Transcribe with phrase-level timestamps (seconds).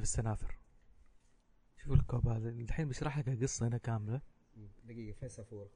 [0.00, 0.58] في السنافر.
[1.76, 2.48] شوف الكوب هذا.
[2.48, 4.20] الحين بشرح لك القصة هنا كاملة.
[4.84, 5.70] دقيقة فين سافورة؟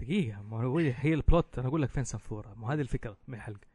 [0.00, 3.66] دقيقة ما هو هي البلوت أنا أقول لك فين سنفورة مو هذه الفكرة من الحلقة.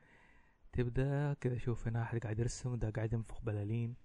[0.73, 3.95] تبدأ كذا شوف هنا أحد قاعد يرسم ده قاعد ينفخ بلالين.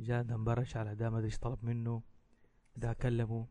[0.00, 2.02] جاء ده انبرش على ده ما أدري إيش طلب منه.
[2.76, 3.46] ده كلمه.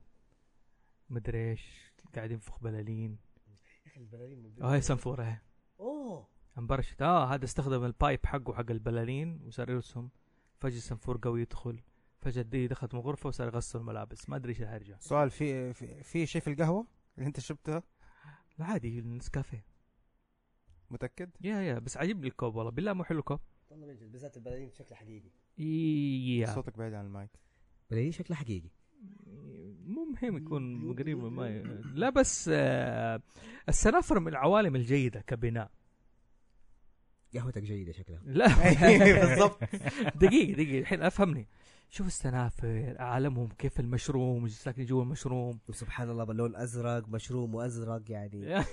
[1.10, 3.18] مدري إيش قاعد ينفخ بلالين.
[3.48, 5.38] يا أخي البلالين آه هي سنفورة اهي
[5.79, 6.27] أوه.
[6.57, 7.01] انبرشت.
[7.01, 10.10] آه هذا استخدم ال pipe حقه حق البلالين وصار يرسم
[10.66, 11.82] فجأة سنفور قوي يدخل.
[12.21, 14.30] فجأة دي دخلت من غرفة وصار يغسل الملابس.
[14.30, 17.84] ما أدري إيش الهرجة سؤال في في, في شيء في القهوة اللي أنت شربتها
[18.60, 19.66] لا عادي النسكافيه.
[20.90, 22.72] متأكد؟ يا يا بس عجبني الكوب والله.
[22.72, 23.40] بالله مو حلو الكوب.
[23.70, 25.32] والله بالذات البلالين شكلها حقيقي.
[26.40, 27.32] يا صوتك بعيد عن المايك.
[27.91, 28.70] بلالين شكلها حقيقي.
[29.85, 31.52] مو مهم يكون قريب من الماء
[31.94, 33.22] لا بس آه،
[33.70, 35.72] السنافر من العوالم الجيدة كبناء.
[37.38, 38.22] قهوتك جيدة شكلها.
[38.26, 38.48] لا.
[39.28, 39.60] بالضبط.
[40.22, 40.80] دقيقة دقيقة.
[40.80, 41.48] الحين أفهمني.
[41.90, 45.60] شوف السنافر عالمهم كيف المشروم ساكن جوا المشروم.
[45.70, 48.41] وسبحان الله باللون ازرق مشروم وأزرق يعني.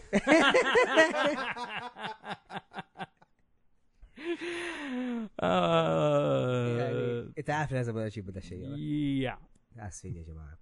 [6.78, 9.38] يعني أنت عارف لازم أجيب هذا الشيء يا.
[9.78, 10.58] آسفين يا جماعة.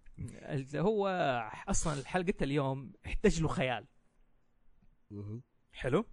[0.76, 1.08] هو
[1.68, 3.86] أصلا حلقة اليوم يحتاج له خيال.
[5.72, 6.04] حلو؟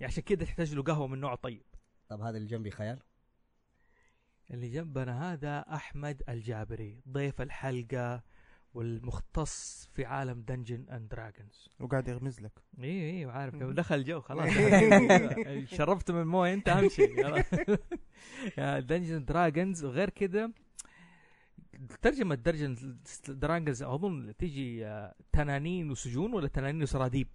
[0.00, 1.62] يعني عشان كده تحتاج له قهوة من نوع طيب.
[2.08, 2.98] طب هذا اللي جنبي خيال؟
[4.50, 8.22] اللي جنبنا هذا أحمد الجابري ضيف الحلقة
[8.74, 12.52] والمختص في عالم Dungeons and Dragons وقاعد يغمز لك.
[12.82, 13.54] إي إي عارف.
[13.54, 14.48] دخل جو خلاص.
[15.76, 17.42] شربت من موية أنت أهم شيء.
[18.80, 20.50] Dungeons Dragons وغير كذا
[22.02, 27.28] ترجمة Dungeons Dragons أظن تيجي آه، تنانين وسجون ولا تنانين وسراديب؟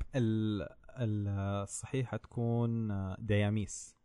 [0.97, 3.95] ال- ال- الصحيحة تكون دياميس.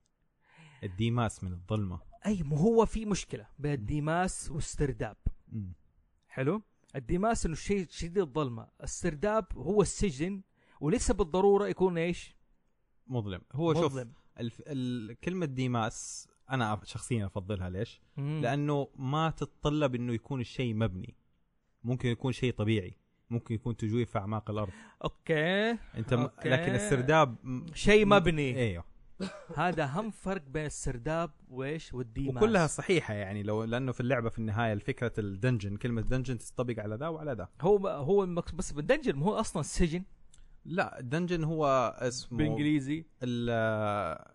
[0.82, 2.00] الديماس من الظلمة.
[2.26, 5.16] أي مو هو في مشكلة بين الديماس والسرداب.
[6.28, 6.62] حلو؟
[6.96, 8.68] الديماس إنه شيء شديد الظلمة.
[8.82, 10.42] السرداب هو السجن
[10.80, 12.36] وليس بالضرورة يكون إيش؟
[13.06, 13.40] مظلم.
[13.52, 14.12] هو شوف مظلم.
[14.40, 14.62] الف...
[14.66, 15.20] ال...
[15.20, 17.70] كلمة ديماس أنا شخصيا أفضلها.
[17.70, 18.40] ليش؟ مم.
[18.42, 21.14] لأنه ما تتطلب إنه يكون الشيء مبني.
[21.84, 22.96] ممكن يكون شيء طبيعي.
[23.30, 24.72] ممكن يكون تجويف في أعماق الأرض.
[25.04, 25.70] okay.
[25.70, 26.20] أنت م...
[26.20, 26.48] okay.
[26.48, 27.36] لكن السرداب
[27.74, 28.56] شيء مبني.
[28.56, 28.84] إيوه.
[29.56, 32.42] هذا اهم فرق بين السرداب وإيش؟ والديماس.
[32.42, 36.82] وكلها صحيحة يعني لو لأنه في اللعبة في النهاية الفكرة ال dungeon كلمة dungeon تطبق
[36.82, 37.48] على ذا وعلى ذا.
[37.60, 40.02] هو هو بس بال dungeon هو أصلا السجن
[40.64, 43.04] لا ال dungeon هو اسمه بالإنجليزي.
[43.22, 43.50] ال-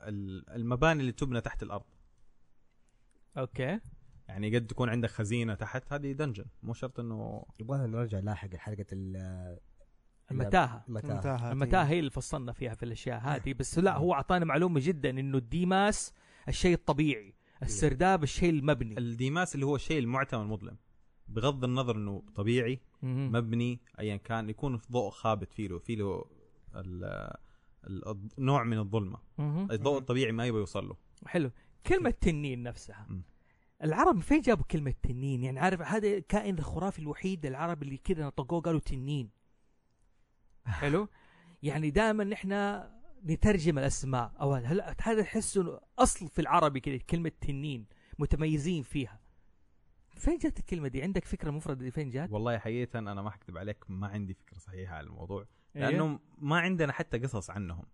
[0.08, 1.86] ال- المباني اللي تبنى تحت الأرض.
[3.38, 3.80] okay.
[4.28, 8.86] يعني قد تكون عندك خزينة تحت هذه dungeon مو شرط إنه يبغى نرجع لاحق حلقة
[8.94, 9.58] ال-
[10.32, 10.84] المتاهة.
[10.90, 11.52] المتاهة.
[11.52, 11.84] المتاهة.
[11.84, 16.14] هي اللي فصلنا فيها في الأشياء هذه بس لا هو أعطانا معلومة جدا إنه الديماس
[16.48, 17.34] الشيء الطبيعي
[17.64, 18.98] السرداب الشيء المبني.
[18.98, 20.78] الديماس اللي هو الشيء المعتم المظلم
[21.28, 22.80] بغض النظر إنه طبيعي.
[23.04, 26.26] مبني ايا كان يكون في ضوء خابت فيه له فيه له
[28.38, 29.18] نوع من الظلمة.
[29.72, 30.96] الضوء الطبيعي ما يبغى يوصل له.
[31.26, 31.52] حلو.
[31.88, 33.06] كلمة تنين نفسها.
[33.10, 33.22] مم.
[33.84, 38.62] العرب فين جابوا كلمة تنين؟ يعني عارف هذا الكائن الخرافي الوحيد العرب اللي كذا نطقوه
[38.62, 39.30] قالوا تنين.
[40.66, 41.08] حلو؟
[41.64, 42.82] يعني دائما نحن
[43.26, 44.34] نترجم الأسماء.
[44.42, 47.86] أو هلا هذا تحس إنه أصل في العربي كذا كلمة تنين
[48.20, 49.20] متميزين فيها؟
[50.18, 53.58] فين جت الكلمة دي؟ عندك فكرة مفردة دي؟ فين جات؟ والله حقيقة أنا ما حكذب
[53.58, 55.46] عليك ما عندي فكرة صحيحة عن الموضوع.
[55.76, 55.90] أيوه.
[55.90, 57.86] لأنه ما عندنا حتى قصص عنهم.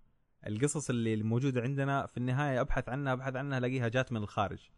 [0.48, 4.69] القصص اللي الموجوده عندنا في النهاية أبحث عنها أبحث عنها ألاقيها جات من الخارج.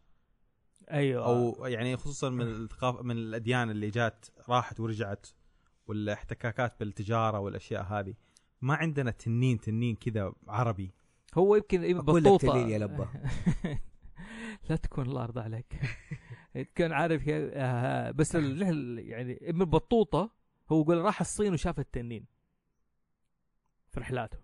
[0.90, 1.26] أيوه.
[1.26, 5.26] أو يعني خصوصا من الثقافه من الأديان اللي جات راحت ورجعت
[5.86, 8.14] والاحتكاكات بالتجارة والأشياء هذه.
[8.60, 10.94] ما عندنا تنين تنين كذا عربي.
[11.34, 13.08] هو يمكن بطوطه تنين يا لبة.
[14.70, 15.80] لا تكون الله يرضى عليك.
[16.74, 20.30] كان عارف آه، بس يعني ابن بطوطة
[20.72, 22.26] هو يقول راح الصين وشاف التنين
[23.88, 24.38] في رحلاته.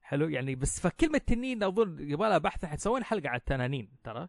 [0.00, 4.28] حلو؟ يعني بس فكلمة تنين أظن يبغى لها بحث إحنا سوينا حلقة على التنانين ترى.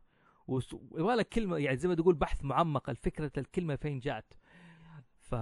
[0.93, 4.33] لها كلمة يعني زي ما تقول بحث معمق الفكرة الكلمة فين جات.
[5.19, 5.35] ف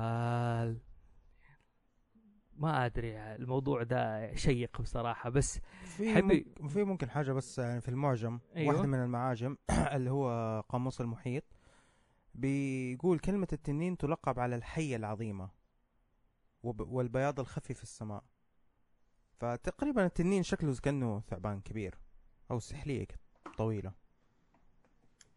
[2.53, 5.59] ما أدري الموضوع ده شيق بصراحة بس
[5.97, 6.21] في حبي-
[6.59, 8.73] ممكن في ممكن حاجة بس يعني في المعجم أيوة.
[8.73, 9.57] واحدة من المعاجم
[9.95, 11.43] اللي هو قاموس المحيط
[12.33, 15.49] بيقول كلمة التنين تلقب على الحية العظيمة
[16.63, 18.23] وب- والبياض الخفي في السماء.
[19.37, 21.95] فتقريبا التنين شكله كأنه ثعبان كبير
[22.51, 23.19] أو سحلية كده
[23.57, 23.93] طويلة.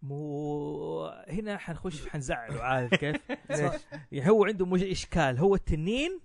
[0.02, 3.16] مو هنا حنخش حنزعله عارف كيف؟
[3.50, 3.72] ليش؟
[4.12, 6.20] يعني هو عنده مش إشكال هو التنين.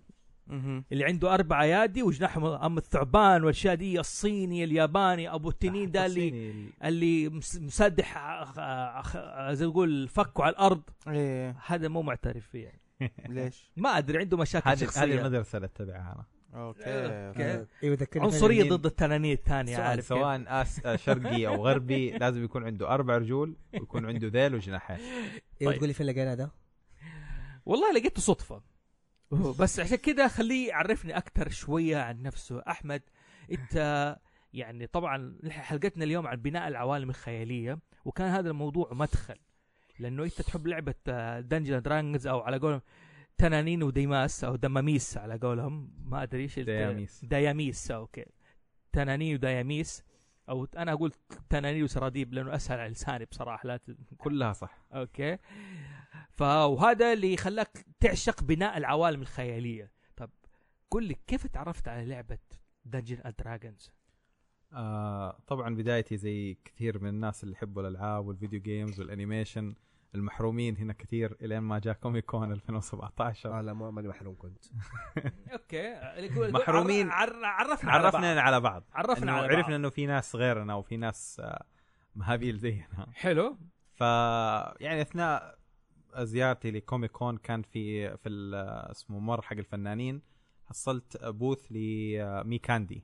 [0.91, 6.53] اللي عنده أربع أيادي وجناحهم أم الثعبان والأشياء دي الصيني الياباني أبو التنين ده اللي
[6.83, 12.01] اللي مس- مسدح آه، آه، آه، زي ما تقول فكه على الأرض إيه هذا مو
[12.01, 12.81] معترف فيه يعني.
[13.29, 17.65] ليش؟ ما أدري عنده مشاكل هذه هذه شخصية المدرسة اللي أتبعها أنا أوكي.
[17.83, 20.85] أيوه ذكرني عنصرية ضد التنانين الثانية سواء, عارف؟ سواء أس...
[20.85, 25.77] آه، شرقي أو غربي لازم يكون عنده أربع رجول ويكون عنده ذيل وجناحين أيوه طيب.
[25.77, 26.51] تقول لي فين لقينا ده؟
[27.65, 28.61] والله لقيته صدفة
[29.31, 33.01] بس عشان كده خليه يعرفني أكثر شوية عن نفسه أحمد
[33.51, 34.17] أنت
[34.53, 39.35] يعني طبعا حلقتنا اليوم عن بناء العوالم الخيالية وكان هذا الموضوع مدخل
[39.99, 40.93] لأنه أنت تحب لعبة
[41.39, 42.81] Dungeons Dragons أو على قولهم
[43.37, 45.93] تنانين وديماس أو دماميس على قولهم.
[46.05, 47.25] ما أدري إيش دياميس.
[47.25, 48.25] دياميس أوكي.
[48.91, 50.03] تنانين ودياميس.
[50.49, 51.11] أو أنا أقول
[51.49, 53.91] تنانين وسراديب لأنه أسهل على لساني بصراحة لا ت...
[54.17, 54.77] كلها صح.
[54.93, 55.37] أوكي.
[56.29, 59.91] فهذا اللي خلاك تعشق بناء العوالم الخيالية.
[60.15, 60.29] طب
[60.91, 62.37] قل لي كيف تعرفت على لعبة
[62.85, 63.91] Dungeons and Dragons
[64.73, 69.75] آه طبعا بدايتي زي كثير من الناس اللي يحبوا الألعاب وال video games وال animation
[70.15, 74.65] المحرومين هنا كثير إلين ما جاء Comic Con 2017 آه لا ما ماني محروم كنت.
[75.53, 75.93] أوكي.
[76.51, 77.09] محرومين.
[77.09, 77.45] عر...
[77.45, 78.15] عرفنا على بعض.
[78.15, 78.83] عرفنا على بعض.
[78.93, 79.55] عرفنا على بعض.
[79.57, 81.65] عرفنا إنه في ناس غيرنا وفي ناس آه،
[82.15, 83.07] مهابيل زينا.
[83.13, 83.57] حلو.
[83.93, 84.01] ف
[84.81, 85.57] يعني أثناء
[86.17, 88.29] زيارتي ل Comic Con كان في في
[88.91, 90.21] اسمه ممر حق الفنانين
[90.65, 93.03] حصلت booth لمي كاندي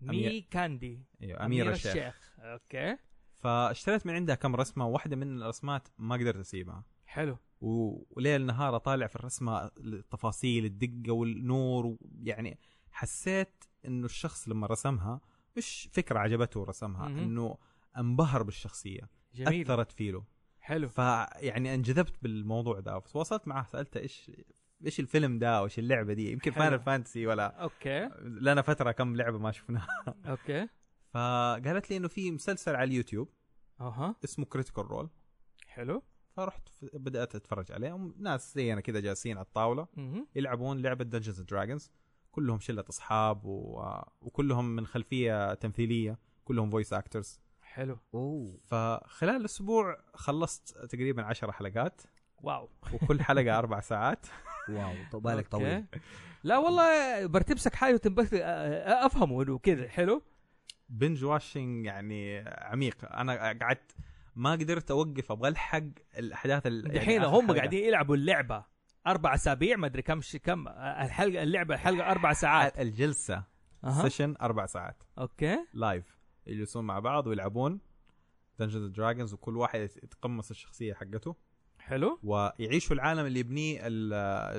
[0.00, 1.02] مي أمير- كاندي.
[1.22, 2.32] أيوه أمير الشيخ.
[2.38, 2.96] أوكي.
[3.42, 6.84] فاشتريت من عندها كم رسمة واحدة من الرسمات ما قدرت أسيبها.
[7.06, 7.38] حلو.
[7.60, 12.58] وليل نهار أطالع في الرسمة التفاصيل الدقة والنور يعني
[12.90, 15.20] حسيت إنه الشخص لما رسمها
[15.56, 17.06] مش فكرة عجبته رسمها.
[17.06, 17.58] إنه
[17.98, 20.24] انبهر بالشخصية جميل أثرت فيه له
[20.60, 24.30] حلو فيعني انجذبت بالموضوع ده فتواصلت معه سألته إيش
[24.86, 26.50] إيش الفيلم ده أو إيش اللعبة دي؟ يمكن.
[26.50, 28.08] Final Fantasy ولا أوكي.
[28.22, 29.86] لنا فترة كم لعبة ما شفناها.
[30.26, 30.68] أوكي.
[31.12, 33.28] فقالت لي إنه في مسلسل على اليوتيوب
[33.80, 34.16] أها.
[34.24, 35.10] اسمه Critical Role
[35.66, 36.02] حلو.
[36.36, 38.12] فرحت بدأت أتفرج عليه.
[38.18, 40.26] ناس زينا كذا جالسين على الطاولة مهم.
[40.34, 41.90] يلعبون لعبة Dungeons Dragons
[42.30, 43.84] كلهم شلة أصحاب و...
[44.20, 46.18] وكلهم من خلفية تمثيلية.
[46.44, 47.98] كلهم voice actors حلو.
[48.14, 48.60] أوه.
[48.64, 52.02] فخلال أسبوع خلصت تقريبا عشر حلقات.
[52.42, 52.68] واو.
[52.92, 54.26] وكل حلقة أربع ساعات.
[54.68, 54.94] واو.
[55.12, 55.48] طب بالك.
[55.48, 55.84] طويل.
[56.44, 59.88] لا والله برتمسك حاجة وتنبسط أفهمه إنه كذا.
[59.88, 60.22] حلو.
[60.92, 63.12] binge watching يعني عميق.
[63.14, 63.96] أنا قعدت
[64.36, 65.82] ما قدرت أوقف أبغى ألحق
[66.18, 67.52] الأحداث ال- يعني هم.
[67.52, 68.64] قاعدين يلعبوا اللعبة
[69.06, 70.36] أربع أسابيع ما أدري كم ش...
[70.36, 72.78] كم الحلقة اللعبة الحلقة أربع ساعات.
[72.80, 73.44] الجلسة
[73.84, 74.02] أها.
[74.02, 75.02] session أربع ساعات.
[75.18, 75.58] أوكي.
[75.74, 77.80] live يجلسون مع بعض ويلعبون
[78.58, 81.36] Dungeons Dragons وكل واحد يتقمص الشخصية حقته.
[81.78, 82.18] حلو.
[82.22, 84.12] ويعيشوا العالم اللي يبنيه ال-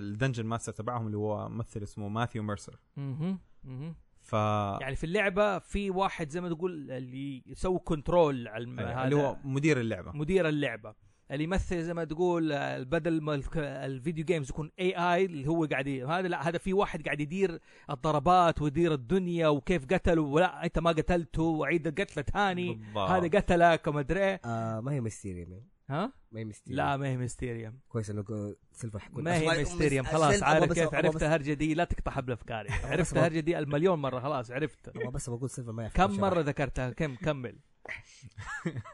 [0.04, 3.38] ال dungeon master تبعهم اللي هو ممثل اسمه ماثيو ميرسر أها
[3.68, 3.96] أها
[4.34, 4.36] ف
[4.82, 8.80] يعني في اللعبة في واحد زي ما تقول اللي يسوي control على الم...
[8.80, 10.94] اللي هذا هو مدير اللعبة مدير اللعبة
[11.32, 12.54] اللي يمثل زي ما تقول
[12.86, 17.06] بدل ما ال video games يكون AI اللي هو قاعد هذا لا هذا في واحد
[17.06, 17.60] قاعد يدير
[17.90, 22.82] الضربات ويدير الدنيا وكيف قتله ولا أنت ما قتلته وعيد القتله ثاني.
[22.96, 24.42] هذا قتلك وما ادري إيه.
[24.46, 25.73] آه ما هي Mysterium يعني.
[25.90, 30.06] ها؟ ما هي ميستيريوم لا ما هي Mysterium كويس إنه سيلفر حيكون ما هي Mysterium
[30.06, 34.20] خلاص عارف كيف؟ عرفت الهرجه دي؟ لا تقطع حبل افكاري عرفت الهرجه دي؟ المليون مرة
[34.20, 34.88] خلاص عرفت.
[34.88, 36.20] أبغى بس بقول سيلفر ما يعرف كم.
[36.22, 37.60] مرة ذكرتها؟ كم كمل.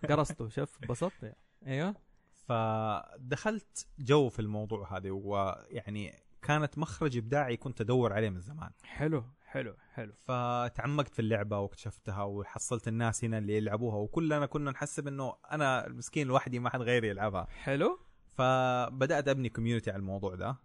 [0.10, 1.36] قرصته شوف انبسطت.
[1.67, 1.96] أيوه.
[2.34, 8.72] فدخلت جو في الموضوع هذا ويعني كانت مخرج إبداعي كنت أدور عليه من زمان.
[8.84, 9.24] حلو.
[9.51, 10.13] حلو حلو.
[10.19, 16.27] فتعمقت في اللعبة واكتشفتها وحصلت الناس هنا اللي يلعبوها وكلنا كنا نحسب إنه أنا المسكين
[16.27, 17.45] لوحدي ما حد غيري يلعبها.
[17.49, 17.99] حلو.
[18.33, 20.55] فبدأت أبني community على الموضوع ده.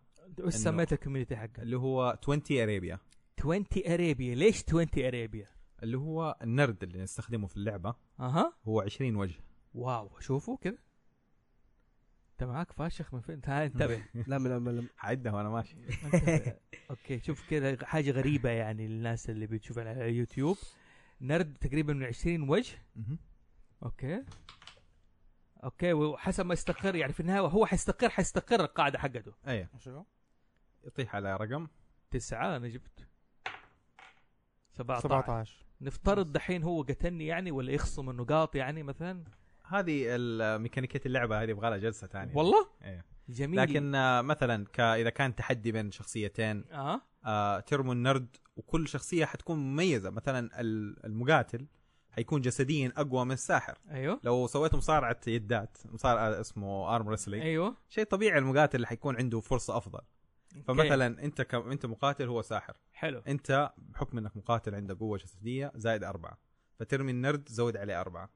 [0.40, 2.98] وش سميت ال community حقك؟ اللي هو 20 Arabia
[3.38, 5.48] 20 Arabia ليش 20 Arabia؟
[5.82, 7.94] اللي هو النرد اللي نستخدمه في اللعبة.
[8.20, 8.52] أها.
[8.64, 9.40] هو 20 وجه.
[9.74, 10.78] واو شوفوا كذا.
[12.34, 14.02] انت معاك فاشخ من فين؟ تعال انتبه.
[14.26, 15.76] لا من من حعدها وأنا ماشي.
[16.90, 20.56] أوكي شوف كذا حاجة غريبة يعني للناس اللي بتشوفها على اليوتيوب
[21.20, 22.78] نرد تقريبا من 20 وجه.
[23.82, 24.24] أوكي.
[25.64, 29.32] أوكي وحسب ما يستقر يعني في النهاية هو حيستقر حيستقر القاعدة حقته.
[29.48, 30.04] إيه شو؟
[30.84, 31.68] يطيح على رقم.
[32.10, 33.08] تسعة أنا جبت
[34.72, 39.24] 17 17 نفترض دحين هو قتلني يعني ولا يخصم النقاط يعني مثلا؟
[39.66, 40.16] هذه
[40.58, 42.34] ميكانيكيه اللعبة هذه يبغى لها جلسة ثانية.
[42.36, 43.04] والله؟ إيه.
[43.28, 43.60] جميل.
[43.60, 47.00] لكن آه، مثلا ك- إذا كان تحدي بين شخصيتين آه.
[47.24, 50.10] آه، ترموا النرد وكل شخصية حتكون مميزة.
[50.10, 51.66] مثلا ال- المقاتل
[52.10, 53.78] حيكون جسديا أقوى من الساحر.
[53.90, 54.20] أيوه.
[54.24, 57.76] لو سويتوا مصارعة يدات مصارعة اسمه ارم رسلينج أيوه.
[57.88, 60.00] شيء طبيعي المقاتل اللي حيكون عنده فرصة أفضل.
[60.68, 61.54] فمثلا أنت ك...
[61.54, 62.76] أنت مقاتل هو ساحر.
[62.92, 63.18] حلو.
[63.28, 66.38] أنت بحكم إنك مقاتل عندك قوة جسدية زائد أربعة.
[66.78, 68.30] فترمي النرد زود عليه أربعة.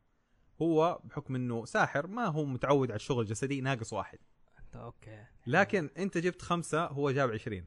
[0.63, 4.19] هو بحكم إنه ساحر ما هو متعود على الشغل الجسدي ناقص واحد.
[4.59, 5.25] أنت أوكي.
[5.47, 7.67] لكن أنت جبت خمسة هو جاب عشرين.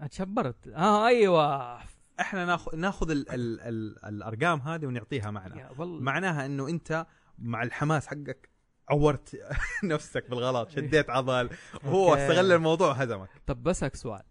[0.00, 0.68] أتشبرت.
[0.68, 1.78] آه أيوه.
[2.20, 3.30] إحنا ناخذ ناخذ ال...
[3.30, 3.60] ال...
[3.60, 4.04] ال...
[4.04, 5.56] الأرقام هذه ونعطيها معنا.
[5.58, 6.00] يا والله.
[6.00, 7.06] معناها إنه أنت
[7.38, 8.50] مع الحماس حقك
[8.88, 9.36] عورت
[9.84, 11.50] نفسك بالغلط شديت عضل.
[11.84, 12.22] وهو أوكي.
[12.22, 13.28] استغل الموضوع وهزمك.
[13.46, 14.22] طب بسألك سؤال.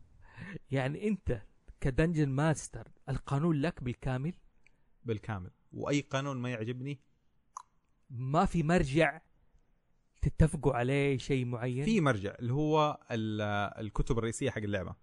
[0.71, 1.41] يعني أنت
[1.81, 4.33] ك dungeon master القانون لك بالكامل؟
[5.05, 5.51] بالكامل.
[5.71, 6.99] وأي قانون ما يعجبني
[8.09, 9.21] ما في مرجع
[10.21, 13.41] تتفقوا عليه شيء معين؟ في مرجع اللي هو ال-
[13.85, 14.95] الكتب الرئيسية حق اللعبة.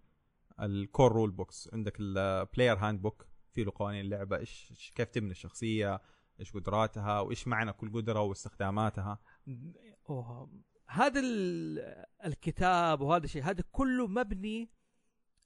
[0.61, 4.37] ال core rule books عندك ال player handbook في له قوانين اللعبة.
[4.39, 6.01] إيش كيف تبني الشخصية؟
[6.41, 9.19] إيش قدراتها؟ وإيش معنى كل قدرة واستخداماتها؟
[10.11, 10.51] أوه.
[10.89, 14.71] هذا ال- الكتاب وهذا الشيء هذا كله مبني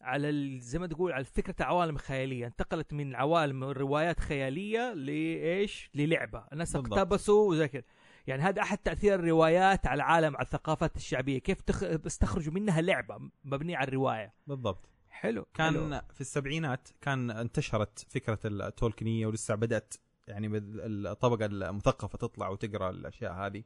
[0.01, 2.47] على ال- زي ما تقول على فكرة عوالم خيالية.
[2.47, 6.45] انتقلت من عوالم روايات خيالية لإيش؟ للعبة.
[6.53, 6.77] الناس.
[6.77, 7.83] اقتبسوا وزي كذا.
[8.27, 11.39] يعني هذا أحد تأثير الروايات على العالم على الثقافات الشعبية.
[11.39, 11.83] كيف تخ...
[11.83, 14.35] استخرجوا منها لعبة مبنية على الرواية.
[14.47, 14.89] بالضبط.
[15.09, 16.01] حلو كان حلو.
[16.15, 19.95] في السبعينات كان انتشرت فكرة التولكنيه ولسه بدأت
[20.29, 23.65] يعني الطبقة المثقفة تطلع وتقرأ الأشياء هذه.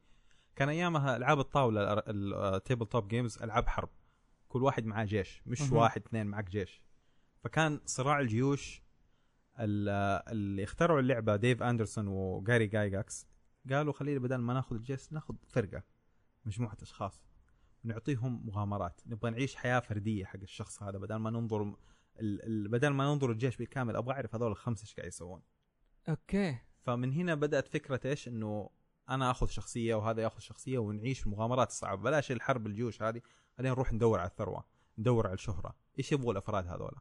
[0.57, 3.89] كان أيامها ألعاب الطاولة ال tabletop games ألعاب حرب.
[4.55, 5.73] كل واحد معاه جيش مش مهم.
[5.73, 6.83] واحد اثنين معك جيش
[7.45, 8.83] فكان صراع الجيوش
[9.59, 9.89] ال-
[10.33, 13.27] اللي اخترعوا اللعبة ديف أندرسون وجاري جايجاكس
[13.71, 15.83] قالوا خلينا بدل ما ناخذ الجيش ناخذ فرقة
[16.45, 17.23] مجموعة أشخاص
[17.85, 21.77] ونعطيهم مغامرات نبغى نعيش حياة فردية حق الشخص هذا بدل ما ننظر.
[22.69, 25.43] بدل ما ننظر الجيش بالكامل أبغى أعرف هذول الخمسة إيش قاعد يسوون
[26.09, 28.71] أوكي فمن هنا بدأت فكرة إيش إنه
[29.09, 33.21] أنا آخذ شخصية وهذا ياخذ شخصية ونعيش المغامرات الصعبه بلاش الحرب الجيوش هذه
[33.59, 34.65] خلينا نروح ندور على الثروة
[34.99, 36.95] ندور على الشهرة إيش يبغوا الأفراد هذول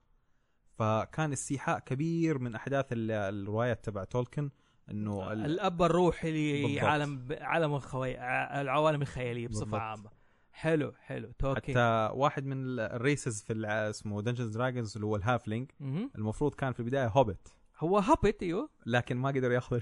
[0.77, 4.49] فكان استيحاء كبير من أحداث ال- الروايات تبع تولكن
[4.91, 6.75] إنه ال- الأب الروحي.
[6.75, 8.17] لعالم عالم الخوي...
[8.61, 9.81] العوالم الخيالية بصفة بالضبط.
[9.81, 10.09] عامة.
[10.51, 11.31] حلو حلو.
[11.39, 11.71] توكي.
[11.71, 15.71] حتى واحد من ال- ال races في اسمه Dungeons Dragons اللي هو ال halfling.
[16.15, 18.69] المفروض كان في البداية هوبت هو هابت أيوه.
[18.85, 19.81] لكن ما قدروا ياخذوا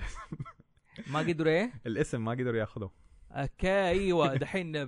[1.13, 2.92] ما قدروا إيه؟ الاسم ما قدروا ياخذوه
[3.34, 4.88] okay أيوه دحين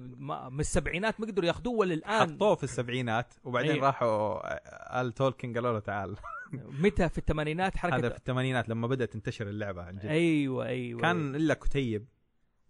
[0.52, 3.86] من السبعينات ما قدروا ياخذوه ولا الآن؟ حطوه في السبعينات وبعدين أيوة.
[3.86, 6.16] راحوا آل تولكن قالوا له تعال.
[6.54, 10.06] متى؟ في الثمانينات حركة؟ هذا في الثمانينات لما بدأت تنتشر اللعبة عن جد.
[10.06, 12.08] أيوه أيوه كان إلا كتيب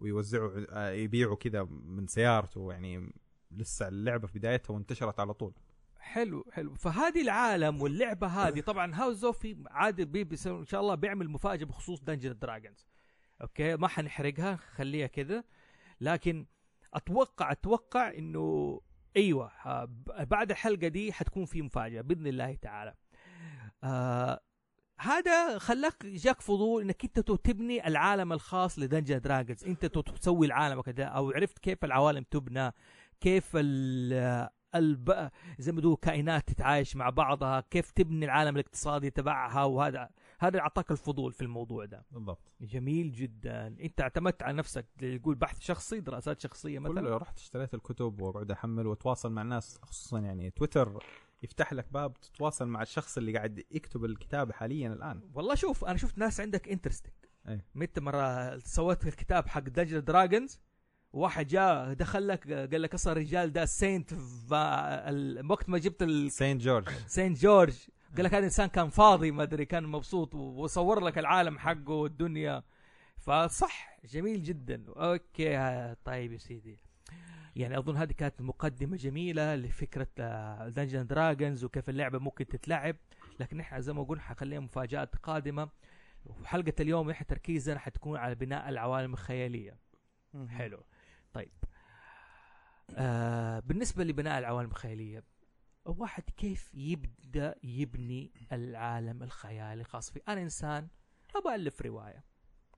[0.00, 3.12] ويوزعوا آه، يبيعوا كذا من سيارته يعني
[3.50, 5.54] لسه اللعبة في بدايتها وانتشرت على طول.
[5.98, 6.74] حلو حلو.
[6.74, 12.00] فهذه العالم واللعبة هذه طبعا هاوس زوفي عادي بي إن شاء الله بيعمل مفاجأة بخصوص
[12.00, 12.86] Dungeon Dragons
[13.42, 15.44] okay ما حنحرقها خليها كذا.
[16.04, 16.46] لكن
[16.94, 18.80] أتوقع أتوقع إنه
[19.16, 19.50] أيوه
[20.20, 22.94] بعد الحلقة دي حتكون في مفاجأة بإذن الله تعالى.
[23.84, 24.40] آه
[25.00, 30.80] هذا خلاك جاك فضول إنك أنت تبني العالم الخاص ل Dungeon Dragons أنت تسوي العالم
[30.80, 32.72] كذا أو عرفت كيف العوالم تبنى
[33.20, 35.30] كيف ال الب...
[35.58, 40.08] زي ما تقول كائنات تتعايش مع بعضها كيف تبني العالم الاقتصادي تبعها وهذا.
[40.40, 42.04] هذا أعطاك الفضول في الموضوع ده.
[42.10, 42.52] بالضبط.
[42.60, 43.66] جميل جدا.
[43.66, 48.50] أنت اعتمدت على نفسك يقول بحث شخصي دراسات شخصية مثلا؟ كله رحت اشتريت الكتب وأقعد
[48.50, 51.04] أحمل وأتواصل مع الناس خصوصا يعني تويتر
[51.42, 55.20] يفتح لك باب تتواصل مع الشخص اللي قاعد يكتب الكتاب حاليا الآن.
[55.34, 57.14] والله شوف أنا شفت ناس عندك interesting
[57.48, 57.60] أي.
[57.74, 60.60] متى مرة سويت الكتاب حق Dungeon Dragons
[61.12, 64.12] واحد جاء دخل لك قال لك أصلا الرجال ده saint
[65.50, 67.78] وقت ما جبت ال- Saint George Saint George
[68.16, 72.62] قال لك هذا إنسان كان فاضي ما أدري كان مبسوط وصور لك العالم حقه والدنيا.
[73.18, 74.84] فصح جميل جدا.
[74.88, 76.78] okay طيب يا سيدي.
[77.56, 80.08] يعني أظن هذه كانت مقدمة جميلة لفكرة
[80.68, 82.96] Dungeon Dragons وكيف اللعبة ممكن تتلعب.
[83.40, 85.68] لكن إحنا زي ما قلنا حخليها مفاجآت قادمة.
[86.26, 89.78] وحلقة اليوم إحنا تركيزنا حتكون على بناء العوالم الخيالية.
[90.48, 90.84] حلو.
[91.32, 91.52] طيب.
[92.96, 95.24] آه بالنسبة لبناء العوالم الخيالية
[95.84, 100.88] واحد كيف يبدأ يبني العالم الخيالي الخاص فيه؟ أنا إنسان
[101.36, 102.24] أبغى ألف رواية.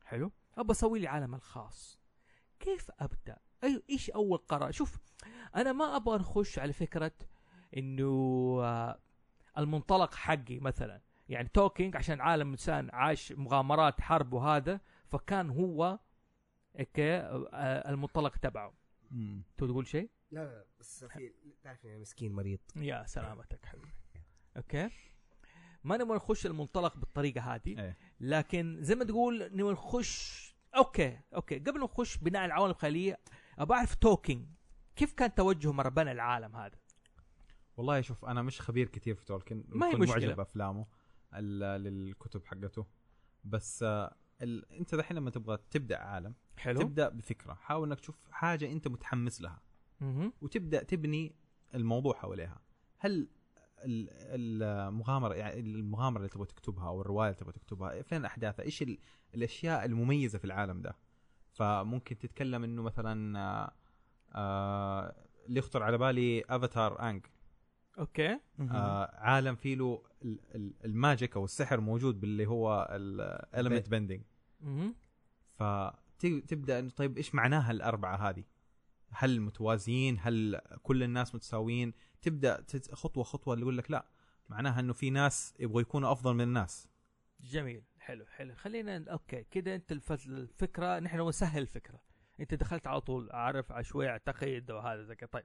[0.05, 2.01] حلو؟ أبغى أسوي لي عالم الخاص.
[2.61, 4.99] كيف أبدأ؟ أي إيش أول قرار؟ شوف
[5.57, 7.13] أنا ما أبغى نخش على فكرة
[7.77, 8.05] إنه
[8.63, 8.99] آه
[9.59, 11.01] المنطلق حقي مثلا.
[11.29, 15.99] يعني توكينج عشان عالم إنسان عاش مغامرات حرب وهذا فكان هو
[16.81, 18.75] okay آه، المنطلق تبعه.
[19.57, 22.59] تقول شيء؟ لا لا بس في تعرف يعني مسكين مريض.
[22.77, 23.89] يا سلامتك حبيبي.
[24.57, 24.91] okay.
[25.85, 27.97] ما نبغى نخش المنطلق بالطريقة هذه إيه.
[28.21, 31.59] لكن زي ما تقول نبغى نخش okay okay.
[31.59, 33.19] قبل نخش بناء العوالم الخيالية
[33.59, 34.47] أبغى أعرف توكينج.
[34.97, 36.79] كيف كان توجهه مرة بنى العالم هذا؟
[37.77, 40.15] والله شوف أنا مش خبير كثير في تولكن ما هي مشكلة.
[40.27, 40.87] معجب بأفلامه
[41.35, 42.87] ال- للكتب حقته.
[43.45, 44.73] بس آه، ال...
[44.73, 46.81] أنت دحين لما تبغى تبدأ عالم حلو.
[46.81, 49.61] تبدأ بفكرة حاول إنك تشوف حاجة أنت متحمس لها.
[50.41, 51.35] وتبدأ تبني
[51.75, 52.61] الموضوع حواليها.
[52.99, 53.29] هل
[53.85, 54.09] ال-
[54.63, 58.99] المغامرة يعني المغامرة اللي تبغى تكتبها أو الرواية اللي تبغى تكتبها فين أحداثها؟ إيش ال-
[59.35, 60.97] الأشياء المميزة في العالم ده؟
[61.53, 63.73] فممكن تتكلم إنه مثلا آه،
[64.35, 65.15] آه،
[65.47, 67.27] اللي يخطر على بالي Avatar Aang
[67.99, 68.41] okay.
[68.61, 73.89] آه عالم فيه له ال- ال- ال magic أو السحر موجود باللي هو ال element
[73.89, 74.23] bending.
[75.55, 78.45] فتبدا إنه طيب إيش معناها الأربعة هذه؟
[79.11, 84.07] هل متوازيين؟ هل كل الناس متساويين؟ تبدأ خطوة خطوة اللي يقول لك لا
[84.49, 86.89] معناها إنه في ناس يبغوا يكونوا أفضل من الناس.
[87.41, 88.55] جميل حلو حلو.
[88.55, 92.01] خلينا okay كده أنت الف- الفكرة نحن نسهل الفكرة.
[92.41, 95.45] أنت دخلت على طول أعرف عشوائي أعتقد وهذا زي طيب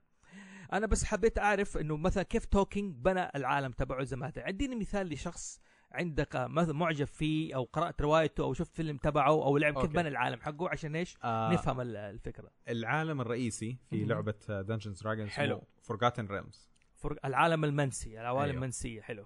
[0.74, 4.48] أنا بس حبيت أعرف إنه مثلا كيف توكينج بنى العالم تبعه زي ما هذا.
[4.48, 5.60] اديني مثال لشخص
[5.92, 9.92] عندك مثلا معجب فيه أو قرأت روايته أو شفت فيلم تبعه أو لعب كيف.
[9.92, 14.04] بنى العالم حقه عشان إيش آه نفهم ال- الفكرة العالم الرئيسي في.
[14.06, 15.64] لعبة Dungeons Dragons حلو.
[15.82, 18.56] Forgotten Realms فرق العالم المنسي العوالم أيوه.
[18.56, 19.26] المنسية حلو.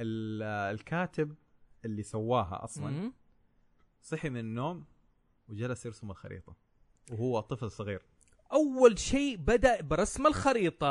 [0.00, 1.34] الكاتب
[1.84, 3.12] اللي سواها أصلا.
[4.02, 4.84] صحي من النوم
[5.48, 6.56] وجلس يرسم الخريطة
[7.12, 8.02] وهو طفل صغير
[8.52, 10.86] أول شيء بدأ برسم الخريطة.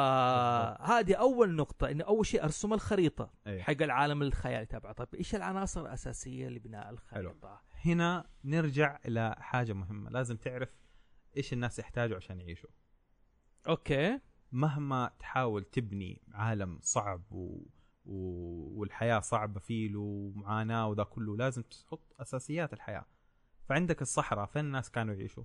[0.73, 3.61] هذه أول نقطة إنه أول شيء أرسم الخريطة أيه.
[3.61, 10.09] حق العالم الخيالي تبعه طيب إيش العناصر الأساسية لبناء الخريطة؟ هنا نرجع إلى حاجة مهمة.
[10.09, 10.69] لازم تعرف
[11.37, 12.69] إيش الناس يحتاجوا عشان يعيشوا.
[13.67, 14.19] أوكي.
[14.51, 17.65] مهما تحاول تبني عالم صعب و...
[18.05, 18.15] و...
[18.79, 23.05] والحياة صعبة فيه له ومعاناة وذا كله لازم تحط أساسيات الحياة.
[23.69, 25.43] فعندك الصحراء فين الناس كانوا يعيشوا؟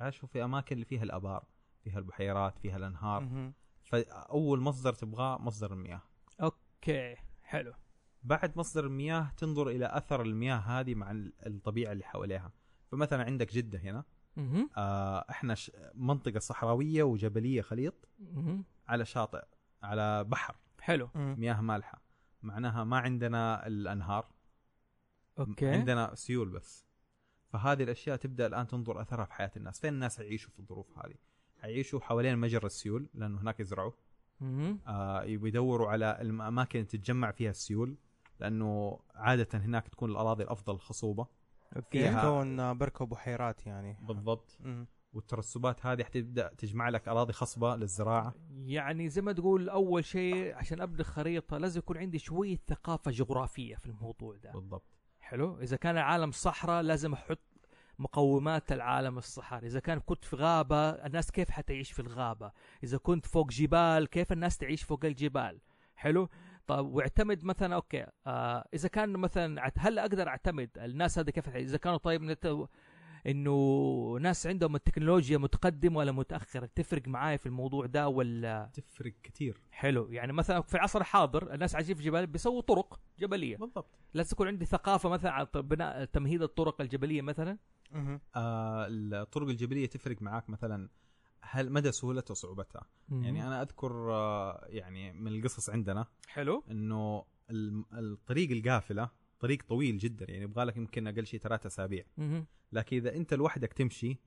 [0.00, 1.44] يعيشوا في أماكن اللي فيها الأبار.
[1.84, 3.52] فيها البحيرات فيها الأنهار.
[3.84, 6.02] فأول مصدر تبغاه مصدر المياه.
[6.42, 7.72] أوكي حلو.
[8.22, 12.52] بعد مصدر المياه تنظر إلى أثر المياه هذه مع ال- الطبيعة اللي حواليها.
[12.90, 14.04] فمثلا عندك جدة هنا.
[14.76, 15.70] آه إحنا ش...
[15.94, 18.64] منطقة صحراوية وجبلية خليط مهم.
[18.88, 19.44] على شاطئ
[19.82, 20.56] على بحر.
[20.80, 21.08] حلو.
[21.14, 22.02] مياه مالحة.
[22.42, 24.26] معناها ما عندنا الأنهار.
[25.38, 25.68] okay.
[25.68, 26.86] عندنا سيول بس.
[27.48, 29.80] فهذه الأشياء تبدأ الآن تنظر أثرها في حياة الناس.
[29.80, 31.14] فين الناس حيعيشوا في الظروف هذه؟
[31.64, 33.92] حيعيشوا حوالين مجرى السيول لأنه هناك يزرعوا.
[34.86, 37.96] آه يدوروا على الاماكن اللي تتجمع فيها السيول
[38.40, 41.26] لأنه عادة هناك تكون الأراضي الأفضل خصوبة.
[41.76, 41.98] okay.
[41.98, 43.96] فيها- تكون بركة وبحيرات يعني.
[44.02, 44.58] بالضبط.
[45.12, 48.34] والترسبات هذه حتبدا تجمع لك أراضي خصبة للزراعة.
[48.50, 53.76] يعني زي ما تقول أول شيء عشان ابدا خريطه لازم يكون عندي شوية ثقافة جغرافية
[53.76, 54.52] في الموضوع ده.
[54.52, 54.84] بالضبط.
[55.20, 55.60] حلو.
[55.60, 57.38] إذا كان العالم صحراء لازم أحط
[57.98, 62.52] مقومات العالم الصحراء إذا كان كنت في غابة الناس كيف حتعيش في الغابة؟
[62.84, 65.60] إذا كنت فوق جبال كيف الناس تعيش فوق الجبال؟
[65.96, 66.28] حلو؟
[66.66, 71.76] طيب واعتمد مثلا okay آه إذا كان مثلا هل أقدر أعتمد الناس هذا كيف إذا
[71.76, 72.68] كانوا طيب نت-
[73.26, 79.60] إنه ناس عندهم التكنولوجيا متقدمة ولا متأخرة تفرق معايا في الموضوع ده ولا؟ تفرق كثير
[79.70, 80.12] حلو.
[80.12, 83.56] يعني مثلا في العصر الحاضر الناس عايشين في جبال بيسووا طرق جبلية.
[83.56, 83.98] بالضبط.
[84.14, 87.58] لازم يكون عندي ثقافة مثلا على بناء تمهيد الطرق الجبلية مثلا.
[88.36, 90.88] آه الطرق الجبلية تفرق معاك مثلا
[91.40, 92.86] هل مدى سهولتها وصعوبتها
[93.24, 96.64] يعني أنا أذكر آه يعني من القصص عندنا حلو.
[96.70, 97.24] إنه
[97.92, 102.04] الطريق القافلة طريق طويل جدا يعني يبغى لك يمكن أقل شيء ثلاثة أسابيع.
[102.72, 104.18] لكن إذا أنت لوحدك تمشي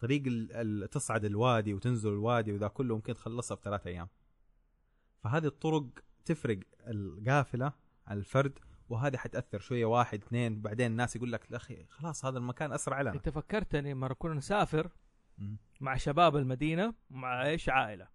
[0.00, 4.08] طريق ال- ال- تصعد الوادي وتنزل الوادي وذا كله ممكن تخلصها في ثلاثة أيام.
[5.24, 5.84] فهذه الطرق
[6.24, 7.72] تفرق القافلة
[8.06, 12.72] على الفرد وهذه حتأثر شوية واحد اثنين بعدين الناس يقول لك أخي خلاص هذا المكان
[12.72, 13.12] أسرع لنا.
[13.12, 14.88] أنت فكرتني مرة كنا نسافر.
[15.80, 18.08] مع شباب المدينة مع إيش؟ عائلة.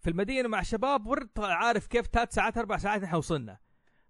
[0.00, 3.58] في المدينة مع شباب ورد عارف كيف ثلاث ساعات أربع ساعات نحن وصلنا.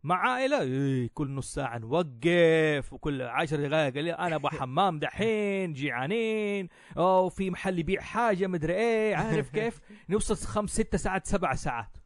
[0.03, 4.99] مع عائلة إيه كل نص ساعة نوقف وكل عشر دقائق قال لي أنا أبغى حمام
[4.99, 6.69] دحين جيعانين.
[6.97, 11.97] أو في محل يبيع حاجة مدري إيه عارف كيف؟ نوصل خمس ست ساعات سبع ساعات.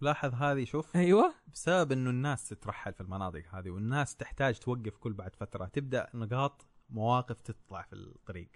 [0.00, 0.96] لاحظ هذه شوف.
[0.96, 1.34] أيوه.
[1.52, 5.66] بسبب إنه الناس تترحل في المناطق هذه والناس تحتاج توقف كل بعد فترة.
[5.66, 8.48] تبدأ نقاط مواقف تطلع في الطريق.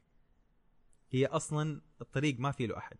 [1.11, 2.97] هي أصلا الطريق ما في له أحد.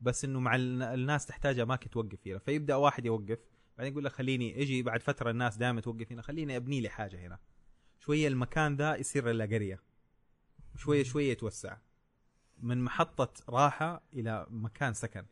[0.00, 2.38] بس إنه مع ال- الناس تحتاج أماكن توقف فيها.
[2.38, 3.38] فيبدأ واحد يوقف
[3.78, 7.26] بعدين يقول لك خليني أجي بعد فترة الناس دائما توقف هنا خليني أبني لي حاجة
[7.26, 7.38] هنا.
[7.98, 9.82] شوية المكان ذا يصير له قرية.
[10.76, 11.76] شوية شوية يتوسع.
[12.58, 15.26] من محطة راحة إلى مكان سكن.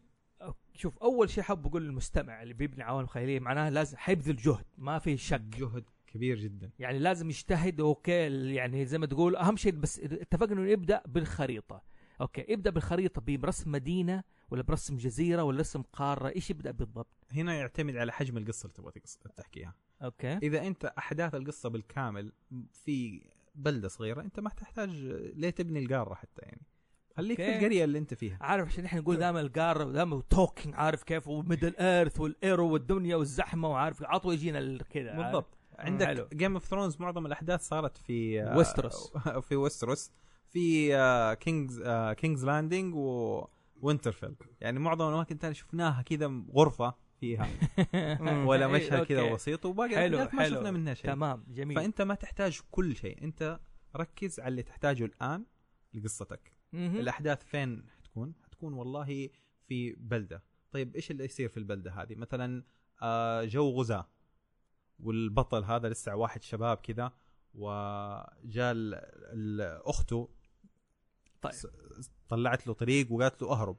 [0.78, 4.98] شوف أول شيء حاب أقول للمستمع اللي بيبني عوالم خيالية معناها لازم حيبذل جهد ما
[4.98, 5.40] في شك.
[5.40, 6.70] جهد كبير جدا.
[6.78, 11.82] يعني لازم يجتهد okay يعني زي ما تقول أهم شيء بس اتفقنا إنه يبدأ بالخريطة.
[12.20, 17.54] okay ابدا بالخريطة برسم مدينة ولا برسم جزيرة ولا رسم قارة إيش يبدأ بالضبط؟ هنا
[17.54, 18.92] يعتمد على حجم القصة اللي تبغى
[19.36, 19.74] تحكيها.
[20.02, 20.36] okay.
[20.36, 22.32] إذا أنت أحداث القصة بالكامل
[22.72, 23.22] في
[23.54, 24.90] بلدة صغيرة أنت ما تحتاج
[25.34, 26.62] ليه تبني القارة حتى يعني؟
[27.18, 27.56] خليك في.
[27.56, 28.38] القرية اللي أنت فيها.
[28.40, 33.16] عارف عشان إحنا نقول دائما القارة دائما توكينج عارف كيف؟ و Middle Earth والإيرو والدنيا
[33.16, 35.58] والزحمة وعارف عطوا يجينا كذا بالضبط.
[35.78, 39.12] عندك Game of Thrones معظم الأحداث صارت في آه، Westeros.
[39.48, 40.12] في Westeros
[40.48, 46.94] في آه، King's آه، King's Landing و Winterfell يعني معظم الأماكن الثانية شفناها كذا غرفة
[47.20, 47.48] فيها.
[48.48, 49.32] ولا إيه، مشهد كذا.
[49.32, 51.10] بسيط وباقي حلو الأحداث ما شفنا منها شيء.
[51.10, 51.76] تمام جميل.
[51.76, 53.24] فأنت ما تحتاج كل شيء.
[53.24, 53.60] أنت
[53.96, 55.44] ركز على اللي تحتاجه الآن
[55.94, 56.57] لقصتك.
[56.74, 59.30] الأحداث فين حتكون؟ حتكون والله
[59.66, 60.42] في بلدة.
[60.72, 62.64] طيب إيش اللي يصير في البلدة هذه؟ مثلا
[63.02, 64.08] آه، جو غزاه
[65.00, 67.12] والبطل هذا لسه واحد شباب كذا
[67.54, 68.74] وجاء
[69.90, 70.28] أخته
[71.40, 71.54] طيب.
[72.28, 73.76] طلعت له طريق وقالت له أهرب.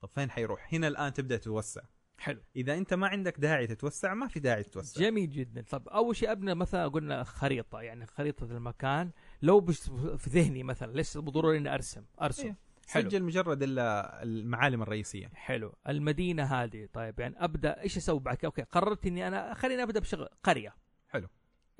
[0.00, 1.82] طب فين حيروح؟ هنا الآن تبدأ تتوسع.
[2.18, 2.40] حلو.
[2.56, 5.00] إذا أنت ما عندك داعي تتوسع ما في داعي تتوسع.
[5.00, 5.64] جميل جدا.
[5.70, 9.10] طب أول شيء ابنى مثلا قلنا خريطة يعني خريطة المكان.
[9.42, 9.80] لو بش
[10.16, 12.46] في ذهني مثلا ليش ضروري إني أرسم؟ أرسم.
[12.46, 12.56] إيه.
[12.88, 13.10] حلو.
[13.10, 13.78] سجل مجرد ال-
[14.22, 15.30] المعالم الرئيسية.
[15.34, 15.74] حلو.
[15.88, 20.28] المدينة هذه طيب يعني أبدأ إيش أسوي بعد؟ أوكي قررت إني أنا خليني أبدأ بشغل
[20.42, 20.74] قرية.
[21.08, 21.28] حلو.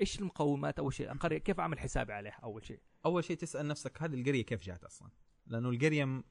[0.01, 2.79] إيش المقومات؟ أول شيء قرية كيف أعمل حسابي عليها؟ أول شيء.
[3.05, 5.09] أول شيء تسأل نفسك هذه القرية كيف جات أصلا؟
[5.47, 6.23] لأنه القرية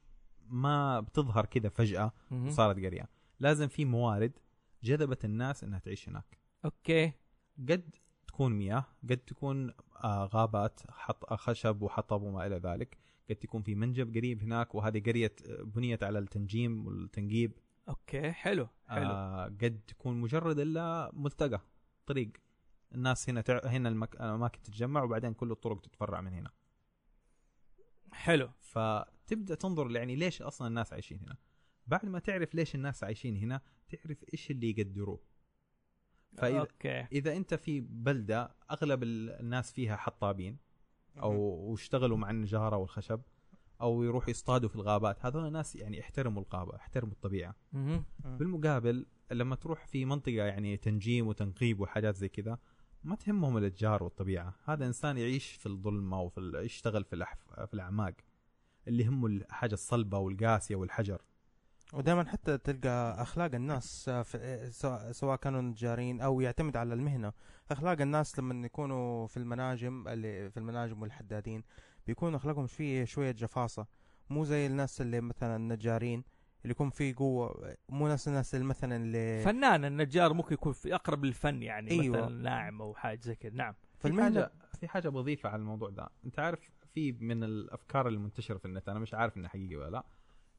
[0.47, 2.47] ما بتظهر كذا فجأة مهم.
[2.47, 3.09] وصارت قرية.
[3.41, 4.33] لازم في موارد
[4.83, 6.39] جذبت الناس إنها تعيش هناك.
[6.65, 7.13] أوكي.
[7.69, 7.91] قد
[8.41, 9.75] تكون مياه قد تكون
[10.05, 12.99] آه، غابات حط خشب وحطب وما إلى ذلك.
[13.31, 17.53] قد تكون في منجم قريب هناك وهذه قرية آه، بنيت على التنجيم والتنقيب.
[17.89, 19.11] أوكي حلو حلو.
[19.11, 21.61] آه قد تكون مجرد إلا ملتقى
[22.07, 22.31] طريق.
[22.95, 23.61] الناس هنا تع...
[23.65, 24.15] هنا المك...
[24.15, 26.51] الأماكن تتجمع وبعدين كل الطرق تتفرع من هنا.
[28.13, 28.51] حلو.
[28.61, 31.37] فتبدأ تنظر يعني ليش أصلا الناس عايشين هنا؟
[31.87, 35.21] بعد ما تعرف ليش الناس عايشين هنا تعرف إيش اللي يقدروه.
[36.37, 37.01] فإذا أوكي.
[37.13, 40.59] إذا أنت في بلدة أغلب ال- الناس فيها حطابين
[41.23, 43.21] أو واشتغلوا مع النجارة والخشب
[43.81, 47.55] أو يروحوا يصطادوا في الغابات هذول الناس يعني يحترموا الغابة يحترموا الطبيعة.
[48.25, 52.59] بالمقابل لما تروح في منطقة يعني تنجيم وتنقيب وحاجات زي كذا
[53.05, 54.55] ما تهمهم الأشجار والطبيعة.
[54.65, 57.39] هذا إنسان يعيش في الظلمة وفي يشتغل في الأحف...
[57.61, 58.15] في الأعماق
[58.89, 61.23] اللي يهمه الحاجة الصلبة والقاسية والحجر.
[61.93, 67.33] ودائما حتى تلقى أخلاق الناس آه، في سواء سواء كانوا نجارين أو يعتمد على المهنة.
[67.71, 71.63] أخلاق الناس لما يكونوا في المناجم اللي في المناجم والحدادين
[72.07, 73.87] بيكون أخلاقهم فيه شوية جفاصة.
[74.31, 76.25] مو زي الناس اللي مثلا النجارين
[76.63, 80.95] اللي يكون فيه قوة مو نفس الناس اللي مثلا اللي فنان النجار ممكن يكون في
[80.95, 82.17] أقرب للفن يعني أيوة.
[82.17, 83.55] مثلا ناعم أو حاجة زي كذا.
[83.55, 83.73] نعم.
[83.73, 86.09] في فالمهنه حاجة في حاجة بضيفها على الموضوع ده.
[86.25, 90.05] أنت عارف في من الأفكار المنتشرة في النت أنا مش عارف إنها حقيقه ولا لا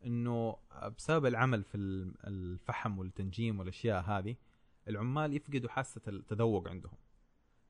[0.06, 0.58] إنه
[0.98, 4.36] بسبب العمل في ال- الفحم والتنجيم والأشياء هذه
[4.88, 6.94] العمال يفقدوا حاسة التذوق عندهم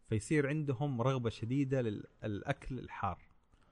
[0.10, 3.20] فيصير عندهم رغبة شديدة للأكل الحار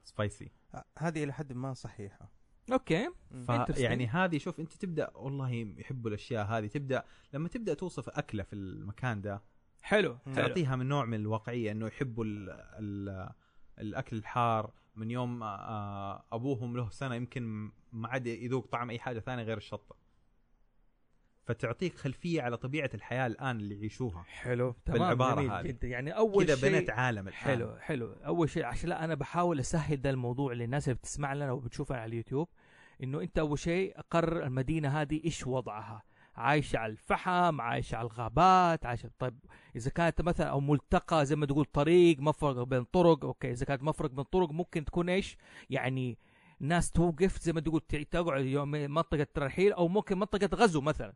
[0.04, 0.50] سبايسي
[0.98, 2.30] هذه إلى حد ما صحيحة
[2.72, 3.08] أوكي.
[3.08, 3.72] Interesting.
[3.72, 8.52] فيعني هذه شوف أنت تبدأ والله يحبوا الأشياء هذه تبدأ لما تبدأ توصف أكلة في
[8.52, 9.42] المكان ده
[9.82, 13.30] حلو تعطيها من نوع من الواقعية إنه يحبوا ال ال
[13.78, 19.18] الأكل الحار من يوم آه، أبوهم له سنة يمكن ما عاد يذوق طعم أي حاجة
[19.20, 19.96] ثانية غير الشطة.
[21.44, 24.22] فتعطيك خلفية على طبيعة الحياة الآن اللي يعيشوها.
[24.22, 25.66] حلو تمام بالعبارة جميل هذه.
[25.66, 25.88] جدا.
[25.88, 27.32] يعني أول كذا شيء بنت عالم الآن.
[27.32, 28.12] حلو حلو.
[28.12, 32.08] أول شيء عشان لا أنا بحاول أسهل ذا الموضوع للناس اللي بتسمع لنا وبتشوفنا على
[32.08, 32.48] اليوتيوب
[33.02, 36.02] إنه أنت أول شيء قرر المدينة هذه إيش وضعها.
[36.36, 39.38] عايشة على الفحم عايشة على الغابات عايشة طيب
[39.76, 43.82] إذا كانت مثلا أو ملتقى زي ما تقول طريق مفرق بين طرق أوكي إذا كانت
[43.82, 45.36] مفرق بين طرق ممكن تكون إيش
[45.70, 46.18] يعني
[46.60, 51.12] ناس توقف زي ما تقول تقعد يوم منطقة ترحيل أو ممكن منطقة غزو مثلا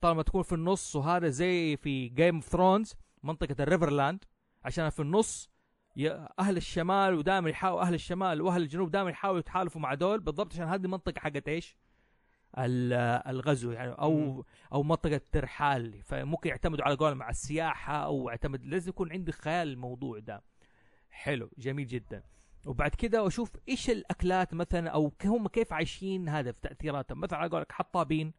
[0.00, 4.24] طالما تكون في النص وهذا زي في Game of Thrones منطقة الريفرلاند
[4.64, 5.50] عشان في النص
[6.38, 10.68] أهل الشمال ودائما يحاول أهل الشمال وأهل الجنوب دائما يحاولوا يتحالفوا مع دول بالضبط عشان
[10.68, 11.76] هذه المنطقة حقت إيش؟
[12.58, 12.92] ال-
[13.28, 14.44] الغزو يعني أو.
[14.72, 19.68] أو منطقة ترحال فممكن يعتمدوا على قولهم على السياحة أو يعتمد لازم يكون عندي خيال
[19.68, 20.42] الموضوع ده.
[21.10, 22.22] حلو جميل جدا.
[22.66, 27.50] وبعد كده أشوف إيش الأكلات مثلا أو هم كيف عايشين هذا في تأثيراتهم؟ مثلا على
[27.50, 28.32] قولك حطابين.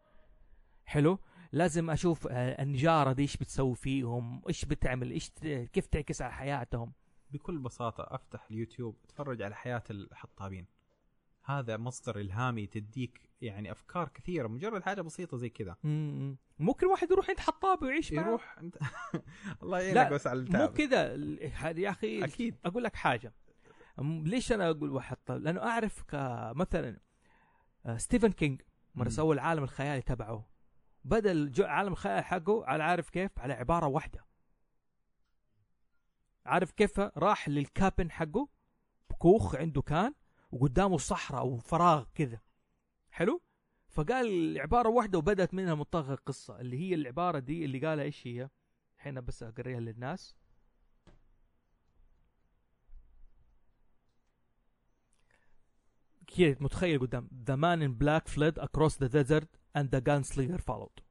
[0.85, 1.19] حلو.
[1.51, 5.29] لازم أشوف آه، النجارة دي إيش بتسوي فيهم؟ إيش بتعمل؟ إيش
[5.73, 6.93] كيف تعكس على حياتهم؟
[7.31, 10.65] بكل بساطة أفتح اليوتيوب أتفرج على حياة الحطابين.
[11.43, 15.75] هذا مصدر إلهامي تديك يعني أفكار كثيرة مجرد حاجة بسيطة زي كذا.
[15.83, 16.37] مم.
[16.59, 18.27] ممكن واحد يروح عند حطاب ويعيش معه.
[18.27, 18.77] يروح انت
[19.63, 21.15] الله يعينك بس على مو التعب كذا.
[21.15, 22.55] ال- هذه يا أخي أكيد.
[22.65, 23.33] أقول لك حاجة.
[23.99, 26.03] ليش أنا أقول واحد طيب؟ لأنه أعرف
[26.55, 26.99] مثلا
[27.85, 28.61] آه، ستيفن كينج
[28.95, 29.09] مرة.
[29.09, 30.49] سووا العالم الخيالي تبعه.
[31.03, 34.25] بدا الج- عالم الخيال حقه على عارف كيف؟ على عبارة واحدة.
[36.45, 38.47] عارف كيف؟ راح لل cabin حقه
[39.17, 40.13] كوخ عنده كان
[40.51, 42.39] وقدامه صحراء وفراغ كذا.
[43.17, 43.41] حلو؟
[43.89, 48.49] فقال عبارة واحدة وبدأت منها منطلق القصة اللي هي العبارة دي اللي قالها إيش هي؟
[48.97, 50.35] الحين بس أقريها للناس.
[56.37, 57.29] كذا متخيل قدام.
[57.49, 61.01] The man in black fled across the desert and the gunslinger followed.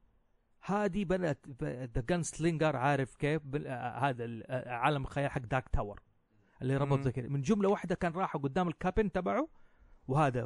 [0.61, 3.41] هذه بدأت The Gunslinger عارف كيف؟
[3.75, 6.01] هذا ال- عالم الخيال حق Dark Tower
[6.61, 7.03] اللي ربط مم.
[7.03, 7.27] زي كذا.
[7.27, 9.47] من جملة واحدة كان راحوا قدام ال cabin تبعه
[10.07, 10.43] وهذا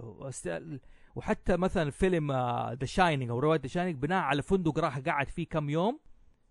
[1.15, 2.31] وحتى مثلا فيلم
[2.71, 5.99] The Shining أو رواية The Shining بناء على فندق راح قعد فيه كم يوم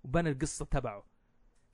[0.04, 1.04] وبنى القصة تبعه.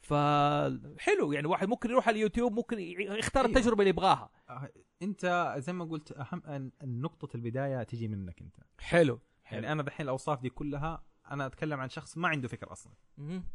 [0.01, 3.57] فحلو يعني واحد ممكن يروح على اليوتيوب ممكن يختار أيوة.
[3.57, 4.31] التجربة اللي يبغاها.
[4.49, 4.71] آه،
[5.03, 8.57] أنت زي ما قلت أهم نقطة البداية تجي منك أنت.
[8.79, 9.21] حلو.
[9.51, 12.93] يعني أنا دحين الأوصاف دي كلها أنا أتكلم عن شخص ما عنده فكرة أصلا.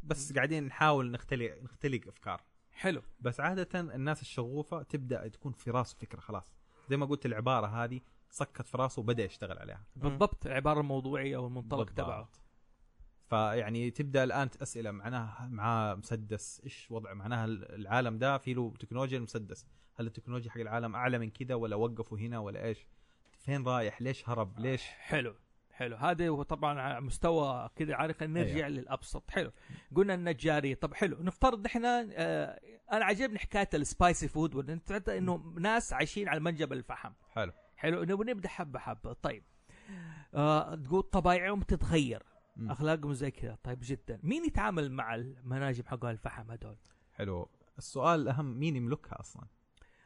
[0.03, 2.41] بس قاعدين نحاول نختلق نختلق أفكار.
[2.71, 3.01] حلو.
[3.19, 6.53] بس عادة الناس الشغوفة تبدأ تكون في راسه فكره خلاص.
[6.89, 9.83] زي ما قلت العبارة هذه صكت في راسه وبدأ يشتغل عليها.
[9.95, 11.97] بالضبط العباره الموضوعيه أو المنطلق بالضبط.
[11.97, 12.29] تبعه.
[13.29, 19.17] فيعني تبدأ الآن اسئله معناها معاه مسدس إيش وضع معناها العالم ده في له تكنولوجيا
[19.17, 19.67] المسدس.
[19.95, 22.87] هل التكنولوجيا حق العالم أعلى من كذا ولا وقفوا هنا ولا إيش؟
[23.39, 25.35] فين رايح؟ ليش هرب؟ ليش؟ حلو
[25.71, 25.95] حلو.
[25.95, 28.67] هذا هو طبعا على مستوى كذا عارف نرجع أيوة.
[28.67, 29.31] للأبسط.
[29.31, 29.51] حلو.
[29.95, 30.75] قلنا النجاري.
[30.75, 31.23] طب حلو.
[31.23, 32.59] نفترض إحنا آه
[32.91, 37.11] أنا عجبني حكاية السبايسي فود إنه ناس عايشين على منجب الفحم.
[37.29, 37.51] حلو.
[37.81, 39.13] حلو انه بنبدا حبة حبة.
[39.13, 39.43] طيب.
[40.33, 42.23] آه تقول طبايعهم تتغير.
[42.55, 42.71] مم.
[42.71, 43.57] أخلاقهم زي كذا.
[43.63, 44.19] طيب جدا.
[44.23, 46.77] مين يتعامل مع المناجم حق الفحم هذول
[47.13, 47.49] حلو.
[47.77, 49.43] السؤال الاهم مين يملكها أصلا؟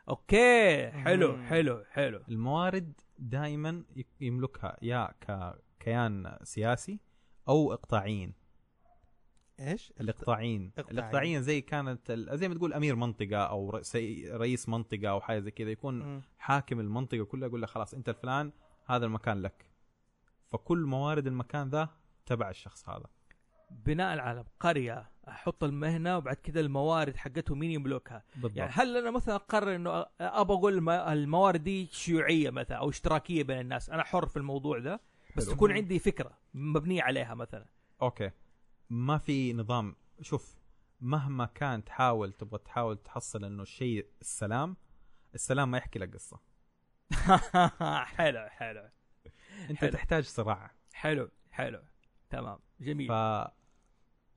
[0.09, 0.91] أوكي.
[0.91, 1.43] حلو مم.
[1.43, 2.21] حلو حلو.
[2.29, 3.83] الموارد دائما
[4.21, 6.99] يملكها يا ككيان سياسي
[7.47, 8.33] أو إقطاعيين.
[9.59, 10.71] إيش؟ الاقطاعيين.
[10.79, 13.95] الاقطاعيين زي كانت ال- زي ما تقول أمير منطقة أو رئيس-
[14.31, 16.21] رئيس منطقة أو حاجة زي كذا يكون مم.
[16.37, 18.51] حاكم المنطقة كلها يقول لك خلاص أنت الفلان
[18.85, 19.65] هذا المكان لك.
[20.47, 21.89] فكل موارد المكان ذا
[22.25, 23.05] تبع الشخص هذا.
[23.71, 28.23] بناء على قريه أحط المهنة وبعد كذا الموارد حقته مين يملكها.
[28.35, 28.57] بالضبط.
[28.57, 29.89] يعني هل أنا مثلا أقرر إنه
[30.21, 34.79] أبى أقول الم- الموارد دي شيوعية مثلا أو اشتراكية بين الناس؟ أنا حر في الموضوع
[34.79, 34.99] ده
[35.37, 35.55] بس حلو.
[35.55, 37.65] تكون عندي فكرة مبنية عليها مثلا.
[38.01, 38.31] أوكي.
[38.89, 39.95] ما في نظام.
[40.21, 40.55] شوف
[41.01, 44.77] مهما كان تحاول تبغى تحاول تحصل إنه الشيء السلام
[45.35, 46.39] السلام ما يحكي لك قصة.
[48.17, 48.89] حلو حلو.
[49.69, 49.91] أنت حلو.
[49.91, 51.81] تحتاج صراع حلو حلو.
[52.29, 52.59] تمام.
[52.81, 53.07] جميل.
[53.07, 53.11] ف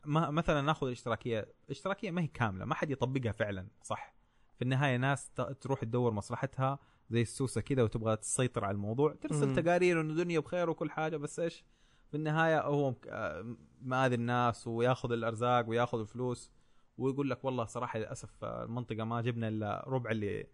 [0.05, 1.49] ما مثلا ناخذ الاشتراكية.
[1.65, 4.15] الاشتراكية ما هي كاملة ما حد يطبقها فعلا صح؟
[4.57, 5.31] في النهاية ناس
[5.61, 6.79] تروح تدور مصلحتها
[7.11, 9.63] زي السوسة كذا وتبغى تسيطر على الموضوع ترسل.
[9.63, 11.65] تقارير إنه الدنيا بخير وكل حاجة بس إيش؟
[12.11, 16.53] في النهاية هو آه، مآذي الناس وياخذ الأرزاق وياخذ الفلوس
[16.99, 20.47] ويقول لك والله صراحة للأسف المنطقة ما جبنا إلا ربع اللي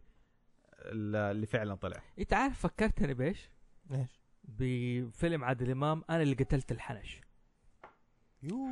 [0.86, 2.02] اللي فعلا طلع.
[2.18, 3.50] انت عارف فكرتني بإيش؟
[3.92, 7.20] إيش؟ بفيلم عادل إمام أنا اللي قتلت الحنش.
[8.42, 8.66] يو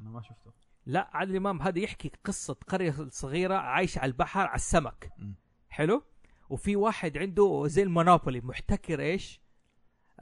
[0.00, 0.52] أنا ما شفته.
[0.86, 5.12] لا عادل إمام هذا يحكي قصة قرية صغيرة عايشة على البحر على السمك.
[5.18, 5.34] مم.
[5.68, 6.02] حلو؟
[6.50, 9.40] وفي واحد عنده زي المونوبولي محتكر إيش؟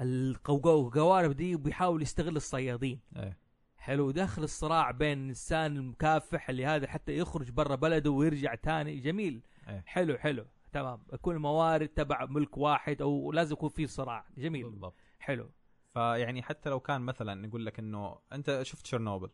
[0.01, 3.01] القوارب دي وبيحاول يستغل الصيادين.
[3.17, 3.39] إيه.
[3.77, 4.11] حلو.
[4.11, 8.97] داخل الصراع بين الإنسان المكافح اللي هذا حتى يخرج برا بلده ويرجع تاني.
[9.01, 9.43] جميل.
[9.69, 9.83] إيه.
[9.87, 10.45] حلو حلو.
[10.73, 11.03] تمام.
[11.13, 14.25] يكون الموارد تبع ملك واحد أو لازم يكون في صراع.
[14.37, 14.65] جميل.
[14.65, 14.95] بالضبط.
[15.19, 15.51] حلو.
[15.95, 19.31] فيعني حتى لو كان مثلا نقول لك إنه أنت شفت شرنوبل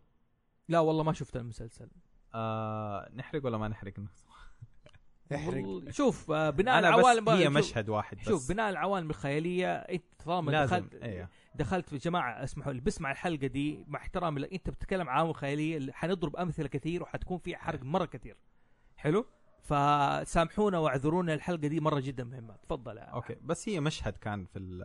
[0.68, 1.90] لا والله ما شفت المسلسل.
[2.34, 3.92] آه نحرق ولا ما نحرق؟
[5.34, 5.90] احرق.
[5.90, 8.24] شوف آه، بناء على بس العوالم هي مشهد واحد بس.
[8.24, 11.28] شوف بناء على العوالم الخيالية أنت طالما لازم دخلت إيه.
[11.54, 15.32] دخلت في جماعة اسمحوا لي بسمع الحلقة دي مع احترامي لك أنت بتتكلم عن عوالم
[15.32, 18.36] خياليه حنضرب أمثلة كثير وحتكون في حرق مرة كثير.
[18.96, 19.26] حلو؟
[19.62, 22.56] فسامحونا واعذرونا الحلقة دي مرة جدا مهمة.
[22.56, 24.82] تفضل يا أوكي بس هي مشهد كان في ال-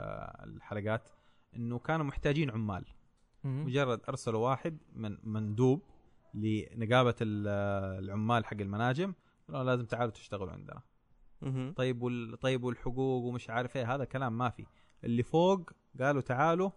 [0.56, 1.10] الحلقات
[1.56, 2.86] إنه كانوا محتاجين عمال.
[3.44, 5.82] مجرد أرسلوا واحد من مندوب
[6.34, 7.48] لنقابة ال-
[8.04, 9.14] العمال حق المناجم
[9.52, 10.82] قالوا لازم تعالوا تشتغلوا عندنا.
[11.76, 12.40] طيب وال...
[12.40, 14.66] طيب والحقوق ومش عارف إيه هذا كلام ما في.
[15.04, 16.72] اللي فوق قالوا تعالوا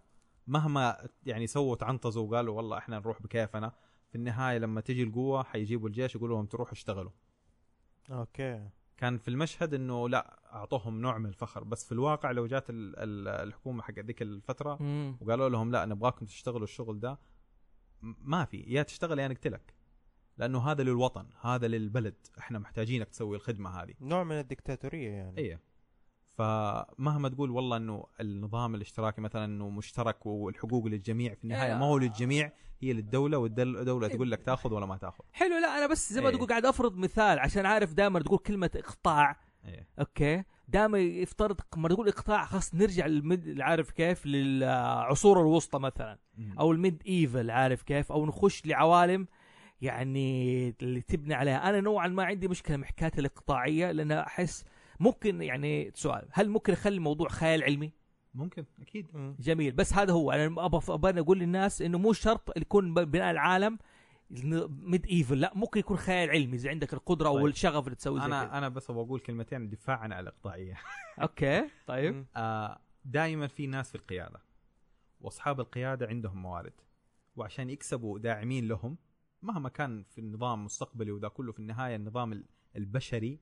[0.47, 3.73] مهما يعني سووا تعنطزوا وقالوا والله إحنا نروح بكيفنا
[4.09, 7.11] في النهاية لما تجي القوة حيجيبوا الجيش يقولوا لهم تروحوا اشتغلوا.
[8.11, 8.69] أوكي.
[8.97, 11.65] كان في المشهد إنه لا أعطوهم نوع من الفخر.
[11.65, 15.17] بس في الواقع لو جات ال- ال- الحكومة حق ذيك الفترة مم.
[15.21, 17.19] وقالوا لهم لا نبغاكم تشتغلوا الشغل ده
[18.03, 18.57] ما في.
[18.57, 19.75] يا تشتغل يا نقتلك.
[20.39, 22.15] لأنه هذا للوطن هذا للبلد.
[22.39, 23.95] إحنا محتاجينك تسوي الخدمة هذه.
[24.01, 25.39] نوع من الدكتاتورية يعني.
[25.39, 25.61] إيه.
[26.37, 31.75] فمهما تقول والله إنه النظام الاشتراكي مثلا إنه مشترك والحقوق للجميع في النهاية.
[31.75, 34.15] ما هو للجميع هي للدولة والدولة إيه.
[34.15, 35.25] تقول لك تأخذ ولا ما تأخذ.
[35.33, 36.37] حلو لا أنا بس زي ما إيه.
[36.37, 39.37] تقول قاعد أفرض مثال عشان عارف دائما تقول كلمة إقطاع.
[39.65, 39.89] إيه.
[39.99, 46.19] أوكي؟ دائما يفترض لما تقول إقطاع خلاص نرجع لل mid عارف كيف؟ للعصور الوسطى مثلا.
[46.59, 49.27] أو ال medieval عارف كيف؟ أو نخش لعوالم
[49.83, 51.69] يعني اللي تبني عليها.
[51.69, 54.65] أنا نوعا ما عندي مشكلة مع حكايه الإقطاعية لأن أحس
[55.01, 57.93] ممكن يعني سؤال هل ممكن أخلي الموضوع خيال علمي؟
[58.35, 59.07] ممكن أكيد.
[59.41, 59.73] جميل.
[59.73, 60.33] بس هذا هو.
[60.33, 63.79] أنا أبغى أقول للناس إنه مو شرط يكون بناء العالم
[64.71, 67.43] medieval لا ممكن يكون خيال علمي اذا عندك القدرة طيب.
[67.43, 68.43] والشغف اللي تسوي زي كذا.
[68.43, 70.81] أنا أنا بس أبغى أقول كلمتين دفاعا عن الإقطاعية.
[71.23, 72.27] أوكي طيب.
[72.37, 74.41] آه دائما في ناس في القيادة
[75.21, 76.73] وأصحاب القيادة عندهم موارد
[77.37, 78.97] وعشان يكسبوا داعمين لهم
[79.43, 82.45] مهما كان في النظام المستقبلي وذا كله في النهاية النظام ال-
[82.77, 83.41] البشري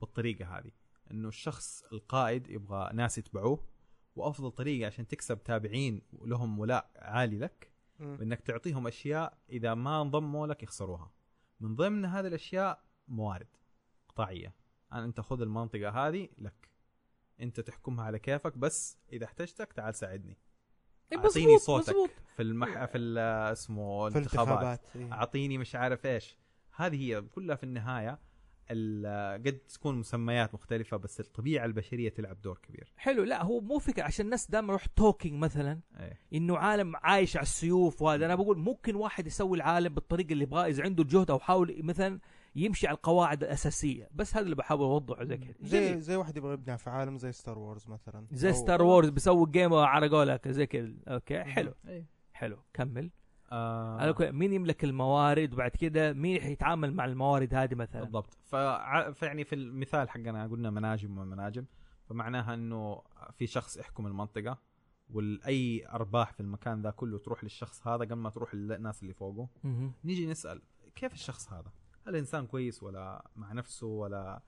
[0.00, 0.70] بالطريقة هذه.
[1.10, 3.64] إنه الشخص القائد يبغى ناس يتبعوه
[4.16, 8.16] وأفضل طريقة عشان تكسب تابعين ولهم ولاء عالي لك مم.
[8.16, 11.12] بانك تعطيهم أشياء إذا ما انضموا لك يخسروها.
[11.60, 13.48] من ضمن هذه الأشياء موارد
[14.08, 14.54] قطاعية.
[14.92, 16.68] أنا أنت خذ المنطقة هذه لك.
[17.40, 20.38] أنت تحكمها على كيفك بس إذا احتجتك تعال ساعدني.
[21.16, 22.10] أعطيني مظبوط، صوتك مظبوط.
[22.36, 23.18] في المح في ال-
[23.52, 24.80] اسمه في الانتخابات.
[24.96, 25.12] إيه.
[25.12, 26.38] أعطيني مش عارف إيش.
[26.76, 28.18] هذه هي كلها في النهاية
[28.70, 32.92] ال- قد تكون مسميات مختلفة بس الطبيعة البشرية تلعب دور كبير.
[32.96, 36.18] حلو لا هو مو فكرة عشان الناس دائما يروح توكينج مثلا إيه.
[36.34, 38.26] إنه عالم عايش على السيوف وهذا.
[38.26, 42.18] أنا بقول ممكن واحد يسوي العالم بالطريقة اللي يبغاه إذا عنده الجهد أو حاول مثلا
[42.54, 44.08] يمشي على القواعد الأساسية.
[44.14, 45.54] بس هذا اللي بحاول أوضحه زي كذا.
[45.60, 46.00] زي.
[46.00, 48.26] زي واحد يبغى يبني في عالم زي Star Wars مثلا.
[48.32, 50.92] زي ستار وورز بيسوي جيم على قولك زي كذا.
[51.08, 51.74] أوكي حلو.
[52.32, 53.10] حلو كمل.
[53.52, 54.14] آه.
[54.20, 58.38] مين يملك الموارد وبعد كده مين حيتعامل مع الموارد هذه مثلا؟ بالضبط.
[58.44, 61.64] فع- فيعني في المثال حقنا قلنا مناجم ومناجم.
[62.08, 63.02] فمعناها إنه
[63.38, 64.58] في شخص يحكم المنطقة
[65.10, 69.48] واي أرباح في المكان ذا كله تروح للشخص هذا قبل ما تروح للناس اللي فوقه.
[70.04, 70.62] نيجي نسأل
[70.94, 71.72] كيف الشخص هذا؟
[72.06, 74.42] هل انسان كويس ولا مع نفسه ولا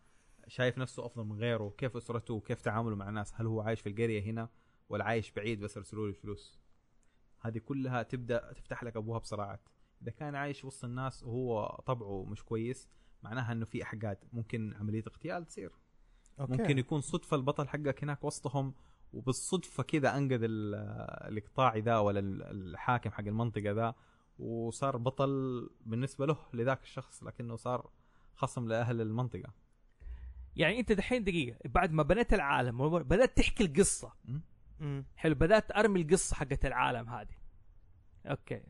[0.48, 3.88] شايف نفسه أفضل من غيره؟ كيف أسرته؟ وكيف تعامله مع الناس؟ هل هو عايش في
[3.88, 4.48] القرية هنا
[4.88, 6.60] ولا عايش بعيد بس يرسلوا له الفلوس؟
[7.40, 9.60] هذه كلها تبدأ تفتح لك أبواب صراعات.
[10.02, 12.88] إذا كان عايش وسط الناس وهو طبعه مش كويس
[13.22, 14.18] معناها إنه في أحقاد.
[14.32, 15.72] ممكن عملية اغتيال تصير.
[16.40, 16.52] أوكي.
[16.52, 18.74] ممكن يكون صدفة البطل حقك هناك وسطهم
[19.12, 20.74] وبالصدفة كذا أنقذ ال-
[21.28, 23.94] الاقطاعي ذا ولا ال- الحاكم حق المنطقة ذا
[24.38, 27.90] وصار بطل بالنسبة له لذاك الشخص لكنه صار
[28.34, 29.52] خصم لأهل المنطقة.
[30.56, 34.12] يعني أنت دحين دقيقة بعد ما بنيت العالم بدأت تحكي القصة.
[34.80, 35.04] مم.
[35.16, 37.34] حلو بدأت أرمي القصة حقت العالم هذه.
[38.26, 38.60] أوكي.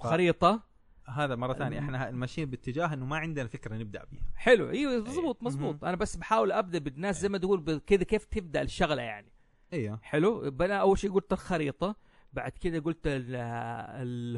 [0.00, 0.70] ف- خريطة.
[1.06, 4.22] هذا مرة ثانية إحنا ماشيين باتجاه إنه ما عندنا فكرة نبدأ بيها.
[4.34, 5.84] حلو أيوه مظبوط مظبوط مهم.
[5.88, 9.32] أنا بس بحاول أبدأ بالناس زي ما تقول كذا كيف تبدأ الشغلة يعني.
[9.72, 11.96] أيوه حلو بنا أول شيء قلت الخريطة.
[12.32, 13.06] بعد كذا قلت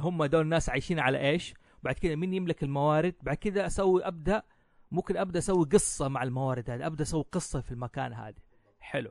[0.00, 4.42] هم دول الناس عايشين على إيش؟ بعد كذا مين يملك الموارد؟ بعد كذا أسوي أبدأ
[4.90, 8.38] ممكن أبدأ أسوي قصة مع الموارد هذه أبدأ أسوي قصة في المكان هذا
[8.81, 9.11] حلو.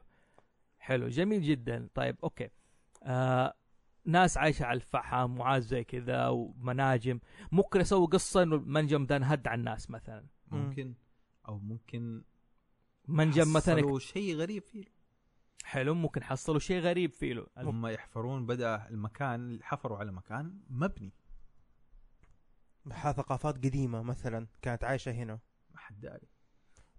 [0.79, 1.07] حلو.
[1.07, 1.89] جميل جدا.
[1.93, 2.49] طيب أوكي.
[3.03, 3.53] آه
[4.05, 7.19] ناس عايشة على الفحم وعايز زي كذا ومناجم.
[7.51, 10.25] ممكن أسوي قصة إنه المنجم ده انهد على الناس مثلا.
[10.47, 10.95] ممكن.
[11.47, 12.23] أو ممكن
[13.07, 14.85] منجم مثلا شيء غريب فيه.
[15.63, 17.47] حلو ممكن حصلوا شيء غريب فيه له.
[17.57, 21.13] هم يحفرون بدأ المكان حفروا على مكان مبني.
[22.89, 25.39] ثقافات قديمة مثلا كانت عايشة هنا.
[25.71, 26.27] ما حد داري.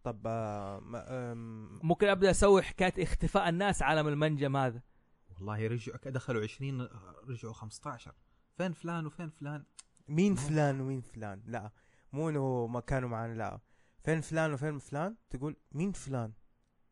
[0.05, 4.83] طب آه، ما- آم، ممكن أبدأ أسوي حكاية اختفاء الناس عالم المنجم هذا.
[5.31, 6.89] والله رجعوا دخلوا 20
[7.28, 8.14] رجعوا 15
[8.57, 9.64] فين فلان وفين فلان؟
[10.09, 11.70] مين فلان ومين فلان؟ لا
[12.12, 13.61] مو إنه ما كانوا معانا لا.
[14.05, 16.32] فين فلان وفين فلان؟ تقول مين فلان؟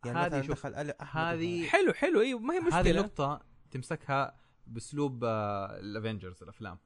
[0.06, 2.20] يعني هذه مثلا دخل أحمد هذه حلو حلو.
[2.20, 4.36] أيوه ما هي هذه مشكله نقطة تمسكها
[4.66, 6.78] بأسلوب ال Avengers الأفلام.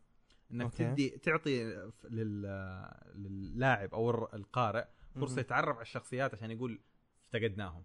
[0.53, 0.77] إنك أوكي.
[0.85, 1.65] تدي تعطي
[2.05, 4.85] لل- للاعب أو القارئ
[5.15, 5.39] فرصة مهم.
[5.41, 6.81] يتعرف على الشخصيات عشان يقول
[7.25, 7.83] افتقدناهم.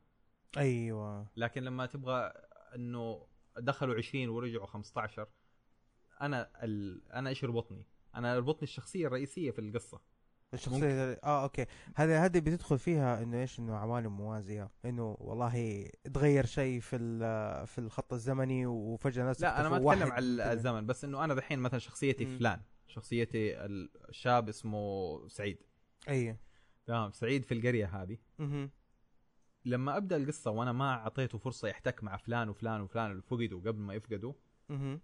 [0.58, 1.28] أيوه.
[1.36, 2.34] لكن لما تبغى
[2.76, 3.28] إنه
[3.58, 5.28] دخلوا 20 ورجعوا 15
[6.22, 7.02] أنا ال...
[7.12, 10.02] أنا إيش يربطني؟ أنا يربطني الشخصية الرئيسية في القصة.
[10.54, 11.66] الشخصية آه أوكي.
[11.96, 14.70] هذه هذه بتدخل فيها إنه إيش؟ إنه عوالم موازية.
[14.86, 16.98] إنه والله تغير شيء في
[17.68, 20.54] في الخط الزمني وفجأة ناس لا أنا ما أتكلم على.
[20.54, 22.38] الزمن بس إنه أنا دحين مثلا شخصيتي مم.
[22.38, 22.62] فلان.
[22.88, 25.58] شخصيتي الشاب اسمه سعيد.
[26.10, 26.38] أي.
[26.86, 27.12] تمام.
[27.12, 28.18] سعيد في القرية هذه.
[29.66, 33.80] لما أبدأ القصة وأنا ما أعطيته فرصة يحتك مع فلان وفلان وفلان اللي فقدوا قبل
[33.80, 34.34] ما يفقدوا.
[34.70, 34.98] م-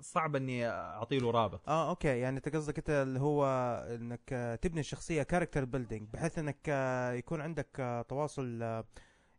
[0.00, 1.68] صعب إني اعطي له رابط.
[1.68, 2.18] آه أوكي.
[2.18, 3.46] يعني أنت قصدك أنت اللي هو
[3.94, 6.68] إنك تبني الشخصية character building بحيث إنك
[7.18, 8.82] يكون عندك تواصل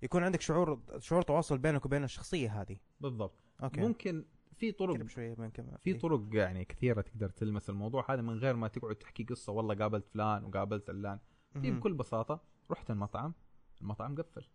[0.02, 2.78] يكون عندك شعور شعور تواصل بينك وبين الشخصية هذه.
[3.02, 3.36] بالضبط.
[3.64, 3.82] أوكي.
[3.82, 5.36] ممكن في طرق شوية
[5.84, 9.76] في طرق يعني كثيرة تقدر تلمس الموضوع هذا من غير ما تقعد تحكي قصة والله
[9.76, 11.20] قابلت فلان وقابلت علان
[11.54, 11.72] في.
[11.72, 13.34] بكل بساطة رحت المطعم
[13.82, 14.48] المطعم قفل.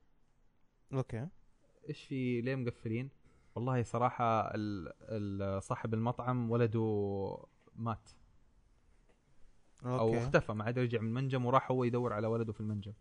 [0.92, 1.28] أوكي.
[1.88, 3.10] إيش في ليه مقفلين؟
[3.54, 7.38] والله صراحة ال- ال- صاحب المطعم ولده
[7.76, 8.10] مات
[9.84, 12.92] أو okay اختفى ما عاد رجع من المنجم وراح هو يدور على ولده في المنجم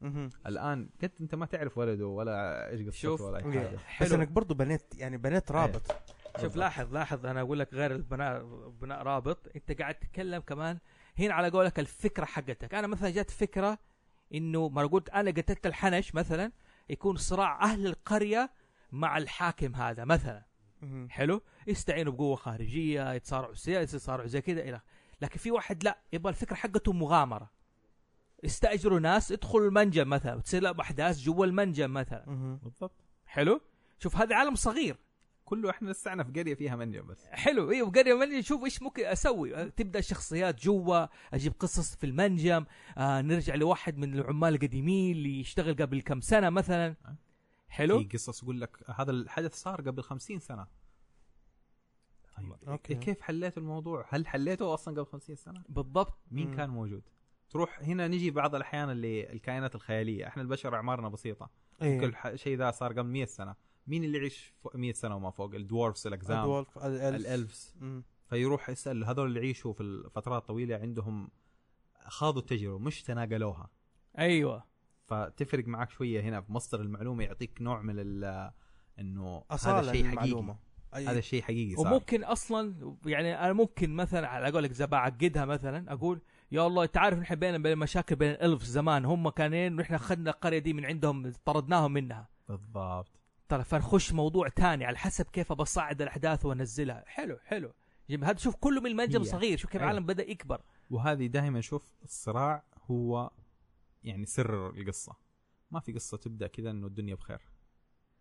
[0.00, 0.30] مهم.
[0.46, 3.24] الآن قد أنت ما تعرف ولده ولا إيش قصته.
[3.24, 3.58] ولا أي okay.
[3.60, 6.56] حاجة بس حلو إنك برضو بنيت يعني بنيت رابط شوف بالضبط.
[6.56, 8.44] لاحظ لاحظ أنا أقول لك غير البناء
[8.80, 10.78] بناء رابط أنت قاعد تتكلم كمان
[11.18, 13.78] هنا على قولك الفكرة حقتك أنا مثلا جات فكرة
[14.34, 16.52] إنه ما قلت أنا قتلت الحنش مثلا
[16.90, 18.50] يكون صراع أهل القرية
[18.92, 20.44] مع الحاكم هذا مثلا.
[21.08, 24.80] حلو؟ يستعينوا بقوة خارجية يتصارعوا سياسي يتصارعوا زي كذا إلى
[25.20, 27.50] لكن في واحد لا يبغى الفكرة حقته مغامرة.
[28.44, 32.58] استاجروا ناس ادخلوا المنجم مثلا وتصير لهم أحداث جوا المنجم مثلا.
[32.62, 33.04] بالضبط.
[33.26, 33.60] حلو؟
[33.98, 34.96] شوف هذا عالم صغير.
[35.44, 37.26] كله إحنا لسعنا في قرية فيها منجم بس.
[37.26, 38.40] حلو أيوه قريه منجم.
[38.40, 42.64] شوف إيش ممكن أسوي؟ تبدأ شخصيات جوا أجيب قصص في المنجم
[42.98, 46.94] آه نرجع لواحد من العمال القديمين اللي يشتغل قبل كم سنة مثلا.
[47.70, 50.66] حلو في قصص يقول لك هذا الحدث صار قبل خمسين سنة
[52.36, 52.94] طيب okay.
[52.94, 56.56] كيف حليت الموضوع؟ هل حليته أصلا قبل خمسين سنة؟ بالضبط مين مم.
[56.56, 57.02] كان موجود؟
[57.50, 61.50] تروح هنا نجي بعض الأحيان اللي الكائنات الخيالية، إحنا البشر أعمارنا بسيطة،
[61.82, 62.00] إيه.
[62.00, 63.54] كل شيء ذا صار قبل 100 سنة،
[63.86, 67.74] مين اللي يعيش فوق 100 سنة وما فوق؟ الدوارفز الأقزام الدولف الالف الألفز.
[68.26, 71.30] فيروح يسأل هذول اللي يعيشوا في الفترات طويله عندهم
[72.06, 73.70] خاضوا التجربة مش تناقلوها
[74.18, 74.64] أيوه
[75.10, 78.50] فتفرق معك شوية هنا في مصدر المعلومة يعطيك نوع من ال
[78.98, 80.54] إنه هذا شيء حقيقي.
[80.94, 81.86] أي- هذا شيء حقيقي صار.
[81.86, 86.20] وممكن أصلا يعني أنا ممكن مثلا على قولك زي بعقدها مثلا أقول
[86.52, 90.30] يا الله انت عارف نحن بين بين مشاكل بين الإلف زمان هم كانين ونحن اخذنا
[90.30, 92.28] القرية دي من عندهم طردناهم منها.
[92.48, 93.20] بالضبط.
[93.48, 97.04] ترى فنخش موضوع تاني على حسب كيف بصعد الأحداث وأنزلها.
[97.06, 97.72] حلو حلو.
[98.22, 99.22] هذا شوف كله من المنجم.
[99.24, 99.82] صغير شوف كيف.
[99.82, 100.60] العالم بدأ يكبر.
[100.90, 103.30] وهذه دائما شوف الصراع هو
[104.04, 105.16] يعني سر القصة.
[105.70, 107.40] ما في قصة تبدأ كذا إنه الدنيا بخير.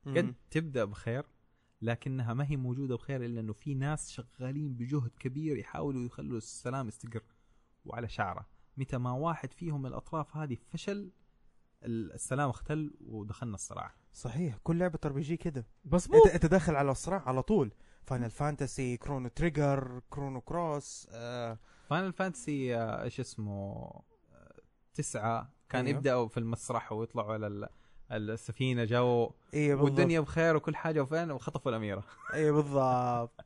[0.05, 1.25] قد تبدأ بخير
[1.81, 6.87] لكنها ما هي موجودة بخير إلا إنه في ناس شغالين بجهد كبير يحاولوا يخلوا السلام
[6.87, 7.23] يستقر
[7.85, 8.47] وعلى شعره.
[8.77, 11.11] متى ما واحد فيهم من الأطراف هذه فشل
[11.83, 13.95] السلام اختل ودخلنا الصراع.
[14.13, 17.71] صحيح كل لعبة RPG كده بس انت أنت داخل على الصراع على طول.
[18.03, 23.53] Final Fantasy Chrono Trigger Chrono Cross آه Final Fantasy آه، إيش اسمه؟
[24.31, 24.61] آه،
[24.93, 25.97] تسعة كان أيوه.
[25.97, 27.69] يبدأوا في المسرح ويطلعوا على ال-
[28.11, 29.83] السفينة جو بالضبط.
[29.83, 32.03] والدنيا بخير وكل حاجة وفين وخطفوا الأميرة.
[32.33, 33.45] إيه بالضبط.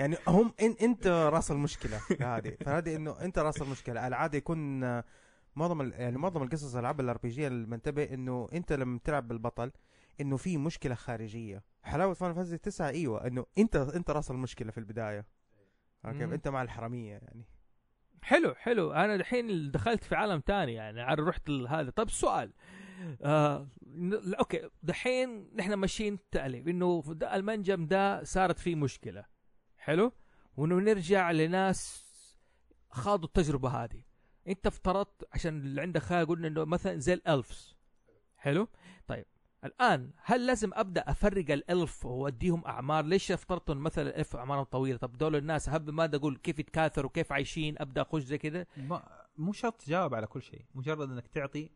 [0.00, 2.56] يعني هم إن أنت رأس المشكلة هذه.
[2.64, 4.06] فهذه إنه أنت رأس المشكلة.
[4.06, 4.80] العادة يكون
[5.56, 9.72] معظم يعني معظم القصص العاب ال RPG المنتبه إنه أنت لما تلعب بالبطل
[10.20, 11.62] إنه في مشكلة خارجية.
[11.82, 15.26] حلاوة Final Fantasy 9 أيوه إنه أنت أنت رأس المشكلة في البداية.
[16.04, 16.24] okay.
[16.24, 17.44] أنت مع الحرامية يعني.
[18.22, 18.92] حلو حلو.
[18.92, 21.90] أنا الحين دخلت في عالم تاني يعني رحت ل- هذا.
[21.90, 22.52] طب سؤال.
[23.22, 23.68] آه
[24.38, 24.68] okay.
[24.82, 26.68] دحين نحن ماشيين تأليف.
[26.68, 29.24] إنه المنجم ده صارت فيه مشكلة.
[29.76, 30.12] حلو؟
[30.56, 32.04] وإنه نرجع لناس
[32.90, 34.02] خاضوا التجربة هذه.
[34.48, 37.76] أنت افترضت عشان اللي عندك خيال قلنا إنه مثلا زي ال elves.
[38.36, 38.68] حلو؟
[39.06, 39.26] طيب.
[39.64, 44.98] الآن هل لازم أبدأ أفرق الإلف وأوديهم أعمار؟ ليش افترضت إن مثلا الالف اعمارهم طويلة؟
[44.98, 48.66] طب دول الناس هب ما أقول؟ كيف يتكاثروا؟ كيف عايشين؟ أبدأ أخش زي كذا؟
[49.36, 51.70] مو شرط تجاوب على كل شيء مجرد إنك تعطي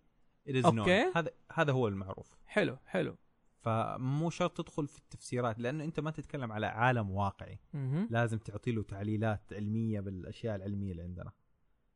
[0.64, 1.12] أوكي.
[1.16, 2.36] هذا هذا هو المعروف.
[2.46, 3.16] حلو حلو.
[3.60, 7.58] فمو شرط تدخل في التفسيرات لأنه أنت ما تتكلم على عالم واقعي.
[7.74, 8.08] مهم.
[8.10, 11.32] لازم تعطي له تعليلات علمية بالأشياء العلمية اللي عندنا.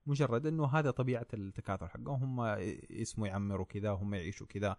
[0.07, 2.23] مجرد إنه هذا طبيعة التكاثر حقهم.
[2.23, 2.41] هم
[2.91, 4.77] اسمه يعمروا كذا وهم يعيشوا كذا.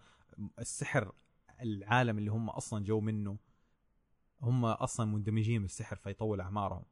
[0.59, 1.11] السحر
[1.61, 3.37] العالم اللي هم أصلا جو منه
[4.41, 6.83] هم أصلا مندمجين بالسحر فيطول أعمارهم.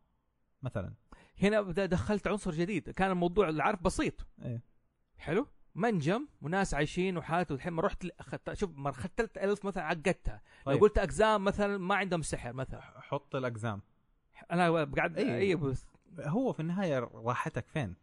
[0.61, 0.93] مثلا.
[1.41, 2.89] هنا دخلت عنصر جديد.
[2.89, 4.27] كان الموضوع اللي عارف بسيط.
[4.41, 4.63] إيه.
[5.17, 7.73] حلو؟ منجم وناس عايشين وحياته الحين.
[7.73, 10.41] ما رحت أخذت شوف ما اخذت ألف مثلا عقدتها.
[10.67, 10.81] لو طيب.
[10.81, 12.81] قلت أقزام مثلا ما عندهم سحر مثلا.
[13.01, 13.81] حط الأقزام.
[14.51, 15.37] أنا قاعد إيه.
[15.37, 15.85] اي بس.
[16.19, 17.95] هو في النهاية راحتك فين؟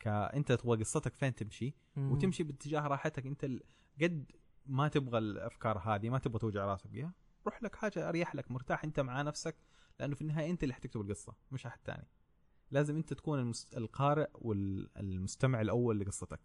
[0.00, 3.26] كأنت تبغى قصتك فين تمشي؟ وتمشي باتجاه راحتك.
[3.26, 3.62] أنت ال-
[4.02, 4.32] قد
[4.66, 7.12] ما تبغى الأفكار هذه ما تبغى توجع راسك بيها
[7.46, 9.56] روح لك حاجة أريح لك مرتاح أنت مع نفسك
[10.00, 12.08] لأنه في النهاية أنت اللي حتكتب القصة مش أحد ثاني
[12.70, 13.76] لازم أنت تكون المست...
[13.76, 16.40] القارئ والمستمع الأول لقصتك.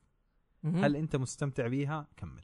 [0.63, 2.43] هل أنت مستمتع بيها؟ كمل.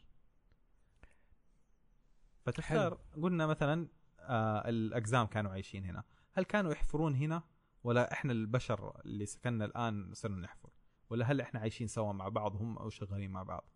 [2.45, 3.87] فتختار قلنا مثلا
[4.19, 6.03] آه الأقزام كانوا عايشين هنا.
[6.33, 7.43] هل كانوا يحفرون هنا؟
[7.83, 10.69] ولا إحنا البشر اللي سكننا الآن صرنا نحفر؟
[11.09, 13.69] ولا هل إحنا عايشين سوا مع بعض هم أو شغالين مع بعض.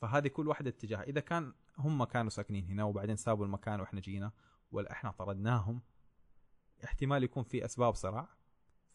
[0.00, 1.02] فهذه كل واحدة اتجاه.
[1.02, 4.32] إذا كان هم كانوا ساكنين هنا وبعدين سابوا المكان وإحنا جينا
[4.72, 5.80] ولا إحنا طردناهم
[6.84, 8.28] احتمال يكون في أسباب صراع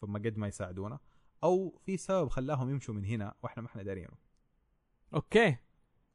[0.00, 0.98] فما قد ما يساعدونا
[1.44, 4.14] أو في سبب خلاهم يمشوا من هنا وإحنا ما إحنا دارينه.
[5.14, 5.56] okay.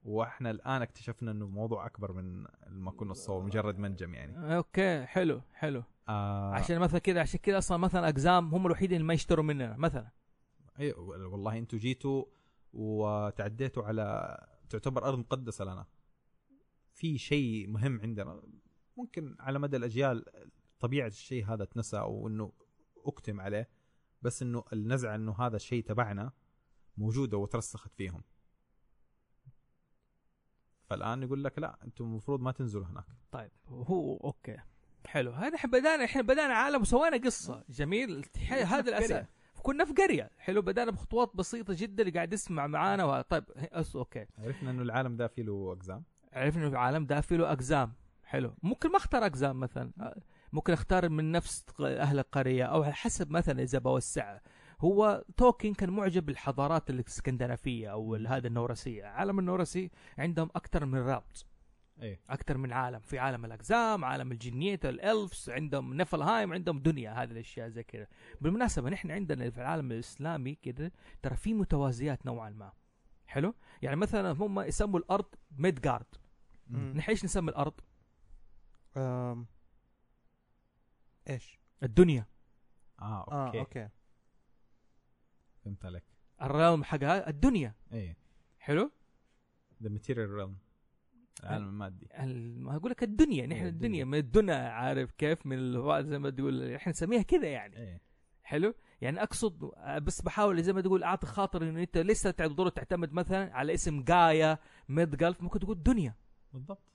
[0.04, 4.56] وإحنا الآن اكتشفنا إنه الموضوع أكبر من ما كنا نتصور مجرد منجم يعني.
[4.56, 5.84] okay حلو حلو.
[6.10, 6.54] آه.
[6.54, 10.12] عشان مثلا كذا عشان كذا أصلا مثلا أقزام هم الوحيدين اللي ما يشتروا مننا مثلا.
[10.80, 12.26] أي والله أنتم جيتوا
[12.76, 14.38] وتعديتوا على
[14.70, 15.86] تعتبر أرض مقدسة لنا.
[16.94, 18.42] في شيء مهم عندنا.
[18.98, 20.26] ممكن على مدى الأجيال
[20.80, 22.52] طبيعة الشيء هذا تنسى أو إنه
[23.06, 23.70] أكتم عليه
[24.22, 26.32] بس إنه النزعة إنه هذا الشيء تبعنا
[26.98, 28.24] موجودة وترسخت فيهم.
[30.86, 33.06] فالآن يقول لك لا أنتم المفروض ما تنزلوا هناك.
[33.32, 34.58] طيب هو okay.
[35.06, 35.32] حلو.
[35.32, 37.64] هذا إحنا بدأنا إحنا بدأنا عالم وسوينا قصة.
[37.70, 38.26] جميل.
[38.50, 39.26] هذا الأساس.
[39.66, 40.30] كنا في قرية.
[40.38, 43.22] حلو بدأنا بخطوات بسيطة جدا اللي قاعد يسمع معانا و...
[43.22, 43.44] طيب
[43.96, 44.26] okay.
[44.38, 46.04] عرفنا إنه العالم ده فيه له أقزام.
[46.34, 47.94] عرفنا إنه العالم ده فيه له أقزام.
[48.24, 48.54] حلو.
[48.64, 49.92] ممكن ما اختار أقزام مثلا.
[50.54, 54.40] ممكن أختار من نفس أهل القرية أو على حسب مثلا إذا بوسع.
[54.82, 59.06] هو توكين كان معجب بالحضارات الإسكندنافية أو هذا النورسية.
[59.06, 61.46] عالم النورسي عندهم أكثر من رابط.
[62.02, 62.20] إيه.
[62.30, 63.00] أكثر من عالم.
[63.00, 67.12] في عالم الأقزام عالم الجنيات الإلفز عندهم نفلهايم عندهم دنيا.
[67.12, 68.08] هذه الأشياء زي كذا.
[68.42, 70.92] بالمناسبة نحن عندنا في العالم الإسلامي كذا
[71.22, 72.74] ترى في متوازيات نوعا ما.
[73.28, 76.06] حلو؟ يعني مثلا هم يسموا الأرض ميدجارد.
[76.70, 77.74] نحن إيش نسمي الأرض؟
[78.98, 79.48] أم...
[81.30, 82.26] إيش؟ الدنيا.
[83.00, 83.90] آه آه okay, okay.
[85.64, 86.04] فهمت عليك.
[86.42, 87.74] ال realm حقها الدنيا.
[87.94, 88.18] إيه.
[88.60, 88.92] حلو؟
[89.84, 90.58] the material realm
[91.44, 92.08] العالم المادي.
[92.20, 94.06] ال- ما أقول لك الدنيا نحن إيه، الدنيا.
[94.06, 95.74] من الدنيا عارف كيف من
[96.04, 97.78] زي ما تقول إحنا نسميها كذا يعني.
[97.78, 98.02] إيه.
[98.44, 99.72] حلو؟ يعني أقصد
[100.02, 104.04] بس بحاول زي ما تقول أعطي خاطر إنه أنت لسه تقدر تعتمد مثلا على اسم
[104.04, 104.58] جايا
[104.90, 106.16] Midgard ممكن تقول دنيا.
[106.54, 106.92] بالضبط.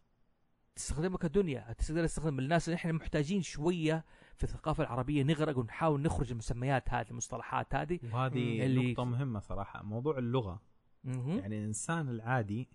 [0.77, 1.73] تستخدمها كدنيا.
[1.73, 4.05] تقدر تستخدم الناس اللي إحنا محتاجين شوية
[4.37, 8.01] في الثقافة العربية نغرق ونحاول نخرج المسميات هذه المصطلحات هذه.
[8.13, 10.63] وهذه اللي- نقطة مهمة صراحة موضوع اللغة.
[11.05, 11.39] مهم.
[11.39, 12.69] يعني الإنسان العادي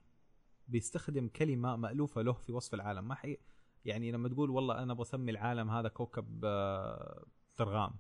[0.68, 3.08] بيستخدم كلمة مألوفة له في وصف العالم.
[3.08, 3.38] ما حي
[3.86, 7.26] يعني لما تقول والله أنا بسمي العالم هذا كوكب آه،
[7.60, 7.92] درغام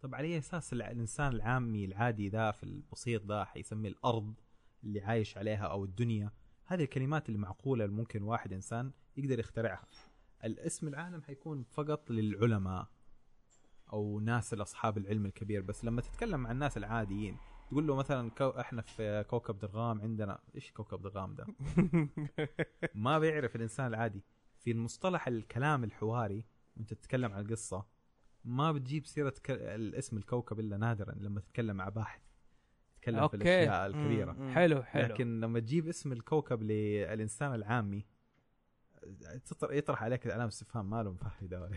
[0.00, 4.34] طب على أي أساس الع- الإنسان العامي العادي ذا في البسيط ذا حيسمي الأرض
[4.84, 6.30] اللي عايش عليها أو الدنيا؟
[6.64, 9.86] هذه الكلمات اللي معقولة اللي ممكن واحد إنسان يقدر يخترعها.
[10.44, 12.88] الاسم العالم حيكون فقط للعلماء
[13.92, 17.36] أو ناس الأصحاب العلم الكبير بس لما تتكلم عن الناس العاديين
[17.74, 21.46] تقول له مثلا كو إحنا في كوكب درغام عندنا إيش كوكب درغام ده؟
[22.94, 24.22] ما بيعرف الإنسان العادي.
[24.60, 26.44] في المصطلح الكلام الحواري
[26.76, 27.86] وأنت تتكلم عن القصة
[28.44, 29.50] ما بتجيب سيرة ك...
[29.50, 32.22] الاسم الكوكب إلا نادرا لما تتكلم مع باحث.
[32.96, 33.38] تتكلم okay.
[33.38, 34.32] في الاشياء الكبيرة.
[34.32, 34.50] مم.
[34.54, 35.14] حلو حلو.
[35.14, 38.04] لكن لما تجيب اسم الكوكب للإنسان العامي
[39.62, 41.76] يطرح عليك علامه استفهام ما له مفهده ولا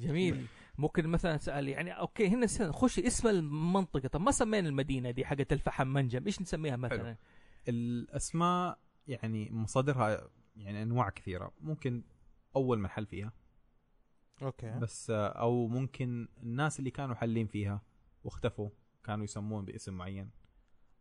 [0.00, 0.46] جميل.
[0.80, 4.08] ممكن مثلا اسال يعني okay هنا خش اسم المنطقة.
[4.08, 7.16] طب ما سمينا المدينة دي حقت الفحم منجم؟ إيش نسميها مثلا؟
[7.68, 11.52] الأسماء يعني مصادرها يعني أنواع كثيرة.
[11.60, 12.02] ممكن
[12.56, 13.32] أول محل فيها.
[14.42, 14.78] okay.
[14.78, 17.82] بس أو ممكن الناس اللي كانوا حالين فيها
[18.24, 18.70] واختفوا
[19.04, 20.30] كانوا يسمون باسم معين.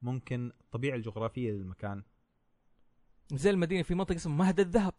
[0.02, 2.04] ممكن الطبيعه الجغرافية للمكان.
[3.34, 4.94] زي المدينة في منطقة اسمها مهد الذهب.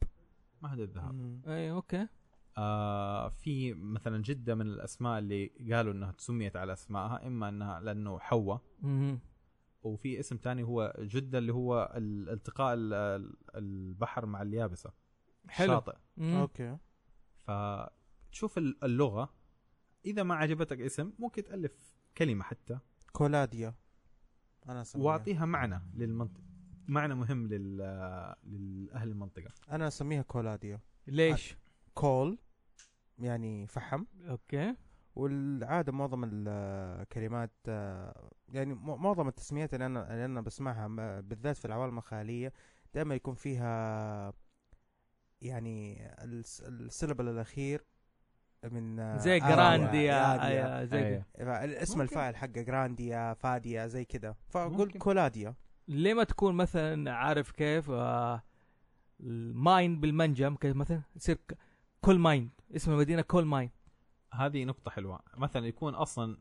[0.62, 1.40] مهد الذهب.
[1.46, 2.08] أي okay.
[2.60, 8.18] آه في مثلا جدة من الأسماء اللي قالوا إنها تسميت على أسمائها إما إنها لأنه
[8.18, 8.60] حواء.
[9.82, 14.92] وفي اسم تاني هو جدة اللي هو ال- التقاء ال- ال- البحر مع اليابسة.
[15.48, 15.72] حلو.
[15.72, 15.96] الشاطئ.
[16.20, 16.76] okay.
[17.36, 19.34] فتشوف ال- اللغة
[20.04, 22.78] إذا ما عجبتك اسم ممكن تألف كلمة حتى.
[23.12, 23.74] كولاديا.
[24.68, 25.06] أنا أسميها.
[25.06, 26.42] واعطيها معنى للمنطقه
[26.88, 27.76] معنى مهم لل
[28.44, 29.50] للأهل المنطقة.
[29.70, 30.80] أنا أسميها كولاديا.
[31.06, 31.56] ليش؟
[31.94, 32.38] كول.
[33.20, 34.74] يعني فحم أوكي
[35.16, 40.86] والعادة معظم الكلمات آه، يعني معظم التسميات اللي أنا اللي أنا بسمعها
[41.20, 42.52] بالذات في العوالم الخيالية
[42.94, 44.32] دائما يكون فيها
[45.40, 47.84] يعني الس- السلبل الأخير
[48.70, 50.80] من آه، زي آديا- جرانديا آديا.
[50.82, 51.24] آه، زي أيوة.
[51.34, 51.82] كده.
[51.82, 52.00] اسم.
[52.00, 54.92] الفاعل حقه جرانديا فاديا زي كذا فأقول.
[54.92, 55.54] كولاديا
[55.88, 58.42] ليه ما تكون مثلا عارف كيف آه
[59.20, 61.38] الماين بالمنجم كيف مثلا يصير
[62.00, 63.70] كل ماين اسم المدينة كل ماين
[64.32, 65.20] هذه نقطة حلوة.
[65.36, 66.36] مثلا يكون أصلا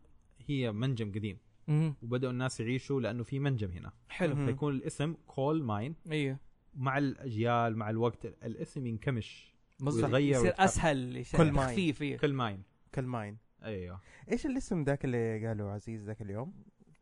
[0.47, 1.38] هي منجم قديم.
[1.67, 1.95] مهم.
[2.01, 3.91] وبدأوا الناس يعيشوا لأنه في منجم هنا.
[4.09, 4.36] حلو.
[4.36, 4.45] مهم.
[4.45, 6.38] فيكون الاسم كول ماين أيوه
[6.73, 9.55] مع الأجيال مع الوقت الاسم ينكمش.
[9.80, 11.69] مظبوط ويتغير يصير يصير كل ماين.
[11.69, 12.17] خفيف إيه.
[12.17, 13.99] كل ماين كالماين أيوه.
[14.32, 16.53] إيش الاسم ذاك اللي قاله عزيز ذاك اليوم؟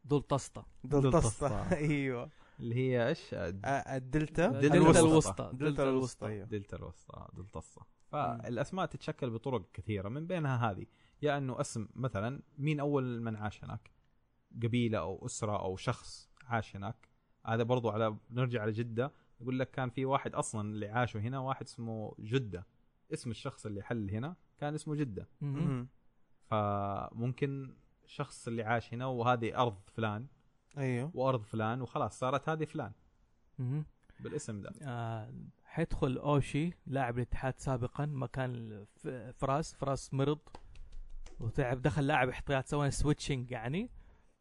[0.06, 1.76] دول طسطه دول دول طسطة طسطة.
[1.78, 2.30] أيوه.
[2.60, 5.00] اللي هي إيش؟ الدلتا؟ دلتا دلتا الوسطى.
[5.00, 5.52] الوسطى.
[5.54, 6.46] دلتا الوسطى أيوه.
[6.46, 10.86] دلتا الوسطى دلتا الصة فالأسماء تتشكل بطرق كثيرة من بينها هذه
[11.22, 13.92] يا أنه اسم مثلا مين أول من عاش هناك؟
[14.64, 17.10] قبيلة أو أسرة أو شخص عاش هناك.
[17.46, 21.40] هذا برضو على نرجع على جده يقول لك كان في واحد أصلا اللي عاشوا هنا
[21.40, 22.68] واحد اسمه جدة.
[23.14, 25.30] اسم الشخص اللي حل هنا كان اسمه جدة.
[26.46, 30.28] فممكن الشخص اللي عاش هنا وهذه أرض فلان.
[30.78, 31.12] أيوه.
[31.14, 32.92] وأرض فلان وخلاص صارت هذه فلان.
[34.20, 34.74] بالاسم ده.
[34.82, 35.34] آه
[35.78, 38.86] حيدخل أوشي لاعب الاتحاد سابقا مكان
[39.36, 40.40] فراس فراس مرض.
[41.40, 43.90] وتعب دخل لاعب احتياط سوى switching يعني.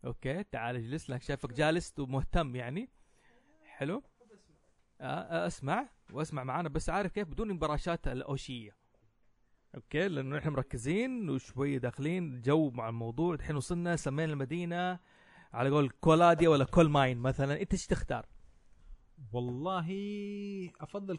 [0.05, 2.91] أوكي تعال اجلس لك شايفك جالس ومهتم يعني.
[3.65, 4.03] حلو.
[5.01, 5.89] آه آه أسمع.
[6.13, 8.77] وأسمع معانا بس عارف كيف؟ بدون المباراشات الأوشية.
[9.75, 12.41] أوكي لأنه إحنا مركزين وشويه داخلين.
[12.41, 14.99] جو مع الموضوع الحين وصلنا سمينا المدينة.
[15.53, 17.61] على قول كولاديا ولا كول ماين مثلا.
[17.61, 18.27] إنت إيش تختار؟
[19.33, 19.89] والله
[20.81, 21.19] أفضل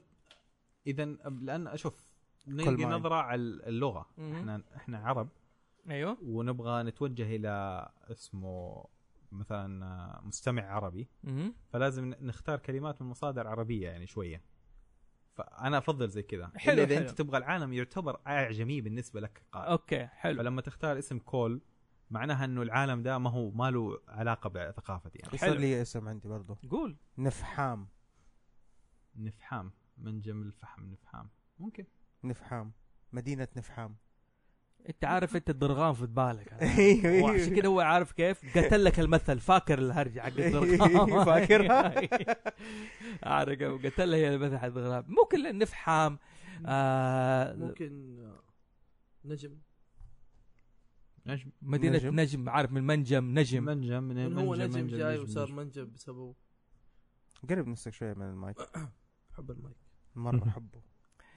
[0.88, 1.06] إذا
[1.42, 2.18] لأن أشوف
[2.48, 2.86] نلقي.
[2.86, 4.10] نظرة على اللغة.
[4.20, 5.30] إحنا إحنا عرب
[5.90, 8.86] أيوه ونبغى نتوجه إلى اسمه
[9.32, 11.08] مثلا مستمع عربي.
[11.70, 14.42] فلازم نختار كلمات من مصادر عربية يعني شوية
[15.34, 17.08] فأنا أفضل زي كذا حلو، إذا حلو.
[17.08, 21.62] انت تبغى العالم يعتبر أعجمي بالنسبة لك قائد أوكي حلو فلما تختار اسم كول
[22.10, 25.36] معناها إنه العالم ده ما هو ما له علاقة بثقافتي يعني.
[25.36, 26.58] يصير لي اسم عندي برضو.
[26.72, 26.98] قول.
[27.18, 27.88] نفحام.
[29.16, 29.72] نفحام.
[29.98, 31.30] منجم الفحم نفحام.
[31.60, 31.86] ممكن.
[32.24, 32.72] نفحام.
[33.14, 33.96] مدينة نفحام.
[34.90, 36.54] أنت عارف أنت الضرغام في بالك.
[36.62, 39.40] أيوه وعشان كده هو عارف كيف؟ قتل لك المثل.
[39.40, 41.94] فاكر الهرجة حق الضرغام فاكرها؟
[43.24, 46.18] عارف قتل هي المثل حق الضرغام ممكن نفحم
[46.66, 48.18] آه ممكن
[49.26, 49.58] نجم.
[51.28, 51.52] نجم.
[51.62, 52.20] مدينة نجم.
[52.20, 52.50] نجم.
[52.50, 53.64] عارف من منجم نجم.
[53.64, 55.56] منجم من من هو منجم نجم جاي نجم، وصار نجم.
[55.56, 56.36] منجم بسببه؟
[57.50, 58.58] قرب نفسك شوية من المايك.
[59.38, 59.78] حب المايك.
[60.16, 60.82] مرة احبه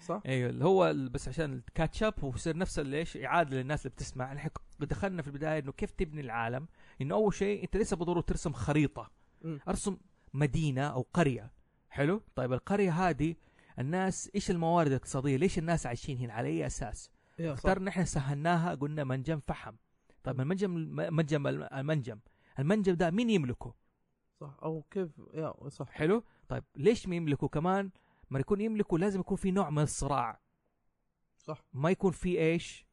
[0.01, 4.33] صح؟ أيوه اللي هو بس عشان الكاتشب ويصير نفس ليش إعادة للناس اللي بتسمع.
[4.33, 6.69] إحنا دخلنا في البداية إنه كيف تبني العالم؟
[7.01, 9.11] إنه أول شيء أنت لسه بالضروره ترسم خريطة.
[9.43, 9.61] مم.
[9.69, 9.97] أرسم
[10.35, 11.53] مدينة أو قرية.
[11.91, 13.35] حلو؟ طيب القرية هذه
[13.79, 17.11] الناس إيش الموارد الاقتصادية؟ ليش الناس عايشين هنا؟ على أي أساس؟
[17.41, 19.75] اخترنا إحنا سهلناها؟ قلنا منجم فحم.
[20.25, 20.71] طيب المنجم
[21.15, 22.21] منجم المنجم.
[22.59, 23.75] المنجم ده مين يملكه؟
[24.41, 25.91] صح أو كيف؟ يا صح.
[25.91, 26.25] حلو.
[26.49, 27.91] طيب ليش ما يملكوا كمان؟
[28.31, 30.41] ما يكون يملكوا لازم يكون في نوع من الصراع.
[31.39, 31.65] صح.
[31.73, 32.87] ما يكون في إيش؟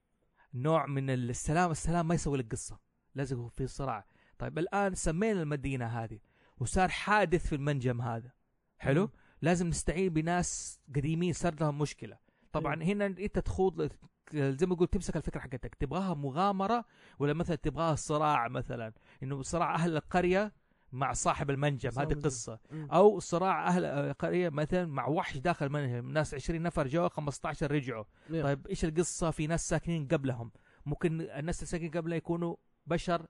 [0.53, 1.71] نوع من السلام.
[1.71, 2.79] السلام ما يسوي لك قصة.
[3.15, 4.05] لازم يكون في صراع.
[4.39, 6.19] طيب الآن سمينا المدينة هذه
[6.57, 8.31] وصار حادث في المنجم هذا.
[8.77, 9.09] حلو؟ مم.
[9.41, 12.17] لازم نستعين بناس قديمين صار لهم مشكلة.
[12.51, 12.85] طبعا أيوة.
[12.85, 13.91] هنا أنت تخوض
[14.33, 15.75] زي ما قلت تمسك الفكرة حقتك.
[15.75, 16.85] تبغاها مغامرة
[17.19, 20.53] ولا مثلا تبغاها صراع مثلا؟ إنه صراع أهل القرية
[20.91, 22.13] مع صاحب المنجم هذه.
[22.13, 22.59] قصة.
[22.71, 22.87] مم.
[22.91, 28.03] أو صراع أهل القرية مثلا مع وحش داخل المنجم ناس 20 نفر جو 15 رجعوا.
[28.29, 28.43] يا.
[28.43, 30.51] طيب إيش القصة؟ في ناس ساكنين قبلهم.
[30.85, 32.55] ممكن الناس اللي ساكنين قبله يكونوا
[32.85, 33.27] بشر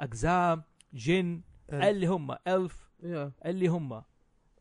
[0.00, 1.42] اجزام جن
[1.72, 1.84] ألف.
[1.84, 2.90] اللي هم إلف.
[3.02, 3.32] يا.
[3.46, 4.02] اللي هم.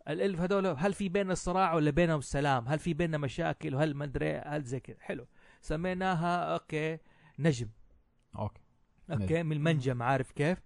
[0.10, 3.94] ال elf هذول هل في بيننا صراع ولا بينهم سلام؟ هل في بيننا مشاكل؟ وهل
[3.94, 5.28] ما أدري هل زي كذا؟ حلو.
[5.64, 6.98] سميناها okay
[7.40, 7.68] نجم.
[8.36, 8.62] okay.
[9.12, 10.58] Okay من المنجم عارف كيف؟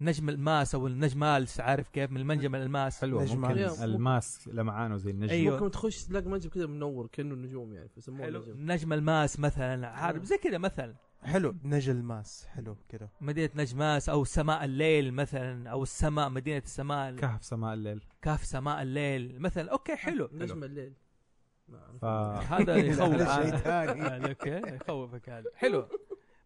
[0.00, 3.40] نجم الماس أو النجمالس عارف كيف؟ من المنجم الالماس نجم.
[3.40, 3.58] ممكن.
[3.82, 5.30] الماس لمعانه زي النجم.
[5.30, 5.54] أيوة.
[5.54, 8.40] ممكن تخش تلاقي منجم كذا منور كأنه نجوم يعني فيسموه حلو.
[8.40, 8.72] نجم.
[8.72, 10.94] نجم الماس مثلا عارف زي كذا مثلا.
[11.22, 11.54] حلو.
[11.64, 13.10] نجم ماس حلو كده.
[13.20, 18.04] مدينة نجماس أو سماء الليل مثلا أو السماء مدينة السماء كهف سماء الليل.
[18.22, 19.72] كهف سماء الليل مثلا.
[19.72, 20.28] okay حلو.
[20.32, 20.92] نجم الليل.
[22.02, 24.00] هذا يخوف هذا شيء ثاني.
[24.02, 25.50] هذا okay يخوفك هذا.
[25.54, 25.88] حلو.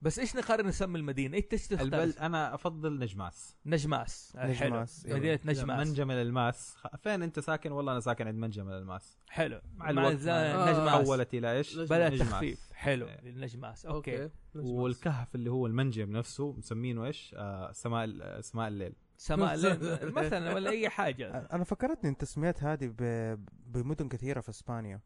[0.02, 3.56] بس إيش نقرر نسمي المدينة؟ انت إيش تختار؟ البلد أنا أفضل نجماس.
[3.66, 4.36] نجماس.
[4.38, 4.50] حلو.
[4.50, 5.16] نجماس، يلا.
[5.16, 5.86] مدينة نجماس.
[5.88, 6.76] منجم الألماس.
[6.76, 9.18] خ- فين أنت ساكن؟ والله أنا ساكن عند منجم الألماس.
[9.28, 9.60] حلو.
[9.76, 10.70] مع الوقت آه.
[10.72, 11.06] نجماس.
[11.08, 12.18] حولت إلى إيش؟ نجماس.
[12.20, 12.70] تخفيف.
[12.74, 13.06] حلو.
[13.08, 13.20] إيه.
[13.20, 13.86] للنجماس.
[13.86, 14.34] okay, okay.
[14.54, 14.66] نجم.
[14.70, 18.92] والكهف اللي هو المنجم نفسه مسمينه إيش؟ آه سماء ال- سماء الليل.
[19.16, 20.12] سماء الليل.
[20.12, 21.48] مثلا ولا أي حاجة.
[21.52, 25.00] أنا فكرتني أن التسميات هذه ب- بمدن كثيرة في إسبانيا.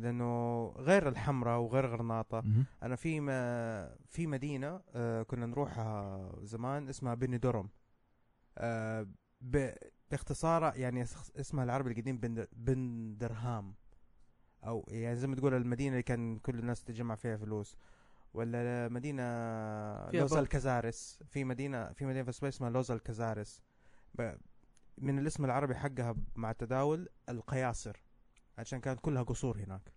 [0.00, 2.38] لأنه غير الحمراء وغير غرناطة.
[2.82, 7.68] أنا في ما في مدينة آه كنا نروحها زمان اسمها بندورم
[8.58, 9.06] آه
[9.40, 9.74] ب-
[10.10, 13.74] باختصار يعني اس- اسمها العربي القديم بند- بندرهام
[14.64, 17.76] أو يعني زي ما تقول المدينة اللي كان كل الناس تجمع فيها فلوس.
[18.34, 19.22] ولا مدينة
[20.20, 23.62] لوزا الكازارس في مدينة في مدينة في اسبانيا اسمها لوزا الكازارس
[24.14, 24.36] ب-
[24.98, 27.96] من الاسم العربي حقها مع التداول القياصر.
[28.58, 29.92] عشان كانت كلها قصور هناك.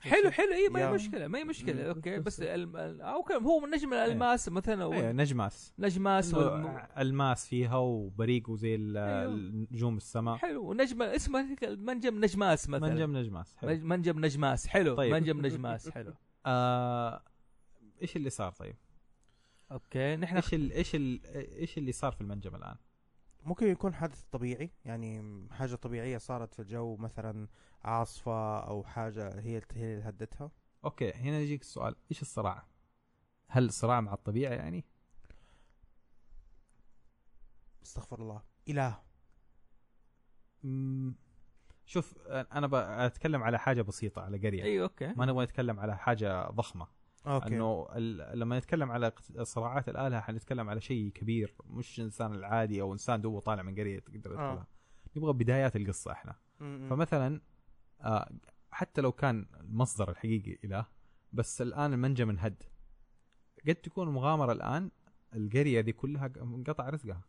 [0.00, 0.92] حلو حلو اي ما هي.
[0.92, 1.88] مشكلة ما هي مشكلة مم.
[1.88, 2.76] okay بس الم...
[3.00, 6.86] أو كم هو من نجم الألماس مثلا أيوه أو نجماس نجماس والم...
[6.98, 9.66] ألماس فيها وبريق وزي ال- أيوه.
[9.72, 13.70] نجوم السماء حلو ونجم اسمه منجم نجماس مثلا منجم نجماس حلو.
[13.70, 15.12] نج- منجم نجماس حلو طيب.
[15.12, 16.14] منجم نجماس حلو
[16.46, 17.22] آه
[18.02, 18.76] إيش اللي صار طيب؟
[19.72, 22.76] okay نحن إيش ال إيش ال إيش اللي صار في المنجم الآن؟
[23.48, 27.48] ممكن يكون حدث طبيعي يعني حاجة طبيعية صارت في الجو مثلا
[27.84, 30.50] عاصفة أو حاجة هي هي اللي هدتها
[30.84, 32.66] okay هنا يجيك السؤال إيش الصراع؟
[33.48, 34.84] هل صراع مع الطبيعة يعني؟
[37.82, 38.42] استغفر الله.
[38.68, 39.02] إله.
[40.64, 41.14] مم،
[41.86, 44.62] شوف أنا بتكلم على حاجة بسيطة على قرية.
[44.62, 45.06] أيوه okay.
[45.16, 46.97] ما نبغى نتكلم على حاجة ضخمة.
[47.26, 47.46] أوكي.
[47.56, 47.86] إنه
[48.34, 49.12] لما نتكلم على
[49.42, 51.54] صراعات الآلهة حنتكلم على شيء كبير.
[51.66, 54.34] مش إنسان العادي أو إنسان دوبه طالع من قرية تقدر آه.
[54.54, 54.66] تدخلها
[55.16, 56.34] نبغى بدايات القصة إحنا.
[56.60, 56.88] م- م.
[56.90, 57.40] فمثلا
[58.00, 58.30] آه
[58.70, 60.86] حتى لو كان المصدر الحقيقي إله
[61.32, 62.62] بس الآن المنجم انهد.
[63.68, 64.90] قد تكون المغامره الآن
[65.34, 67.22] القرية دي كلها انقطع رزقها.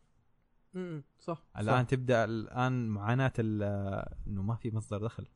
[0.76, 1.44] امم صح.
[1.58, 5.28] الآن تبدأ الآن معاناة إنه ما في مصدر دخل.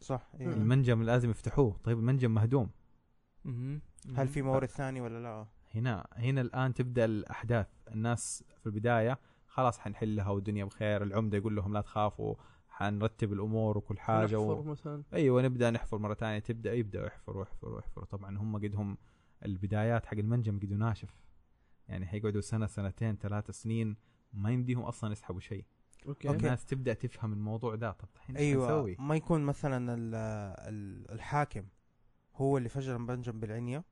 [0.00, 0.30] صح.
[0.40, 0.46] إيه.
[0.46, 0.52] مم.
[0.52, 1.76] المنجم لازم يفتحوه.
[1.84, 2.70] طيب المنجم مهدوم.
[4.16, 7.66] هل في مورد ثاني ولا لا؟ هنا هنا الآن تبدأ الأحداث.
[7.92, 12.34] الناس في البداية خلاص حنحلها والدنيا بخير العمدة يقول لهم لا تخافوا
[12.68, 14.62] حنرتب الأمور وكل حاجة نحفر و...
[14.62, 15.02] مثلا.
[15.12, 16.38] أيوه نبدأ نحفر مرة ثانية.
[16.38, 18.06] تبدأ يبدأوا يحفروا يحفروا يحفروا.
[18.06, 18.98] طبعا هم قدهم
[19.44, 21.14] البدايات حق المنجم قدوا ناشف.
[21.88, 23.96] يعني حيقعدوا سنة سنتين ثلاث سنين
[24.32, 25.64] ما يمديهم أصلا يسحبوا شيء.
[26.06, 26.38] okay, okay.
[26.38, 27.92] الناس تبدأ تفهم الموضوع ده.
[27.92, 30.14] طب الحين إيش أيوه نسوي؟ ما يكون مثلا ال-
[30.74, 31.64] ال- الحاكم
[32.40, 33.84] هو اللي فجر المنجم بالعنية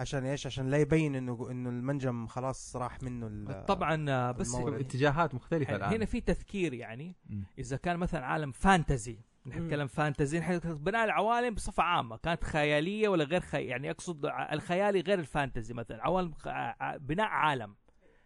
[0.00, 4.54] عشان إيش عشان لا يبين إنه إنه المنجم خلاص راح منه ال- طبعا آه، بس
[4.54, 4.80] المورد.
[4.80, 7.16] اتجاهات مختلفة الآن هنا في تذكير يعني.
[7.58, 9.62] إذا كان مثلا عالم fantasy نحن.
[9.64, 13.64] نتكلم fantasy نحن بناء العوالم بصفة عامة كانت خيالية ولا غير خي...
[13.64, 16.48] يعني أقصد الخيالي غير ال fantasy مثلا عوالم خ...
[16.48, 17.74] ع- بناء عالم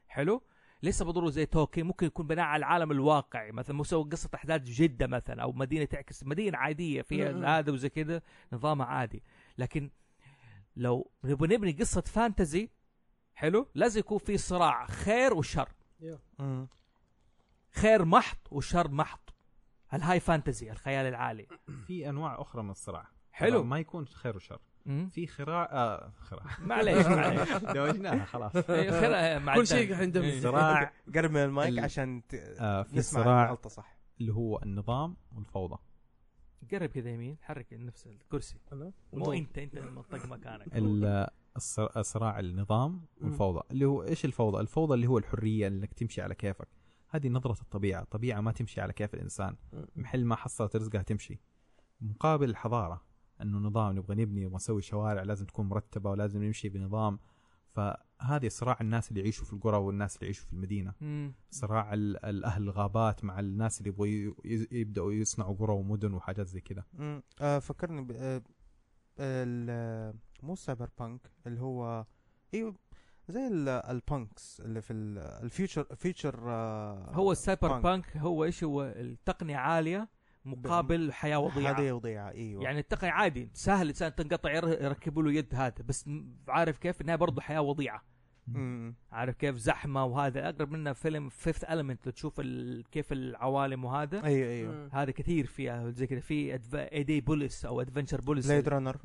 [0.09, 0.43] حلو
[0.83, 5.07] ليس بالضروره زي توكي ممكن يكون بناء على العالم الواقعي مثلا مسوي قصة أحداث جدة
[5.07, 7.59] مثلا أو مدينة تعكس مدينة عادية فيها.
[7.59, 8.23] هذا وزي كذا
[8.53, 9.23] نظامها عادي
[9.59, 9.91] لكن
[10.77, 12.71] لو نبغى نبني قصة fantasy
[13.35, 15.69] حلو؟ لازم يكون في صراع خير وشر.
[17.71, 19.19] خير محض وشر محض.
[19.95, 21.47] ال high fantasy الخيال العالي.
[21.87, 23.07] في أنواع أخرى من الصراع.
[23.33, 23.65] حلو.
[23.65, 24.61] ما يكون خير وشر.
[25.11, 27.53] في خراع آه خراع معليش معليش.
[27.77, 28.57] دوجناها خلاص.
[28.71, 29.95] إيه، كل شيء.
[29.95, 30.41] عندهم إيه.
[30.41, 30.93] صراع.
[31.15, 32.35] قرب من المايك ال- عشان ت...
[32.35, 33.97] آه في نسمع صراع صح.
[34.21, 35.79] اللي هو النظام والفوضى.
[36.73, 38.57] قرب كذا يمين حرك نفس الكرسي.
[38.73, 40.77] أنا؟ مو أنت أنت منطق مكانك.
[40.77, 41.27] ال-
[41.59, 43.61] الص- الصراع النظام والفوضى.
[43.71, 46.69] اللي هو إيش الفوضى؟ الفوضى اللي هو الحرية إنك تمشي على كيفك.
[47.09, 48.03] هذه نظرة الطبيعة.
[48.03, 49.57] الطبيعة ما تمشي على كيف الإنسان.
[49.97, 51.41] محل ما حصلت رزقها تمشي.
[52.01, 53.03] مقابل الحضارة
[53.43, 57.19] أنه نظام نبغى نبني نبغى نسوي شوارع لازم تكون مرتبة ولازم نمشي بنظام.
[57.77, 61.35] فهذه صراع الناس اللي يعيشوا في القرى والناس اللي يعيشوا في المدينة مم.
[61.51, 66.47] صراع ال- الأهل الغابات مع الناس اللي يبغوا ي- ي- يبدأوا يصنعوا قرى ومدن وحاجات
[66.49, 66.85] زي كذا.
[67.41, 68.11] آه فكرني ب...
[68.13, 68.43] آه
[69.19, 70.15] ال...
[70.43, 72.07] مو سايبر بانك اللي هو
[72.55, 72.75] أيوه
[73.29, 77.83] زي ال- punks اللي في ال- future future آه هو ال cyber punk.
[77.83, 80.09] Punk هو إيش هو التقنية عالية
[80.47, 81.73] مقابل حياة وضيعة.
[81.81, 82.63] هذه وضيعة إيوه.
[82.63, 83.51] يعني التقنيه عادي.
[83.55, 86.11] سهل الانسان تنقطع ير- يركبوا له يد هذا بس
[86.49, 88.03] عارف كيف؟ إنها برضه حياة وضيعة.
[88.49, 88.95] مم.
[89.13, 90.49] عارف كيف؟ زحمة وهذا.
[90.49, 92.85] أقرب منها فيلم Fifth Element لو تشوف ال...
[92.91, 94.25] كيف العوالم وهذا.
[94.25, 94.75] أيوه أيوه.
[94.75, 94.89] مم.
[94.93, 98.97] هذا كثير فيها زي كذا في AD Police أو adventure police Blade Runner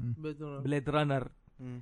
[0.64, 1.28] Blade Runner.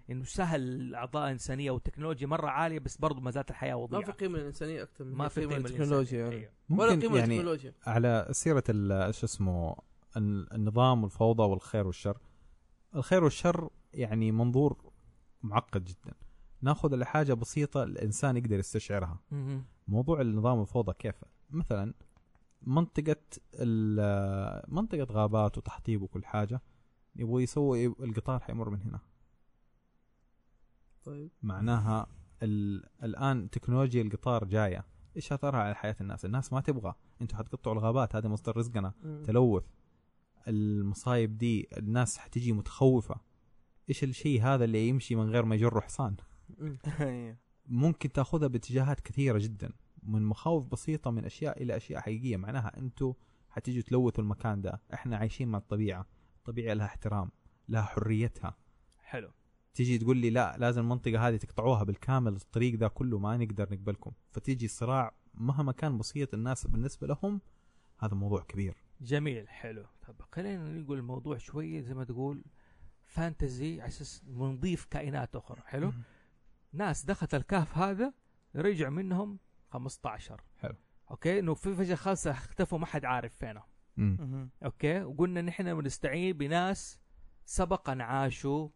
[0.09, 4.11] إنه سهل اعضاء انسانيه والتكنولوجيا مرة عالية بس برضه ما زالت الحياة ما وضيعه في
[4.11, 6.51] قيمة للانسانيه أكثر من ما في قيمة التكنولوجيا يعني أيوه.
[6.69, 9.75] ولا قيمة يعني على سيرة ال- شو اسمه
[10.17, 12.17] ال- النظام والفوضى والخير والشر.
[12.95, 14.91] الخير والشر يعني منظور
[15.43, 16.13] معقد جدا.
[16.61, 19.19] ناخذ لحاجة بسيطة الإنسان يقدر يستشعرها.
[19.87, 21.15] موضوع النظام والفوضى كيف؟
[21.49, 21.93] مثلا
[22.61, 23.15] منطقة
[23.53, 26.61] ال- منطقة غابات وتحطيب وكل حاجة
[27.15, 28.99] يبغوا يسووا القطار حيمر من هنا.
[31.03, 31.31] طيب.
[31.41, 32.07] معناها
[32.43, 32.83] ال...
[33.03, 34.85] الآن تكنولوجيا القطار جاية.
[35.15, 36.95] إيش اثرها على حياة الناس؟ الناس ما تبغى.
[37.21, 38.93] أنتم حتقطعوا الغابات هذا مصدر رزقنا.
[39.03, 39.23] مم.
[39.23, 39.63] تلوث.
[40.47, 43.15] المصايب دي الناس حتجي متخوفة.
[43.89, 46.15] إيش الشيء هذا اللي يمشي من غير ما يجر حصان.
[46.99, 47.37] أيوه.
[47.65, 49.71] ممكن تأخذها باتجاهات كثيرة جدا.
[50.03, 52.37] من مخاوف بسيطة من أشياء إلى أشياء حقيقية.
[52.37, 53.13] معناها أنتم
[53.49, 54.81] حتيجوا تلوثوا المكان ده.
[54.93, 56.05] إحنا عايشين مع الطبيعة.
[56.37, 57.31] الطبيعة لها احترام
[57.69, 58.57] لها حريتها.
[58.99, 59.31] حلو.
[59.79, 64.11] تيجي تقول لي لا لازم المنطقة هذه تقطعوها بالكامل الطريق ذا كله ما نقدر نقبلكم.
[64.31, 67.41] فتيجي صراع مهما كان بسيط الناس بالنسبة لهم
[67.99, 68.77] هذا موضوع كبير.
[69.01, 69.85] جميل حلو.
[70.07, 72.43] طب خلينا نقول الموضوع شوية زي ما تقول
[73.05, 75.93] فانتزي على أساس نضيف كائنات أخرى حلو؟
[76.73, 78.13] ناس دخلت الكهف هذا
[78.55, 80.75] رجع منهم 15 حلو.
[81.11, 84.49] Okay؟ إنه في فجأة خلاص اختفوا ما حد عارف فينهم.
[84.65, 86.99] Okay؟ وقلنا نحن بنستعين بناس
[87.45, 88.69] سبق ان عاشوا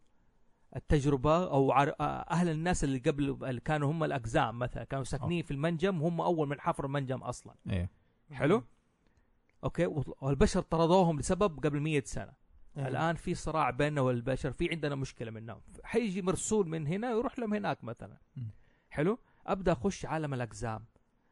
[0.76, 1.96] التجربة أو عر...
[2.00, 6.48] أهل الناس اللي قبل اللي كانوا هم الأقزام مثلا كانوا ساكنين في المنجم هم أول
[6.48, 7.56] من حفر المنجم أصلا.
[7.70, 7.90] إيه.
[8.32, 8.64] حلو؟
[9.64, 9.86] okay
[10.22, 12.34] والبشر طردوهم لسبب قبل مية سنة.
[12.78, 12.88] إيه.
[12.88, 15.62] الآن في صراع بيننا والبشر في عندنا مشكلة منهم.
[15.84, 18.18] حيجي مرسول من هنا ويروح لهم هناك مثلا.
[18.36, 18.50] مم.
[18.90, 20.86] حلو؟ أبدأ أخش عالم الأقزام.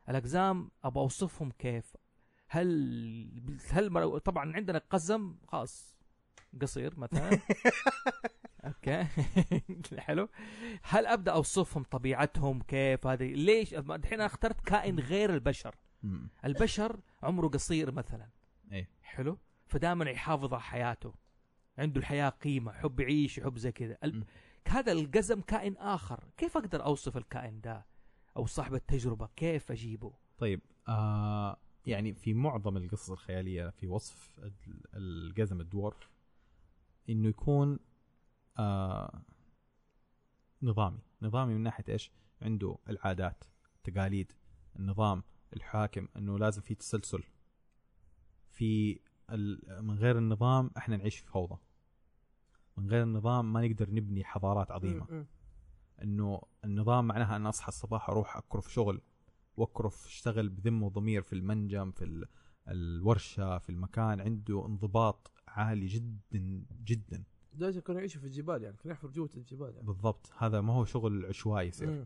[0.09, 1.97] الأقزام ابى أوصفهم كيف.
[2.47, 5.95] هل هل طبعا عندنا قزم؟ خاص
[6.61, 7.29] قصير مثلا.
[8.65, 9.03] أوكي.
[9.97, 10.29] حلو.
[10.83, 15.75] هل أبدأ أوصفهم طبيعتهم؟ كيف هذه؟ ليش؟ الحين اخترت كائن غير البشر.
[16.45, 18.29] البشر عمره قصير مثلا.
[18.71, 18.89] إيه.
[19.01, 19.37] حلو.
[19.67, 21.13] فدائما يحافظ على حياته.
[21.77, 23.97] عنده الحياة قيمة يحب يعيش يحب زي كذا.
[24.03, 24.25] ال-.
[24.67, 26.23] هذا القزم كائن آخر.
[26.37, 27.85] كيف أقدر أوصف الكائن ده؟
[28.37, 29.29] أو صاحب التجربة.
[29.35, 36.09] كيف أجيبه؟ طيب آه يعني في معظم القصص الخيالية في وصف ال- القزم الدورف
[37.09, 37.79] إنه يكون
[38.59, 39.21] آه
[40.61, 40.99] نظامي.
[41.21, 43.43] نظامي من ناحية إيش؟ عنده العادات
[43.75, 44.31] التقاليد
[44.79, 45.23] النظام
[45.55, 47.23] الحاكم إنه لازم في تسلسل.
[48.49, 48.99] في
[49.81, 51.57] من غير النظام إحنا نعيش في فوضى.
[52.77, 55.05] من غير النظام ما نقدر نبني حضارات عظيمة.
[56.01, 59.01] إنه النظام معناها ان أصحى الصباح أروح أكرف شغل
[59.57, 62.25] وأكرف أشتغل بذم وضمير في المنجم في ال-
[62.67, 64.21] الورشة في المكان.
[64.21, 67.23] عنده انضباط عالي جدا جدا.
[67.53, 69.87] لازم كانوا يعيشوا في الجبال يعني كانوا يحفروا جوة الجبال يعني.
[69.87, 70.31] بالضبط.
[70.37, 72.05] هذا ما هو شغل عشوائي يصير.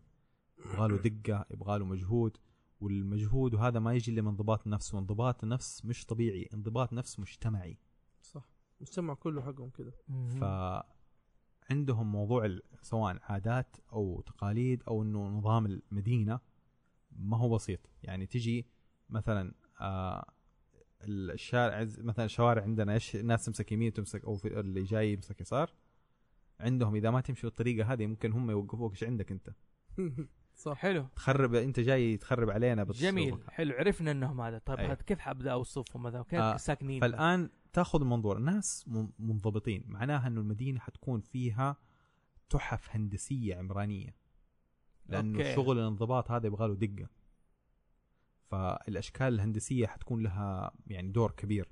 [0.66, 2.38] يبغى له دقة يبغى له مجهود
[2.82, 7.78] والمجهود وهذا ما يجي إلا من انضباط النفس وانضباط النفس مش طبيعي انضباط نفس مجتمعي.
[8.22, 8.50] صح.
[8.78, 9.92] المجتمع كله حقهم كذا
[11.70, 16.40] فعندهم موضوع ال- سواء عادات أو تقاليد أو إنه نظام المدينة
[17.12, 17.80] ما هو بسيط.
[18.04, 18.68] يعني تجي
[19.10, 20.34] مثلا آه
[21.02, 25.70] الشارع مثلا الشوارع عندنا إيش الناس تمسك يمين تمسك أو في اللي جاي يمسك يسار.
[26.60, 28.92] عندهم إذا ما تمشي بالطريقة هذه ممكن هم يوقفوك.
[28.92, 29.50] إيش عندك أنت؟
[30.56, 30.78] صح.
[30.78, 31.08] حلو.
[31.16, 33.32] تخرب أنت جاي تخرب علينا جميل.
[33.32, 33.52] بتصرفك.
[33.52, 33.74] حلو.
[33.74, 34.58] عرفنا إنهم هذا.
[34.58, 34.86] طيب أي.
[34.86, 39.84] هذا كيف حابدا أوصفهم مثلا كيف آه، ساكنين؟ فالآن تأخذ منظور ناس من- منضبطين.
[39.88, 41.78] معناها إنه المدينة حتكون فيها
[42.50, 44.16] تحف هندسية عمرانية.
[45.10, 45.56] لأنه أوكي.
[45.56, 47.10] شغل الانضباط هذا يبغى له دقة.
[48.52, 51.70] فالأشكال الهندسية حتكون لها يعني دور كبير.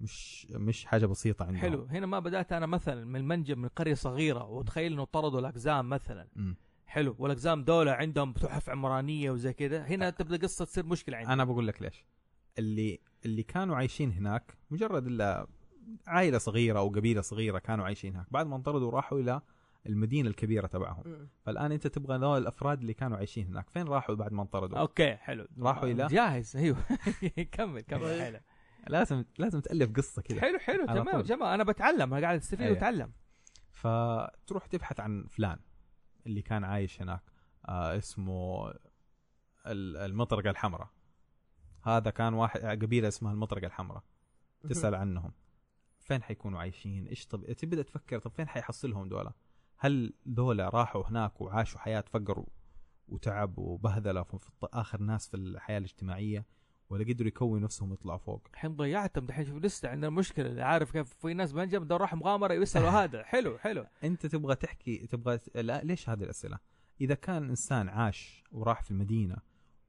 [0.00, 1.84] مش مش حاجة بسيطة عندهم حلو.
[1.84, 6.28] هنا ما بدأت أنا مثلا من المنجم من قرية صغيرة وتخيل إنه طردوا الأقزام مثلا.
[6.86, 7.16] حلو.
[7.18, 9.84] والأقزام دولة عندهم تحف عمرانية وزي كذا.
[9.84, 11.32] هنا تبدأ قصة تصير مشكلة عندي.
[11.32, 12.04] أنا بقول لك ليش.
[12.58, 15.46] اللي اللي كانوا عايشين هناك مجرد إلا
[16.06, 18.26] عائلة صغيرة أو قبيلة صغيرة كانوا عايشين هناك.
[18.30, 19.40] بعد ما انطردوا راحوا إلى
[19.86, 21.02] المدينة الكبيرة تبعهم.
[21.06, 21.28] م.
[21.42, 23.70] فالآن أنت تبغى ذول الأفراد اللي كانوا عايشين هناك.
[23.70, 25.46] فين راحوا بعد ما انطردوا؟ أوكي حلو.
[25.58, 26.76] راحوا إلى؟ جاهز أيوه.
[27.52, 28.20] كمل كمل طيب.
[28.22, 28.38] حلو.
[28.88, 30.40] لازم لازم تألف قصة كذا.
[30.40, 31.10] حلو حلو تمام.
[31.12, 31.22] طول.
[31.22, 32.74] جماعة أنا بتعلم أنا قاعد أستفيد أيوة.
[32.74, 33.12] وأتعلم.
[33.72, 35.58] فتروح تبحث عن فلان
[36.26, 37.22] اللي كان عايش هناك.
[37.68, 38.70] آه اسمه
[39.66, 40.88] ال- المطرقة الحمراء.
[41.84, 44.02] هذا كان واحد قبيلة اسمها المطرقة الحمراء.
[44.68, 45.32] تسأل عنهم.
[46.00, 49.32] فين حيكونوا عايشين؟ إيش طب تبدأ تفكر طب فين حيحصلهم دولة؟
[49.78, 52.44] هل ذولا راحوا هناك وعاشوا حياة فقر
[53.08, 56.46] وتعب وبهذله في آخر ناس في الحياة الاجتماعية
[56.90, 60.92] ولا قدروا يكونوا نفسهم يطلعوا فوق؟ الحين ضيعتهم دحين شوف لسه عندنا مشكلة اللي عارف
[60.92, 63.22] كيف في ناس منجم بدهم راح مغامرة يسألوا هذا.
[63.22, 63.86] حلو حلو.
[64.04, 66.58] أنت تبغى تحكي تبغى لا ليش هذه الأسئلة؟
[67.00, 69.36] إذا كان إنسان عاش وراح في المدينة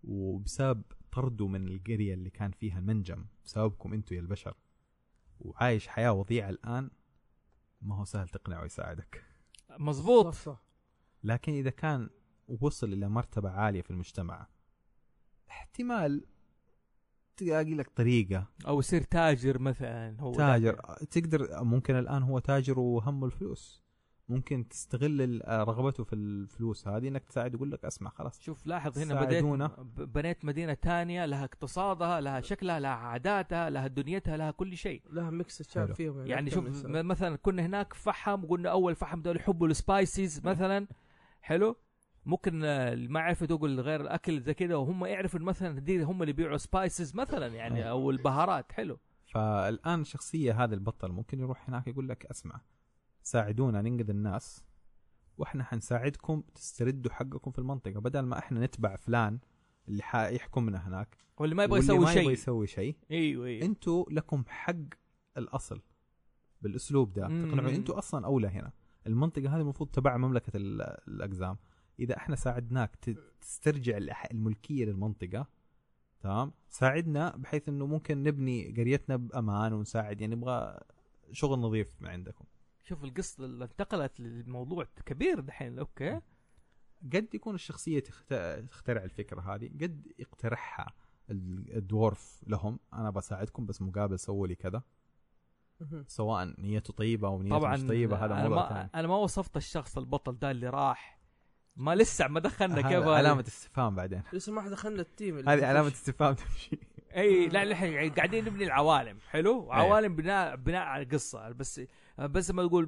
[0.04, 4.54] وبسبب طرده من القرية اللي كان فيها المنجم بسببكم أنتم يا البشر
[5.40, 6.90] وعايش حياة وضيعة الآن
[7.82, 9.24] ما هو سهل تقنعه ويساعدك.
[9.80, 10.64] مزبوط صح صح.
[11.24, 12.10] لكن إذا كان
[12.62, 14.48] وصل إلى مرتبة عالية في المجتمع
[15.50, 16.26] احتمال
[17.38, 18.48] تلاقي لك طريقة.
[18.68, 20.76] أو يصير تاجر مثلا هو تاجر.
[20.76, 20.96] ده.
[21.12, 23.87] تقدر ممكن الآن هو تاجر وهمه الفلوس.
[24.30, 28.40] ممكن تستغل ال- رغبته في الفلوس هذه إنك تساعد يقول لك أسمع خلاص.
[28.42, 29.44] شوف لاحظ هنا بديت
[29.98, 35.02] بنيت مدينة تانية لها اقتصادها لها شكلها لها عاداتها لها دنيتها لها كل شيء.
[35.10, 35.94] لها mix الشعب.
[35.94, 36.28] فيهم.
[36.28, 37.36] يعني أكثر شوف مثلا.
[37.36, 40.88] كنا هناك فحم وقلنا أول فحم دول يحبوا ال spices مثلا.
[41.42, 41.76] حلو.
[42.26, 46.34] ممكن آه، ما عرفوا تقول غير الأكل زي كده وهم يعرفوا مثلا دي هم اللي
[46.34, 48.72] بيبيعوا spices مثلا يعني أو البهارات.
[48.72, 49.00] حلو.
[49.34, 52.62] فالآن الشخصيه هذا البطل ممكن يروح هناك يقول لك أسمع
[53.32, 54.66] ساعدونا ننقذ الناس
[55.38, 58.00] وإحنا حنساعدكم تستردوا حقكم في المنطقة.
[58.00, 59.40] بدل ما إحنا نتبع فلان
[59.88, 63.66] اللي حيحكمنا هناك واللي ما يبغى يسوي ما يبغى شيء يسوي شيء إيوه إيوه.
[63.66, 64.76] أنتوا لكم حق
[65.38, 65.82] الأصل
[66.62, 67.28] بالأسلوب ده.
[67.28, 68.72] تقنعوا أنتوا أصلا أولى هنا.
[69.08, 71.58] المنطقة هذه المفروض تبع مملكة ال- الأقزام.
[72.00, 72.96] إذا إحنا ساعدناك
[73.42, 73.98] تسترجع
[74.32, 75.48] الملكية للمنطقة
[76.20, 80.22] تمام؟ ساعدنا بحيث إنه ممكن نبني قريتنا بأمان ونساعد.
[80.22, 80.80] يعني نبغى
[81.32, 82.46] شغل نظيف من عندكم.
[82.90, 86.22] شوف القصة اللي انتقلت للموضوع كبير دحين أوكي؟
[87.14, 88.34] قد يكون الشخصية تخت-
[88.72, 90.94] تخترع الفكرة هذه قد يقترحها
[91.30, 94.84] ال- الدورف لهم أنا بساعدكم بس مقابل سووا لي كذا.
[96.08, 99.58] سواء نيته طيبة أو نيته مش طيبة هذا أنا موضوع ما ثاني أنا ما وصفت
[99.58, 101.18] الشخص البطل ده اللي راح.
[101.76, 104.24] ما لسه ما دخلنا كيف هذا علامة استفهام بعدين.
[104.34, 105.66] لسه ما دخلنا التيم هذه.
[105.66, 106.80] علامة استفهام تمشي.
[107.16, 111.82] إي لا نحن قاعدين نبني العوالم حلو؟ عوالم بناء بناء على القصة بس
[112.20, 112.86] بس ما تقول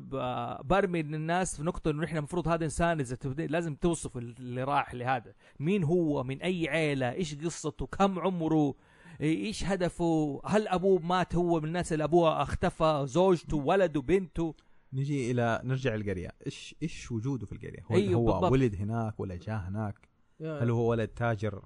[0.63, 5.33] برمي للناس في نقطة إنه نحن المفروض هذا إنسان إذا لازم توصف اللي راح لهذا.
[5.59, 8.75] مين هو؟ من أي عيلة؟ إيش قصته؟ كم عمره؟
[9.21, 14.55] إيش هدفه؟ هل أبوه مات؟ هو من الناس اللي أبوه اختفى زوجته ولده بنته؟
[14.93, 18.51] نجي إلى نرجع القريه إيش إيش وجوده في القرية؟ هو, أيوه هو بالضبط.
[18.51, 20.09] ولد هناك ولا جاء هناك؟
[20.41, 21.63] هل هو ولد تاجر؟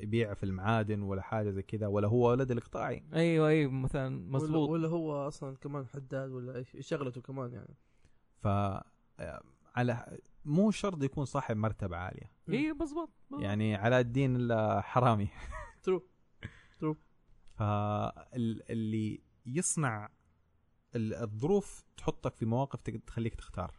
[0.00, 4.30] يبيع في المعادن ولا حاجة زي كذا ولا هو ولد الاقطاعي أيوه أيوه مثلا ولا,
[4.32, 7.74] مظبوط ولا هو أصلا كمان حداد ولا إيش شغلته كمان يعني.
[8.40, 8.46] ف
[9.76, 12.32] على مو شرط يكون صاحب مرتبة عالية.
[12.48, 13.10] أيوه مظبوط.
[13.38, 15.28] يعني علاء الدين الحرامي
[15.82, 16.06] ترو
[17.58, 20.08] فاللي يصنع
[20.96, 23.74] ال- الظروف تحطك في مواقف تخليك تختار.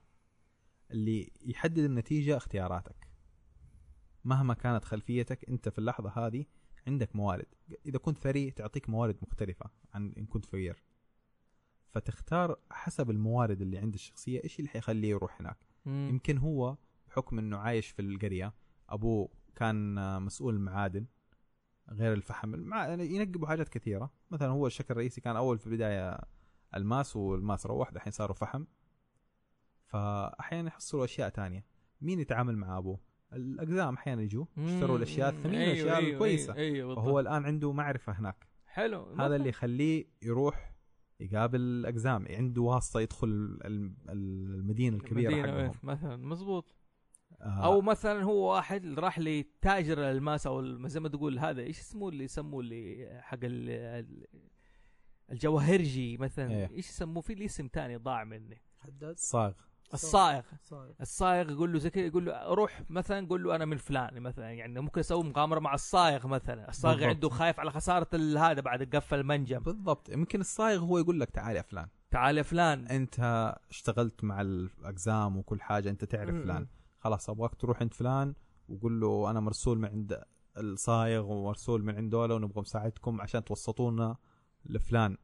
[0.92, 3.09] اللي يحدد النتيجة اختياراتك.
[4.30, 6.46] مهما كانت خلفيتك انت في اللحظة هذه
[6.88, 7.46] عندك موارد.
[7.86, 10.84] إذا كنت ثري تعطيك موارد مختلفة عن إن كنت فقير
[11.90, 16.08] فتختار حسب الموارد اللي عند الشخصية إيش اللي حيخليه يروح هناك؟ مم.
[16.10, 16.78] يمكن هو
[17.08, 18.54] بحكم إنه عايش في القرية
[18.90, 21.06] أبوه كان مسؤول المعادن
[21.90, 22.88] غير الفحم المع...
[22.88, 24.12] يعني ينقبوا حاجات كثيرة.
[24.32, 26.20] مثلا هو الشكل الرئيسي كان أول في البداية
[26.76, 28.66] ألماس والماس روح دحين صاروا فحم.
[29.86, 31.66] فاحيانا يحصلوا أشياء تانية.
[32.02, 36.56] مين يتعامل مع أبوه؟ الأقزام أحيانا يجوا يشتروا الأشياء الثمينة أيوة، الاشياء أيوة، الكويسة.
[36.56, 37.18] أيوه فهو بالضبط.
[37.20, 38.48] الآن عنده معرفة هناك.
[38.66, 40.76] حلو هذا اللي يخليه يروح
[41.20, 43.28] يقابل الاقزام عنده واسطة يدخل
[43.66, 45.74] الم- المدينة الكبيرة مدينة حقهم.
[45.84, 46.76] مثلا مظبوط
[47.42, 52.10] آه، أو مثلا هو واحد راح لتاجر الالماس أو زي ما تقول هذا إيش اسمه
[52.10, 54.28] اللي يسموه اللي حق ال- ال-
[55.32, 56.70] الجواهرجي مثلا؟ إيه.
[56.72, 58.62] إيش يسموه؟ في لي اسم تاني ضاع مني.
[58.80, 59.54] حداد؟ صاغ.
[59.94, 60.42] الصائغ.
[60.64, 64.20] صاير الصايغ يقول له زي كذا يقول له روح مثلا قول له أنا من فلان
[64.22, 66.70] مثلا يعني ممكن أسوي مغامرة مع الصايغ مثلا.
[66.70, 67.14] الصايغ بالضبط.
[67.16, 69.60] عنده خايف على خسارة ال- هذا بعد قفل المنجم.
[69.60, 70.10] بالضبط.
[70.10, 71.88] يمكن الصايغ هو يقول لك تعال يا فلان.
[72.12, 72.88] تعال يا فلان.
[72.88, 73.20] أنت
[73.70, 76.44] اشتغلت مع الأقزام وكل حاجة أنت تعرف م- م.
[76.44, 76.68] فلان.
[77.00, 78.34] خلاص أبغاك تروح عند فلان
[78.70, 80.24] وقول له أنا مرسول من عند
[80.58, 84.16] الصايغ ومرسول من عند دولة ونبغى مساعدكم عشان توسطونا
[84.66, 85.18] لفلان.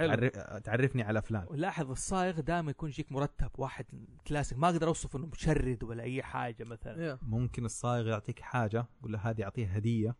[0.00, 0.28] حلو.
[0.28, 1.46] تعرف تعرفني على فلان.
[1.50, 3.84] لاحظ الصايغ دائما يكون يجيك مرتب واحد
[4.26, 4.58] كلاسيك.
[4.58, 7.02] ما أقدر أوصف إنه مشرد ولا أي حاجة مثلا.
[7.06, 10.16] يا ممكن الصايغ يعطيك حاجة يقول له هذه أعطيها هدية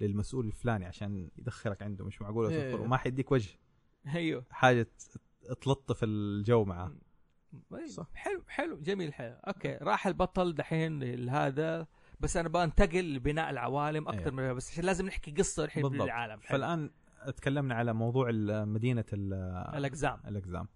[0.00, 2.70] للمسؤول الفلاني عشان يدخلك عنده مش معقوله إيه.
[2.70, 3.58] تدخل وما حيديك وجه.
[4.14, 4.44] أيوه.
[4.50, 5.20] حاجة ت-
[5.62, 6.92] تلطف الجو معاه
[7.86, 8.06] صح.
[8.14, 9.34] حلو حلو جميل حلو.
[9.34, 11.86] okay راح البطل دحين لهذا.
[12.20, 14.48] بس أنا بنتقل لبناء العوالم أكثر أيوة.
[14.50, 16.02] من بس عشان لازم نحكي قصة الحين بالضبط.
[16.02, 16.40] للعالم.
[16.40, 16.90] فالآن
[17.36, 18.30] تكلمنا على موضوع
[18.64, 19.34] مدينة ال-
[19.76, 20.20] الأقزام.
[20.26, 20.68] الأقزام.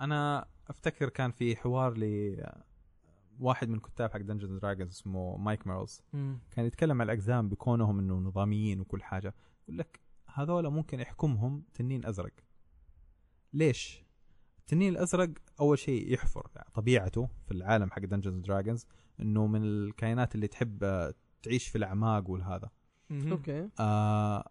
[0.00, 2.36] أنا أفتكر كان في حوار ل
[3.40, 6.02] واحد من كتاب حق Dungeons & Dragons اسمه مايك ميرلز.
[6.50, 9.34] كان يتكلم عن الأقزام بكونهم إنه نظاميين وكل حاجة.
[9.64, 10.00] يقول لك
[10.34, 12.32] هذول ممكن يحكمهم تنين أزرق.
[13.52, 14.04] ليش؟
[14.58, 15.30] التنين الأزرق
[15.60, 16.50] أول شيء يحفر.
[16.56, 18.86] يعني طبيعته في العالم حق Dungeons & Dragons
[19.20, 21.12] إنه من الكائنات اللي تحب
[21.42, 22.70] تعيش في الأعماق والهذا.
[23.10, 23.68] okay.
[23.80, 24.48] آه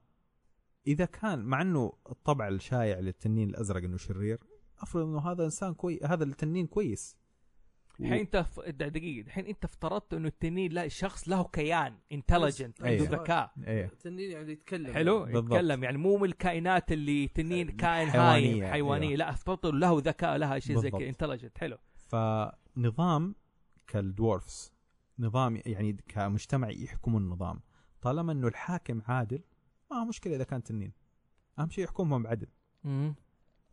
[0.87, 4.39] إذا كان مع إنه الطبع الشائع للتنين الأزرق إنه شرير
[4.79, 7.17] أفرض إنه هذا إنسان كويس هذا التنين كويس.
[7.99, 8.59] الحين أنت ف...
[8.59, 13.09] دقيقة الحين أنت افترضت إنه التنين لا شخص له كيان intelligent عنده أيوه.
[13.09, 13.51] ذكاء.
[13.67, 14.93] إيه تنين يعني يتكلم.
[14.93, 15.53] حلو؟ بالضبط.
[15.53, 15.83] يتكلم.
[15.83, 19.07] يعني مو من الكائنات اللي تنين كائن حيوانية، هايم حيوانية.
[19.07, 19.17] أيوه.
[19.17, 20.91] لا افترضت له ذكاء لها شيء زي.
[20.91, 21.09] كذا.
[21.09, 21.77] intelligent حلو.
[21.93, 23.35] فنظام
[23.87, 24.73] كالدورفز
[25.19, 27.61] نظام يعني كمجتمع يحكموا النظام.
[28.01, 29.43] طالما إنه الحاكم عادل
[29.91, 30.91] ما مشكلة إذا كان تنين
[31.59, 32.47] أهم شيء يحكمهم بعدل.
[32.83, 33.15] مم.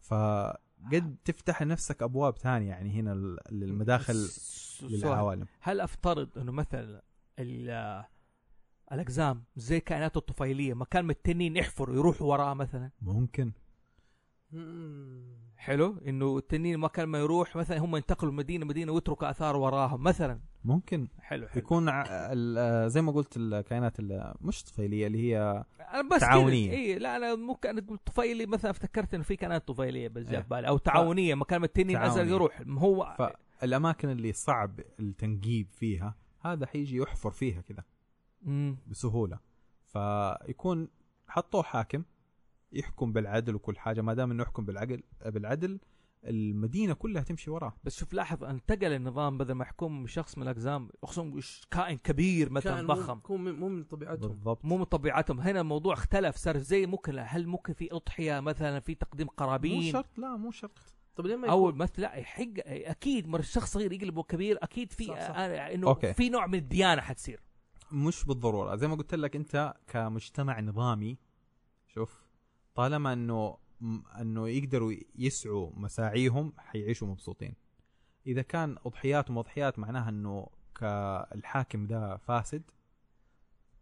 [0.00, 4.28] فقد تفتح لنفسك أبواب ثانية يعني هنا لل- للمداخل.
[4.82, 5.46] للعوالم.
[5.60, 7.02] هل أفترض إنه مثلا
[7.38, 8.04] ال-
[8.92, 13.52] الأقزام زي الكائنات الطفيلية مكان ما التنين يحفر ويروح وراه مثلا؟ ممكن.
[14.52, 15.36] مم.
[15.56, 15.98] حلو.
[16.06, 20.40] إنه التنين مكان ما يروح مثلا هم ينتقلوا مدينه مدينه ويتركوا آثار وراهم مثلا.
[20.64, 21.86] ممكن حلو حلو يكون
[22.88, 26.70] زي ما قلت الكائنات ال- مش طفيلية اللي هي أنا بس تعاونية.
[26.72, 30.38] اي لا أنا ممكن أنا قلت طفيلي مثلا افتكرت إنه في كائنات طفيلية بس إيه.
[30.40, 32.32] بالي أو تعاونية مكان ما التنين ازرق تعاونية.
[32.34, 33.16] يروح هو
[33.60, 37.84] فالاماكن اللي صعب التنقيب فيها هذا حيجي يحفر فيها كذا.
[38.86, 39.38] بسهولة
[39.86, 40.88] فيكون
[41.28, 42.04] حطوه حاكم
[42.72, 45.80] يحكم بالعدل وكل حاجة ما دام إنه يحكم بالعدل بالعدل
[46.24, 47.72] المدينة كلها تمشي وراه.
[47.84, 52.76] بس شوف لاحظ انتقل النظام بدل ما يحكم شخص من الأقزام خصوصا كائن كبير مثلا
[52.76, 53.20] كان ضخم.
[53.30, 54.28] مو من, مو من طبيعتهم.
[54.28, 54.64] بالضبط.
[54.64, 55.40] مو من طبيعتهم.
[55.40, 59.92] هنا الموضوع اختلف صار زي ممكن هل ممكن في أضحية مثلا في تقديم مو قرابين
[59.92, 60.78] شرط لا مو شرط.
[61.16, 64.92] طب ليه ما أو يكون؟ مثلا لا يحق أكيد مر الشخص صغير يقلبه كبير أكيد
[64.92, 65.12] في.
[65.12, 66.14] آه، إنه أوكي.
[66.14, 67.40] في نوع من الديانة حتصير.
[67.92, 68.76] مش بالضرورة.
[68.76, 71.18] زي ما قلت لك أنت كمجتمع نظامي
[71.86, 72.22] شوف
[72.74, 73.56] طالما إنه
[74.20, 77.54] أنه يقدروا يسعوا مساعيهم حيعيشوا مبسوطين.
[78.26, 82.62] إذا كان اضحياتهم أضحيات معناها أنه كالحاكم ده فاسد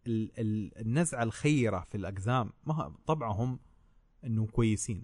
[0.07, 3.59] ال- ال- النزعة الخيرة في الأقزام ما طبعهم
[4.25, 5.03] انه كويسين.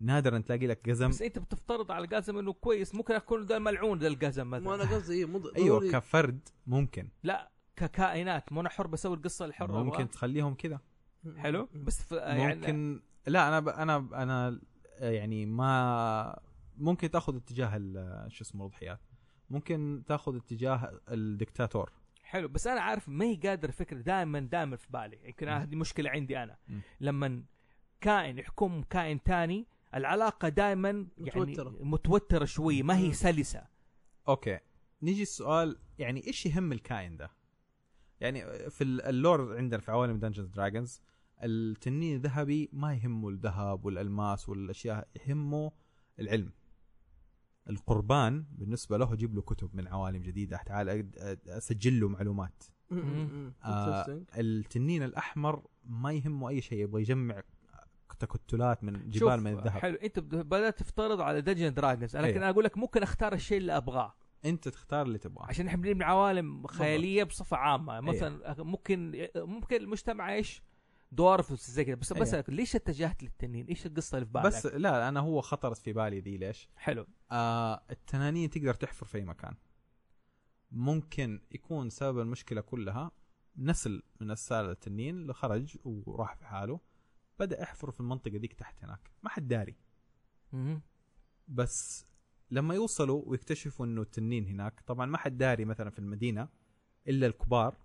[0.00, 1.08] نادرا تلاقي لك قزم.
[1.08, 4.74] بس أنت بتفترض على القزم أنه كويس ممكن يكون ده ملعون ده القزم ما مثلا
[4.74, 7.08] أنا قصدي مو ضروري أيوه كفرد ممكن.
[7.22, 10.80] لا ككائنات مو أنا حر بسوي القصة الحرة ممكن تخليهم كذا.
[11.36, 12.12] حلو؟ بس ف...
[12.12, 13.68] يعني ممكن لا أنا ب...
[13.68, 14.14] أنا ب...
[14.14, 14.60] أنا
[14.98, 16.40] يعني ما
[16.76, 19.00] ممكن تأخذ اتجاه ال- شو اسمه الاضحيات
[19.50, 21.92] ممكن تأخذ اتجاه الدكتاتور
[22.22, 25.48] حلو بس أنا عارف ما هي قادر فكرة دائما دائما في بالي يمكن.
[25.48, 26.56] هذه مشكلة عندي أنا.
[27.00, 27.42] لما
[28.00, 31.70] كائن يحكم كائن تاني العلاقة دائما يعني متوترة.
[31.84, 33.12] متوترة شوي ما هي.
[33.12, 33.62] سلسة
[34.28, 34.58] okay
[35.02, 37.30] نيجي السؤال يعني إيش يهم الكائن ده
[38.20, 41.02] يعني في ال- ال lore عندنا في عوالم Dungeons & Dragons
[41.42, 45.72] التنين الذهبي ما يهمه الذهب والألماس والأشياء يهمه
[46.20, 46.52] العلم.
[47.70, 51.10] القربان بالنسبة له يجيب له كتب من عوالم جديدة تعال
[51.48, 52.64] أسجل له معلومات.
[53.64, 54.22] آه،.
[54.34, 57.42] التنين الأحمر ما يهمه أي شيء يبغى يجمع
[58.18, 59.78] تكتلات من جبال من الذهب.
[59.80, 59.94] حلو.
[59.94, 62.36] أنت بد- بدأت تفترض على Dungeons & Dragons لكن أيوه.
[62.38, 64.14] أنا أقول لك ممكن أختار الشيء اللي أبغاه.
[64.44, 65.46] أنت تختار اللي تبغاه.
[65.46, 67.92] عشان إحنا بنبني عوالم خيالية بصفة عامة.
[67.92, 68.04] أيوه.
[68.04, 70.62] مثلا ممكن ممكن المجتمع إيش؟
[71.12, 72.44] dwarf زي كذا بس بس أيوه.
[72.48, 76.20] ليش اتجهت للتنين؟ إيش القصة اللي في بالك؟ بس لا أنا هو خطرت في بالي
[76.20, 79.54] ذي ليش حلو آه التنانين تقدر تحفر في أي مكان
[80.70, 83.10] ممكن يكون سبب المشكلة كلها
[83.56, 86.80] نسل من السالة التنين اللي خرج وراح في حاله
[87.38, 89.76] بدأ يحفر في المنطقة ديك تحت هناك ما حد داري.
[91.48, 92.06] بس
[92.50, 96.48] لما يوصلوا ويكتشفوا إنه التنين هناك طبعا ما حد داري مثلا في المدينة
[97.08, 97.76] إلا الكبار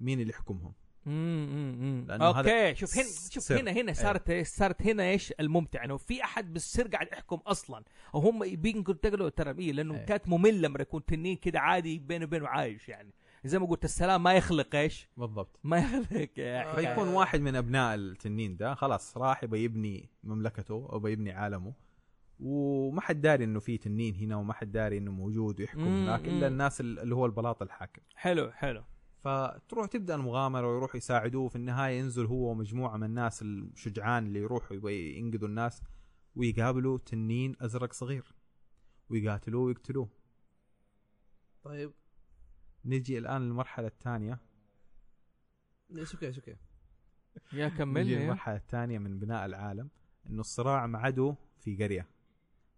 [0.00, 0.74] مين اللي يحكمهم
[1.06, 2.04] مم، مم، مم.
[2.08, 3.60] لأنه هذا أوكي شوف هنا شوف سر.
[3.60, 7.84] هنا هنا صارت إيش؟ صارت هنا إيش الممتع إنه في أحد بالسر قاعد يحكم أصلا
[8.12, 10.04] وهم بينقلوا ترى إيه لأنه إيه.
[10.04, 13.10] كانت مملة لما يكون تنين كده عادي بينه وبينه عايش يعني
[13.44, 16.30] زي ما قلت السلام ما يخلق إيش؟ بالضبط ما يخلق.
[16.74, 21.72] فيكون واحد من أبناء التنين ده خلاص راح يبغى يبني مملكته أو يبني عالمه
[22.40, 26.24] وما حد داري إنه في تنين هنا وما حد داري إنه موجود ويحكم هناك.
[26.24, 28.84] إلا الناس اللي هو البلاط الحاكم حلو حلو
[29.24, 31.48] فتروح تبدأ المغامرة ويروحوا يساعدوه.
[31.48, 35.82] في النهاية ينزل هو ومجموعة من الناس الشجعان اللي يروحوا يبغى ينقذوا الناس
[36.36, 38.34] ويقابلوا تنين أزرق صغير
[39.10, 40.08] ويقاتلوه ويقتلوه.
[41.62, 41.92] طيب.
[42.84, 44.38] نجي الآن للمرحلة الثانية.
[45.96, 46.56] إيش okay إيش okay.
[47.52, 49.90] يا نجي كملني للمرحلة الثانية من بناء العالم.
[50.26, 52.08] إنه الصراع مع عدو في قرية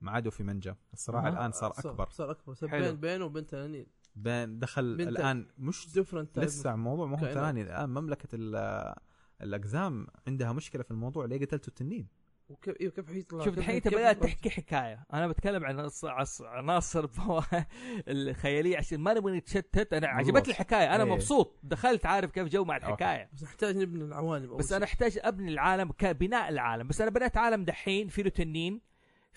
[0.01, 0.75] مع عدو في منجم.
[0.93, 1.29] الصراع.
[1.29, 2.09] الآن صار أكبر.
[2.11, 2.55] صار أكبر.
[2.55, 2.71] صار.
[2.71, 3.87] بين بينه وبين تنانين.
[4.17, 8.95] بين دخل الآن مش different لسه الموضوع ما هو الآن مملكة ال-
[9.43, 12.09] الأقزام عندها مشكلة في الموضوع ليه قتلتوا التنين.
[12.49, 15.07] وكيف إيوه كيف حيطلع شوف الحين انت بدأت تحكي حكاية.
[15.13, 17.09] أنا بتكلم عن عص- عص- عناصر
[18.09, 19.93] الخيالية عشان ما نبغى نتشتت.
[19.93, 20.07] أنا.
[20.09, 20.95] عجبتني الحكاية.
[20.95, 21.11] أنا إيه.
[21.11, 21.59] مبسوط.
[21.63, 23.31] دخلت عارف كيف جو مع الحكاية.
[23.33, 24.73] بس نحتاج نبني العوالم بس.
[24.73, 26.89] أنا أحتاج أبني العالم كبناء العالم.
[26.89, 28.81] بس أنا بنيت عالم دحين في له تنين.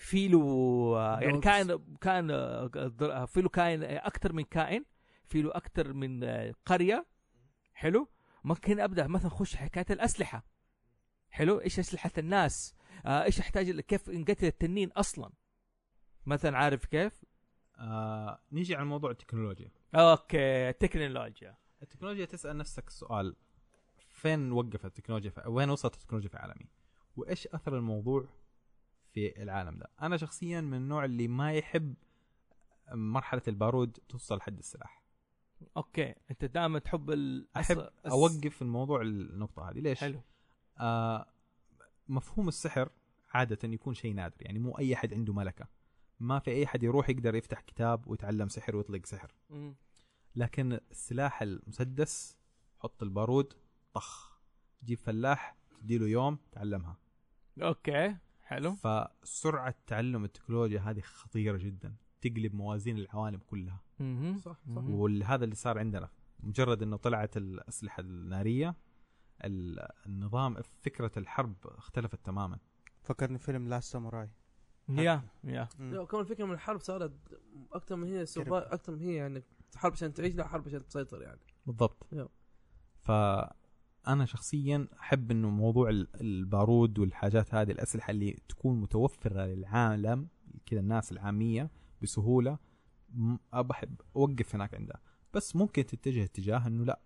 [0.00, 0.38] في له
[0.96, 1.40] آه، يعني.
[1.40, 2.26] كائن كان
[2.96, 4.84] در- في له كائن أكثر من كائن
[5.26, 6.24] في له أكثر من
[6.66, 7.06] قرية.
[7.72, 8.08] حلو.
[8.44, 10.44] ممكن أبدأ مثلا أخش حكاية الأسلحة.
[11.30, 11.60] حلو.
[11.60, 12.74] إيش أسلحة الناس؟
[13.06, 15.30] آه، إيش أحتاج كيف انقتل التنين أصلا؟
[16.26, 17.24] مثلا عارف كيف؟
[17.78, 19.70] آه نيجي على موضوع التكنولوجيا.
[19.94, 20.72] okay.
[20.72, 23.36] تكنولوجيا التكنولوجيا تسأل نفسك السؤال
[24.08, 26.68] فين وقفت التكنولوجيا في وين وصلت التكنولوجيا في عالمي؟
[27.16, 28.28] وإيش أثر الموضوع
[29.12, 29.90] في العالم ده.
[30.02, 31.94] أنا شخصيا من النوع اللي ما يحب
[32.92, 35.02] مرحلة البارود توصل لحد السلاح.
[35.76, 36.14] أوكي.
[36.30, 39.78] أنت دائما تحب ال أحب أوقف الموضوع النقطة هذه.
[39.78, 40.20] ليش؟ حلو.
[40.78, 41.26] آه
[42.08, 42.90] مفهوم السحر
[43.34, 45.68] عادة يكون شيء نادر يعني مو أي أحد عنده ملكة.
[46.20, 49.34] ما في أي أحد يروح يقدر يفتح كتاب ويتعلم سحر ويطلق سحر.
[49.50, 49.74] مم.
[50.36, 52.36] لكن السلاح المسدس
[52.78, 53.54] حط البارود
[53.94, 54.40] طخ.
[54.84, 56.96] جيب فلاح تديله يوم تعلمها.
[57.62, 58.16] okay.
[58.50, 58.74] حلو.
[58.74, 61.94] فسرعة تعلم التكنولوجيا هذه خطيرة جدا.
[62.20, 63.80] تقلب موازين العوالم كلها.
[64.36, 64.56] صح صح.
[64.76, 66.08] وهذا اللي صار عندنا.
[66.40, 68.74] مجرد إنه طلعت الأسلحة النارية
[69.44, 72.58] ال- النظام فكرة الحرب اختلفت تماما.
[73.02, 74.30] فكرني فيلم Last Samurai
[74.88, 75.68] yeah yeah.
[75.78, 77.12] لا كمان الفكرة من الحرب صارت
[77.72, 78.22] أكثر من هي.
[78.46, 79.42] أكثر من هي يعني
[79.76, 81.40] حرب عشان تعيش لا حرب عشان تسيطر يعني.
[81.66, 82.06] بالضبط.
[82.12, 82.28] yeah.
[84.02, 90.28] فانا شخصيا أحب إنه موضوع ال- البارود والحاجات هذه الأسلحة اللي تكون متوفرة للعالم
[90.66, 91.70] كذا الناس العامية
[92.02, 92.58] بسهولة
[93.52, 95.00] بحب أوقف هناك عندها.
[95.34, 97.00] بس ممكن تتجه اتجاه إنه لا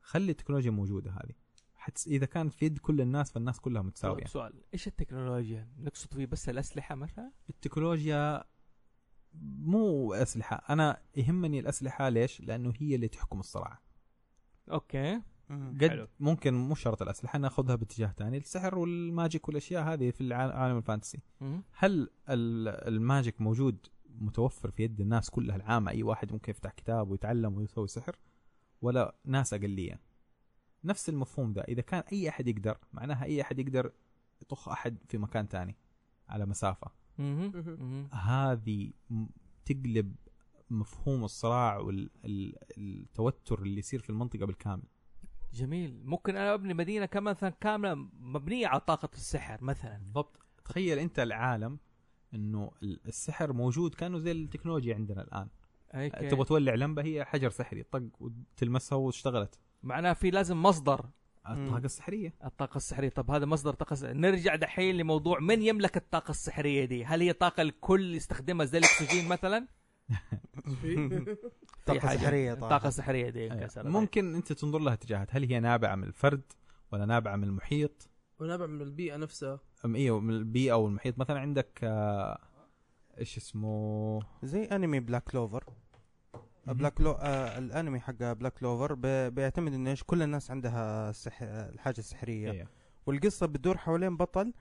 [0.00, 1.34] خلي التكنولوجيا موجودة هذه.
[1.74, 4.16] حتى إذا كانت في يد كل الناس فالناس كلها متساوية.
[4.16, 8.44] طيب سؤال إيش التكنولوجيا؟ نقصد فيه بس الأسلحة مثلا التكنولوجيا
[9.58, 10.56] مو أسلحة.
[10.70, 13.80] أنا يهمني الأسلحة ليش؟ لأنه هي اللي تحكم الصراع
[14.70, 15.22] okay.
[15.50, 16.06] قد حلو.
[16.20, 18.36] ممكن مو شرط الأسلحة ناخذها باتجاه ثاني.
[18.38, 21.20] السحر وال magic والأشياء هذه في عالم ال fantasy.
[21.78, 21.92] هل
[22.28, 23.86] ال- الماجيك موجود
[24.20, 28.16] متوفر في يد الناس كلها العامة؟ أي واحد ممكن يفتح كتاب ويتعلم ويسوي سحر؟
[28.82, 30.00] ولا ناس اقليه
[30.84, 33.92] نفس المفهوم ده إذا كان أي أحد يقدر معناها أي أحد يقدر
[34.42, 35.76] يطخ أحد في مكان ثاني
[36.28, 36.90] على مسافة.
[38.12, 38.92] هذه
[39.64, 40.14] تقلب
[40.70, 44.82] مفهوم الصراع والتوتر اللي يصير في المنطقة بالكامل.
[45.54, 46.00] جميل.
[46.04, 49.98] ممكن أنا أبني مدينة كمان مثلا كاملة مبنية على طاقة السحر مثلا.
[49.98, 50.38] بالضبط.
[50.64, 51.78] تخيل أنت العالم
[52.34, 55.48] إنه ال- السحر موجود كأنه زي التكنولوجيا عندنا الآن.
[55.94, 56.28] أوكي.
[56.28, 59.58] تبغى تولع لمبة هي حجر سحري طق وتلمسها واشتغلت.
[59.82, 61.06] معناها في لازم مصدر.
[61.48, 62.34] الطاقة السحرية.
[62.44, 63.08] الطاقة السحرية.
[63.08, 64.12] طب هذا مصدر طاقة السحرية.
[64.14, 69.28] نرجع دحين لموضوع من يملك الطاقة السحرية دي؟ هل هي طاقة الكل يستخدمها زي الأكسجين
[69.28, 69.66] مثلا؟
[71.86, 72.64] سحرية طبعا.
[72.64, 73.54] الطاقة السحرية دي أيوة.
[73.54, 73.86] انكسرت.
[73.86, 76.42] ممكن أنت تنظر لها اتجاهات هل هي نابعة من الفرد
[76.92, 78.08] ولا نابعة من المحيط
[78.40, 82.38] ونابع من البيئة نفسها أم أيوه من البيئة أو المحيط مثلا عندك آه،
[83.18, 85.64] إيش اسمه زي أنمي Black Clover.
[86.66, 88.94] بلاك لو آه الأنمي حق Black Clover
[89.28, 91.42] بيعتمد انه إيش كل الناس عندها السح...
[91.42, 92.68] الحاجة السحرية أيوة.
[93.06, 94.52] والقصة بتدور حوالين بطل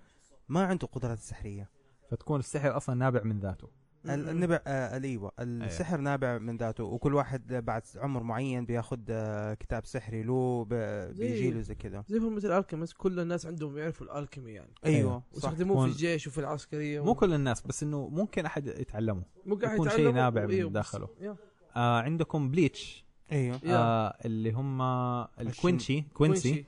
[0.50, 1.70] ما عنده قدرات السحريه
[2.12, 3.70] فتكون السحر أصلا نابع من ذاته
[4.06, 5.32] النبع آه الإيوة.
[5.40, 6.84] السحر نابع من ذاته.
[6.84, 12.20] وكل واحد بعد عمر معين بياخذ آه كتاب سحري له بيجي له زي كذا زي
[12.20, 12.94] مثل الألكيميست.
[12.98, 14.74] كل الناس عندهم يعرفوا الألكيمي يعني.
[14.86, 19.24] أيوه ويستخدموه تكون- في الجيش وفي العسكرية مو كل الناس بس إنه ممكن أحد يتعلمه.
[19.62, 21.08] قاعد يكون شيء نابع من بس- داخله.
[21.76, 23.06] آه عندكم بليتش.
[23.32, 23.60] أيوه.
[23.66, 24.82] آه اللي هم
[25.42, 26.02] الكوينشي.
[26.02, 26.66] كوينسي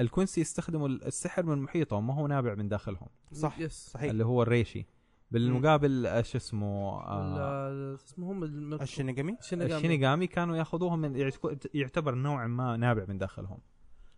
[0.00, 3.08] الكوينسي يستخدموا السحر من محيطهم ما هو نابع من داخلهم.
[3.32, 3.58] صح.
[3.58, 4.10] yes صحيح.
[4.10, 4.86] اللي هو الريشي.
[5.30, 6.66] بالمقابل إيش اسمه
[7.02, 8.44] آه ولا اسمه هم
[8.82, 9.76] الشينيغامي؟ الشينيغامي.
[9.76, 11.32] الشينيغامي كانوا ياخذوها من
[11.74, 13.58] يعتبر نوعا ما نابع من داخلهم.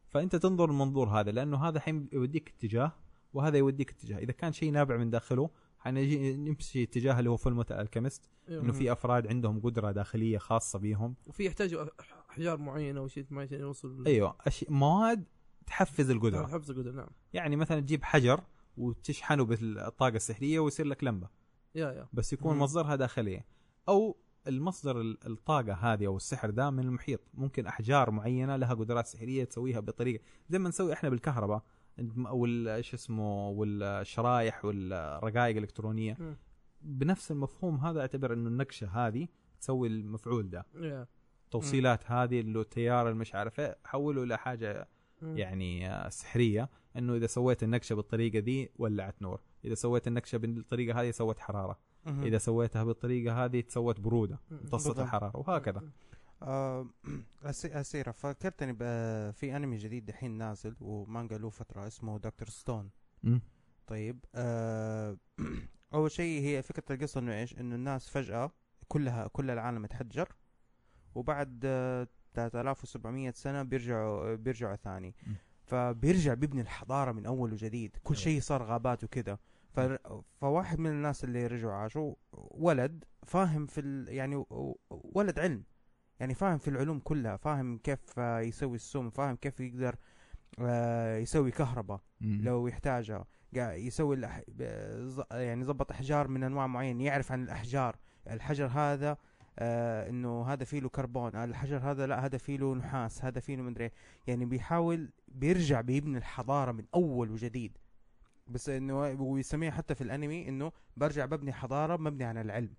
[0.08, 2.92] فأنت تنظر المنظور هذا لأنه هذا حين يوديك اتجاه
[3.32, 4.18] وهذا يوديك اتجاه.
[4.18, 8.62] إذا كان شيء نابع من داخله حنجي نمشي اتجاه اللي هو فيلم الكيمست أيوه.
[8.62, 11.14] إنه في أفراد عندهم قدرة داخلية خاصة بيهم.
[11.26, 11.84] وفي يحتاجوا
[12.30, 14.66] أحجار معينة أو شيء معين عشان يوصل أيوه أشي...
[14.68, 15.24] مواد
[15.66, 16.46] تحفز القدرة.
[16.46, 17.08] حفظ القدرة نعم.
[17.32, 18.40] يعني مثلا تجيب حجر
[18.76, 21.28] وتشحنه بالطاقة السحرية ويصير لك لمبة.
[21.74, 22.08] يا يا.
[22.12, 22.62] بس يكون مم.
[22.62, 23.46] مصدرها داخلية.
[23.88, 24.16] أو
[24.46, 27.20] المصدر ال- الطاقة هذه أو السحر ده من المحيط.
[27.34, 30.24] ممكن أحجار معينة لها قدرات سحرية تسويها بطريقة.
[30.48, 31.62] زي ما نسوي إحنا بالكهرباء.
[31.98, 36.36] إيش اسمه والشرايح والرقائق الإلكترونية.
[36.82, 39.28] بنفس المفهوم هذا أعتبر إنه النقشة هذه
[39.60, 40.66] تسوي المفعول ده.
[40.74, 41.06] يا.
[41.50, 44.88] توصيلات هذه اللي التيار المش عارف إيه حوله إلى حاجة.
[45.22, 46.68] يعني آه، سحرية.
[46.96, 51.78] إنه إذا سويت النقشه بالطريقة دي ولعت نور إذا سويت النقشه بالطريقة هذه سوت حرارة.
[52.06, 54.38] إذا سويتها بالطريقة هذه تسوت برودة.
[54.52, 54.98] امتصت.
[54.98, 55.82] الحرارة وهكذا
[56.42, 56.86] آه
[58.12, 58.74] فكرتني
[59.32, 62.90] في أنمي جديد دحين نازل ومانجا له فترة اسمه دكتور ستون.
[63.86, 65.16] طيب آه
[65.94, 68.52] أول شيء هي فكرة القصة إنه إيش إنه الناس فجأة
[68.88, 70.28] كلها كل العالم اتحجر
[71.14, 75.14] وبعد آه 3700 سنة بيرجعوا بيرجعوا ثاني.
[75.72, 77.96] فبيرجع بيبني الحضارة من أول وجديد.
[78.02, 78.24] كل أيوة.
[78.24, 79.38] شيء صار غابات وكذا.
[79.70, 79.80] ف...
[80.40, 82.14] فواحد من الناس اللي رجعوا عاشوا
[82.50, 84.08] ولد فاهم في ال...
[84.08, 84.44] يعني
[84.90, 85.64] ولد علم.
[86.20, 89.96] يعني فاهم في العلوم كلها فاهم كيف يسوي السم فاهم كيف يقدر
[90.58, 92.00] آه، يسوي كهرباء.
[92.20, 93.26] لو يحتاجها.
[93.56, 94.42] يسوي الأح...
[95.30, 97.96] يعني يظبط أحجار من أنواع معينة يعرف عن الأحجار.
[98.30, 99.16] الحجر هذا
[99.58, 103.40] آه إنه هذا فيه له كربون آه الحجر هذا لا هذا فيه له نحاس هذا
[103.40, 103.92] فيه له مدري إيه.
[104.26, 107.78] يعني بيحاول بيرجع بيبني الحضارة من أول وجديد
[108.48, 112.74] بس إنه ويسميها حتى في الأنمي إنه برجع ببني حضارة مبني على العلم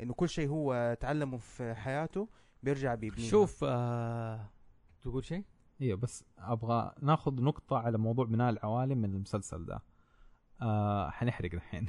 [0.00, 2.28] إنه كل شيء هو تعلمه في حياته
[2.62, 4.50] بيرجع بيبنيها شوف آه
[5.02, 5.44] تقول شيء؟
[5.80, 9.82] أيوه بس أبغى ناخذ نقطة على موضوع بناء العوالم من المسلسل ده.
[10.62, 11.86] آه حنحرق الحين.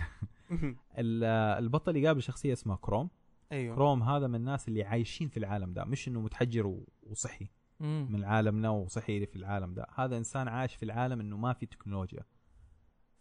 [0.97, 1.23] ال-
[1.63, 3.09] البطل يقابل شخصية اسمها كروم،
[3.51, 7.49] أيوه كروم هذا من الناس اللي عايشين في العالم ده، مش إنه متحجر وصحي
[7.79, 12.23] من عالمنا وصحي في العالم ده، هذا إنسان عايش في العالم إنه ما في تكنولوجيا.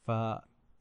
[0.07, 0.11] ف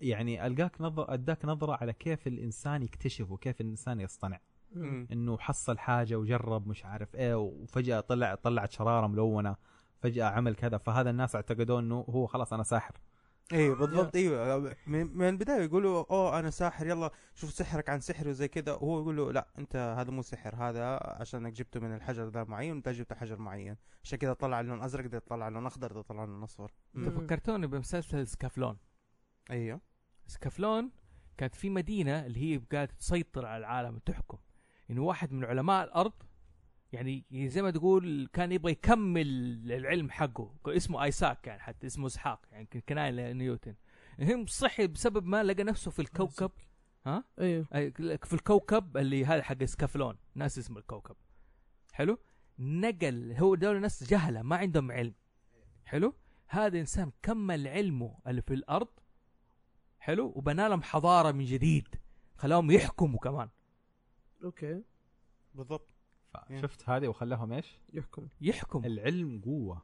[0.01, 4.39] يعني ألقاك نظر أداك نظرة على كيف الإنسان يكتشف وكيف الإنسان يصطنع.
[4.71, 5.07] مم.
[5.11, 9.55] إنه حصل حاجة وجرب مش عارف إيه وفجأة طلع طلعت شرارة ملونة
[9.99, 12.95] فجأة عمل كذا فهذا الناس اعتقدوا إنه هو خلاص أنا ساحر
[13.53, 18.47] أيوه بالضبط أيوه من, البداية يقولوا أوه أنا ساحر يلا شوف سحرك عن سحري وزي
[18.47, 22.43] كذا وهو يقول له لا أنت هذا مو سحر هذا عشانك جبته من الحجر ذا
[22.43, 23.77] معين وأنت جبت حجر معين.
[24.03, 26.71] عشان كذا طلع لون أزرق ده طلع لون أخضر ده طلع لون أصفر.
[26.93, 28.77] فكرتوني بمسلسل سكافلون.
[29.51, 29.81] أيوه.
[30.27, 30.91] سكافلون
[31.37, 34.37] كانت في مدينة اللي هي قاعدة تسيطر على العالم وتحكم
[34.89, 36.13] انه واحد من علماء الأرض
[36.93, 39.27] يعني زي ما تقول كان يبغى يكمل
[39.72, 40.55] العلم حقه.
[40.68, 43.76] اسمه آيساك يعني حتى اسمه إسحاق يعني كناية لنيوتن
[44.19, 46.51] المهم صحي بسبب ما لقى نفسه في الكوكب.
[47.39, 47.64] أيوه.
[47.65, 50.18] أي- في الكوكب اللي هذا حق سكافلون.
[50.35, 51.15] ناس اسم الكوكب.
[51.93, 52.19] حلو؟
[52.59, 55.14] نقل هو دول ناس جهلة ما عندهم علم.
[55.85, 56.14] حلو؟
[56.47, 58.88] هذا إنسان كمل علمه اللي في الأرض.
[59.99, 61.88] حلو؟ وبنى لهم حضارة من جديد.
[62.35, 63.49] خلاهم يحكموا كمان.
[64.43, 64.84] okay.
[65.55, 65.96] بالضبط.
[66.61, 68.27] شفت هذه وخلاهم إيش؟ يحكم.
[68.41, 68.85] يحكم.
[68.85, 69.81] العلم قوة.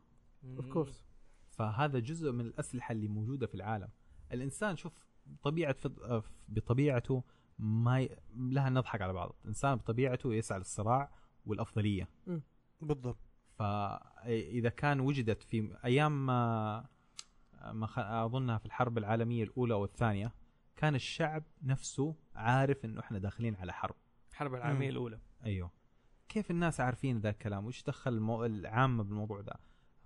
[0.58, 1.06] of course
[1.50, 3.90] فهذا جزء من الأسلحة اللي موجودة في العالم.
[4.32, 5.06] الإنسان شوف
[5.44, 7.24] طبيعة فض- بطبيعته
[7.60, 8.10] ما ي...
[8.36, 9.36] لا نضحك على بعض.
[9.42, 11.12] الإنسان بطبيعته يسعى للصراع
[11.46, 12.10] والأفضلية.
[12.82, 13.18] بالضبط.
[13.56, 16.86] فاذا كان وجدت في أيام ما
[17.72, 20.34] ما خ- أظنها في الحرب العالمية الأولى والثانية
[20.76, 23.96] كان الشعب نفسه عارف إنه إحنا داخلين على حرب.
[24.32, 24.92] الحرب العالمية مم.
[24.92, 25.20] الأولى.
[25.46, 25.72] أيوه.
[26.30, 28.46] كيف الناس عارفين ذا الكلام؟ وش دخل المو...
[28.46, 29.60] العامه بالموضوع ده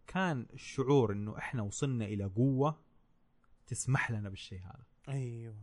[0.07, 2.81] كان الشعور إنه إحنا وصلنا إلى قوة
[3.68, 4.85] تسمح لنا بالشيء هذا.
[5.10, 5.56] أيوه.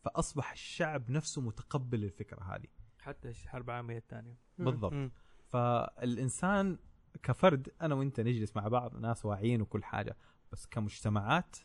[0.00, 2.68] فأصبح الشعب نفسه متقبل الفكرة هذه.
[2.98, 4.38] حتى الحرب العالميه الثانية.
[4.58, 4.92] بالضبط.
[4.92, 5.10] مم.
[5.46, 6.78] فالإنسان
[7.22, 10.16] كفرد أنا وأنت نجلس مع بعض ناس واعيين وكل حاجة
[10.52, 11.56] بس كمجتمعات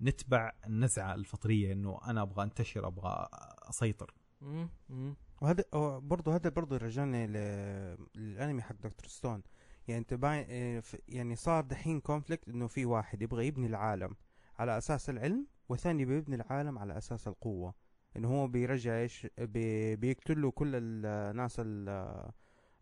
[0.00, 3.28] نتبع النزعة الفطرية إنه أنا أبغى أنتشر أبغى
[3.68, 4.14] أسيطر.
[4.40, 4.70] مم.
[4.88, 5.16] مم.
[5.40, 5.64] وهذا
[5.98, 9.42] برضه هذا برضه يرجعني ل- للأنمي حق دكتور ستون.
[9.88, 14.16] يعني أنت باين ف- يعني صار دحين conflict إنه في واحد يبغى يبني العالم
[14.58, 17.74] على أساس العلم والثاني بيبني العالم على أساس القوة.
[18.16, 22.30] إنه هو بيرجع إيش بي بيقتل له كل الناس ال-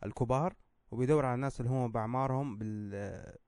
[0.04, 0.54] الكبار
[0.90, 2.58] وبيدور على الناس اللي هم بأعمارهم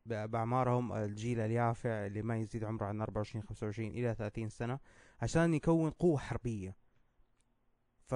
[0.07, 4.79] بأعمارهم الجيل اليافع اللي ما يزيد عمره عن 24 25 إلى 30 سنة
[5.23, 6.77] عشان يكون قوة حربية.
[8.07, 8.15] ف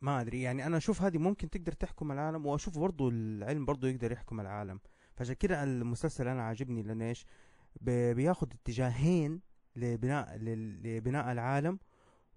[0.00, 4.12] ما أدري يعني أنا أشوف هذه ممكن تقدر تحكم العالم وأشوف برضو العلم برضو يقدر
[4.12, 4.80] يحكم العالم.
[5.16, 7.26] فعشان كده المسلسل أنا عاجبني لأنه إيش؟
[7.80, 9.40] بياخد اتجاهين
[9.76, 11.78] لبناء لبناء العالم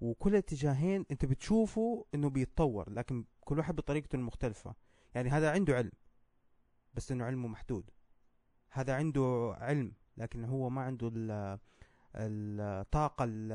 [0.02, 4.76] وكل اتجاهين أنت بتشوفه إنه بيتطور لكن كل واحد بطريقته المختلفة.
[5.16, 5.92] يعني هذا عنده علم
[6.94, 7.90] بس إنه علمه محدود.
[8.70, 11.10] هذا عنده علم لكن هو ما عنده
[12.16, 13.52] ال- الطاقة ال-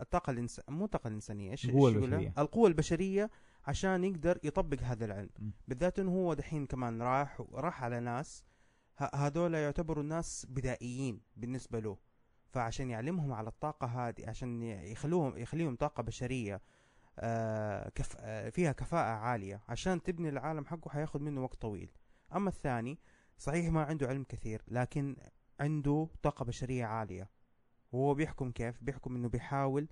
[0.00, 0.60] الطاقة الإنس...
[0.68, 2.32] مو الطاقة الإنسانية إيش يقولها؟ البشرية.
[2.38, 3.30] القوة البشرية
[3.66, 5.50] عشان يقدر يطبق هذا العلم م.
[5.68, 8.44] بالذات إنه هو دحين كمان راح راح على ناس
[9.14, 11.96] هذول يعتبروا ناس بدائيين بالنسبة له
[12.48, 16.60] فعشان يعلمهم على الطاقة هذه عشان يخلوهم يخليهم طاقة بشرية
[17.18, 21.90] آه كف آه فيها كفاءة عالية عشان تبني العالم حقه حياخد منه وقت طويل
[22.36, 22.98] أما الثاني
[23.38, 25.16] صحيح ما عنده علم كثير لكن
[25.60, 27.28] عنده طاقة بشرية عالية
[27.92, 29.88] وهو بيحكم كيف؟ بيحكم إنه بيحاول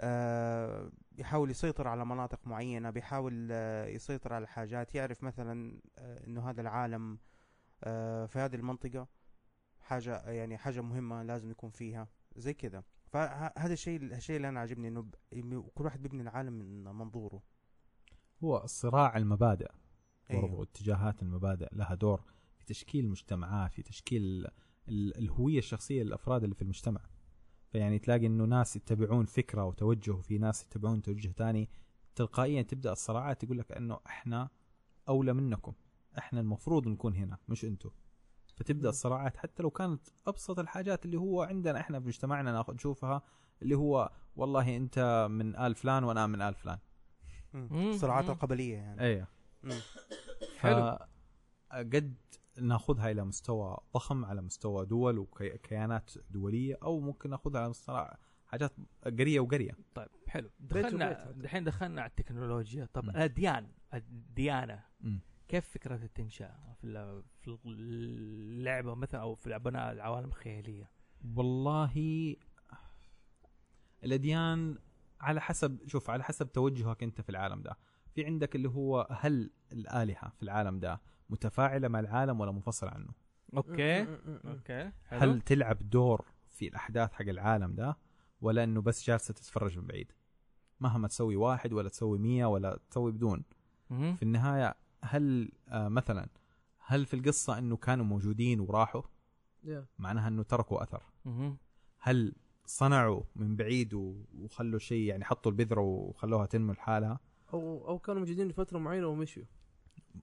[0.00, 4.94] آه بيحاول يسيطر على مناطق معينة بيحاول آه يسيطر على حاجات.
[4.94, 7.18] يعرف مثلا آه إنه هذا العالم
[7.84, 9.08] آه في هذه المنطقة
[9.80, 12.08] حاجة يعني حاجة مهمة لازم يكون فيها.
[12.36, 12.82] زي كذا.
[13.06, 14.88] فهذا الشيء الشيء اللي أنا عاجبني
[15.32, 17.42] إنه كل واحد بيبني العالم من منظوره.
[18.44, 19.70] هو صراع المبادئ.
[20.30, 20.62] برضو أيوه.
[20.62, 22.24] اتجاهات المبادئ لها دور
[22.56, 24.46] في تشكيل مجتمعات في تشكيل
[24.88, 27.00] ال- الهوية الشخصية للأفراد اللي في المجتمع.
[27.74, 31.68] فيعني تلاقي إنه ناس يتبعون فكرة وتوجه وفي ناس يتبعون توجه ثاني
[32.14, 34.48] تلقائيا تبدأ الصراعات يقول لك إنه إحنا
[35.08, 35.72] أولى منكم
[36.18, 37.90] إحنا المفروض نكون هنا مش أنتم
[38.56, 43.22] فتبدأ الصراعات حتى لو كانت أبسط الحاجات اللي هو عندنا إحنا في مجتمعنا ناخذ نشوفها
[43.62, 46.78] اللي هو والله أنت من آل فلان وأنا من آل فلان.
[47.52, 47.92] مم.
[48.30, 49.00] القبلية يعني.
[49.00, 49.26] أيوه.
[50.58, 50.98] حلو.
[51.72, 52.14] قد
[52.60, 58.10] ناخذها إلى مستوى ضخم على مستوى دول وكيانات دولية أو ممكن ناخذها على مستوى
[58.46, 58.72] حاجات
[59.04, 59.76] قرية وقرية.
[59.94, 60.50] طيب حلو.
[60.60, 61.30] دخلنا.
[61.30, 62.88] الحين دخلنا على التكنولوجيا.
[62.92, 63.04] طب.
[63.04, 65.20] الاديان الديانه مم.
[65.48, 70.90] كيف فكرتها تنشا في في اللعبة مثلا أو في بناء العوالم الخيالية؟
[71.36, 72.36] والله
[74.04, 74.78] الأديان
[75.20, 77.78] على حسب شوف على حسب توجهك أنت في العالم ده.
[78.14, 81.00] في عندك اللي هو هل الآلهة في العالم ده.
[81.30, 83.08] متفاعلة مع العالم ولا منفصلة عنه
[83.56, 84.06] okay.
[84.44, 85.20] okay حلو.
[85.20, 87.96] هل تلعب دور في الأحداث حق العالم ده
[88.40, 90.12] ولا إنه بس جالسة تتفرج من بعيد
[90.80, 93.44] مهما تسوي واحد ولا تسوي مية ولا تسوي بدون.
[93.88, 96.28] في النهاية هل آه مثلا
[96.78, 99.02] هل في القصة إنه كانوا موجودين وراحوا
[99.64, 99.86] يا.
[99.98, 101.02] معناها إنه تركوا أثر.
[101.98, 102.34] هل
[102.66, 107.20] صنعوا من بعيد وخلوا شيء يعني حطوا البذرة وخلوها تنمو لحالها
[107.52, 109.42] أو أو كانوا موجودين لفترة معينة ومشوا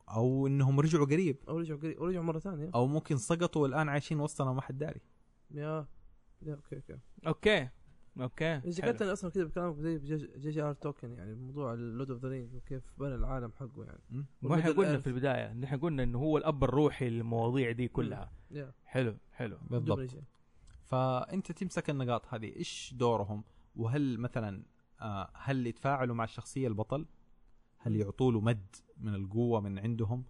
[0.10, 1.38] أو إنهم رجعوا قريب.
[1.50, 1.98] أو رجعوا قريب.
[1.98, 2.72] أو رجعوا مرة ثانية.
[2.76, 5.02] أو ممكن سقطوا والآن عايشين وسطنا ما حد داري.
[5.52, 5.88] yeah.
[6.42, 7.00] yeah okay okay.
[7.28, 7.70] okay.
[8.22, 8.46] okay.
[8.46, 8.92] اذا حلو.
[8.92, 10.52] كنت أنا أصلا كذا بكلامك زي J.
[10.52, 14.26] J, R Tolkien يعني موضوع ال Lord of the Rings وكيف بنى العالم حقه يعني?
[14.42, 14.98] ما إحنا قلنا.
[15.00, 18.32] في البداية نحن قلنا إنه هو الأب الروحي للمواضيع دي كلها.
[18.52, 18.72] yeah.
[18.86, 19.58] حلو حلو.
[19.70, 20.10] بالضبط.
[20.84, 23.44] فأنت تمسك النقاط هذه إيش دورهم؟
[23.76, 24.64] وهل مثلا
[25.02, 27.06] آه، هل يتفاعلوا مع الشخصية البطل؟
[27.84, 30.24] هل يعطوا له مد من القوة من عندهم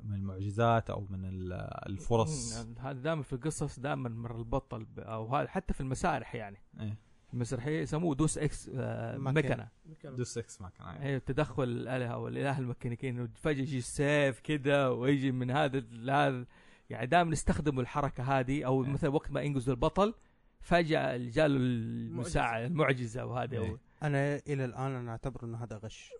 [0.00, 1.52] من المعجزات أو من ال-
[1.88, 6.98] الفرص هذا دائما في القصص دائما مر البطل أو هذا حتى في المسارح يعني إيه.
[7.34, 9.68] المسرحية يسموه دوس إكس آه، مكنة.
[9.86, 10.16] مكنة.
[10.16, 11.02] دوس 6 ما كان عارف.
[11.02, 16.46] أيوه تدخل الآلهة أو الإله الميكانيكيين انه فجاه يجي السيف كده ويجي من هذا لهذا
[16.90, 18.90] يعني دائما يستخدموا الحركة هذه أو إيه.
[18.90, 20.14] مثلا وقت ما ينقذ البطل
[20.60, 23.70] فجأة جاله المساعده المعجزة وهذه إيه.
[23.70, 26.10] أو أنا إلى الآن أنا أعتبر إنه هذا غش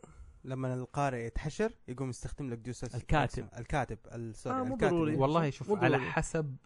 [0.44, 3.48] لما القارئ يتحشر يقوم يستخدم لك deus الكاتب.
[3.58, 5.16] الكاتب ال- sorry آه، مو الكاتب ضروري.
[5.16, 6.10] والله شوف مو على ضروري.
[6.10, 6.56] حسب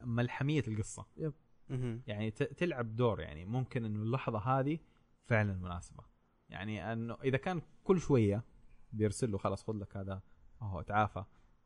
[0.00, 1.06] ملحمية القصة
[1.70, 2.02] مهم.
[2.06, 4.78] يعني ت- تلعب دور يعني ممكن إنه اللحظة هذه
[5.24, 6.04] فعلا مناسبة
[6.48, 8.44] يعني إنه إذا كان كل شوية
[8.92, 10.22] بيرسل له خلاص خذ لك هذا
[10.62, 11.24] اهو تعافى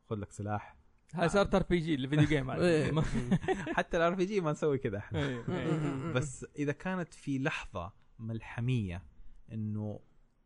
[0.09, 0.77] خذ لك سلاح
[1.13, 3.01] هذا صارت RPG ال video game إيه.
[3.77, 6.11] حتى ال RPG ما نسوي كذا إحنا إيه، إيه.
[6.13, 9.03] بس إذا كانت في لحظة ملحمية
[9.51, 9.99] إنه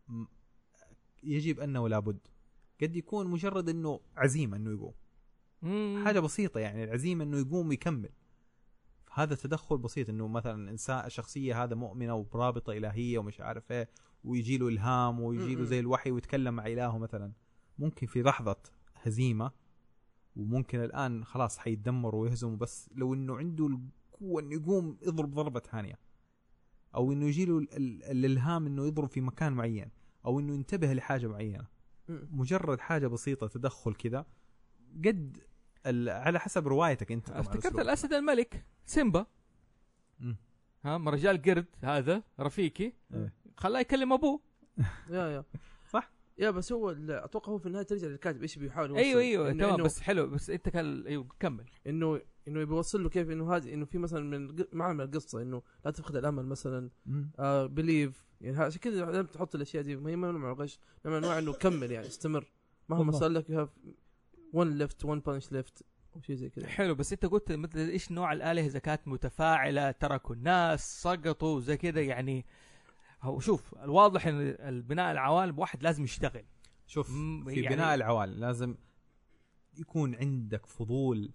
[0.08, 0.26] م-
[1.24, 2.20] يجب أنه لابد.
[2.82, 4.94] قد يكون مجرد إنه عزيمة إنه يقوم.
[5.62, 6.02] مم.
[6.06, 8.10] حاجة بسيطة يعني العزيمة إنه يقوم ويكمل.
[9.14, 13.90] هذا تدخل بسيط إنه مثلا إنسان شخصيه هذا مؤمنة وبرابطه إلهية ومش عارف إيه
[14.24, 15.64] ويجي له إلهام ويجي له.
[15.64, 17.32] زي الوحي ويتكلم مع إلهه مثلا.
[17.80, 18.58] ممكن في لحظة
[18.96, 19.52] هزيمة
[20.36, 26.00] وممكن الآن خلاص حيتدمر ويهزم بس لو إنه عنده القوة إنه يقوم يضرب ضربة ثانية.
[26.96, 29.90] أو إنه يجي له ال- ال- الإلهام إنه يضرب في مكان معين.
[30.26, 31.66] أو إنه ينتبه لحاجة معينة.
[32.10, 34.26] مجرد حاجة بسيطة تدخل كذا
[35.06, 35.38] قد
[35.86, 37.80] ال- على حسب روايتك أنت افتكرت.
[37.80, 39.26] الأسد الملك سيمبا.
[40.86, 43.34] ها رجال قرد هذا رفيقي إيه.
[43.58, 44.40] خلاه يكلم أبوه
[45.10, 45.44] يا يا
[45.90, 46.12] صح.
[46.38, 49.52] يا بس هو ال- أتوقع هو في النهاية ترجع للكاتب إيش بيحاول يوصل أيوه أيوه
[49.52, 53.56] تمام بس حلو بس أنت كان أيوه كمل إنه إنه يبي يوصل له كيف إنه
[53.56, 56.90] هذه إنه في مثلا من من القصة إنه لا تفقد الأمل مثلا.
[57.40, 59.96] آه believe يعني عشان كذا لازم تحط الأشياء دي.
[59.96, 62.52] ما هي ما نوع الغش لما نوع إنه كمل يعني استمر
[62.90, 63.12] مهما.
[63.12, 63.70] صار لك you have
[64.54, 65.86] 1 left 1 punch left
[66.16, 66.68] أو شيء زي كذا.
[66.68, 71.78] حلو بس أنت قلت مثل إيش نوع الآلهة إذا كانت متفاعلة تركوا الناس سقطوا زي
[71.78, 72.46] كذا يعني.
[73.22, 76.46] هو شوف الواضح إن البناء العوالم واحد لازم يشتغل.
[76.88, 78.76] شوف في يعني- بناء العوالم لازم
[79.78, 81.32] يكون عندك فضول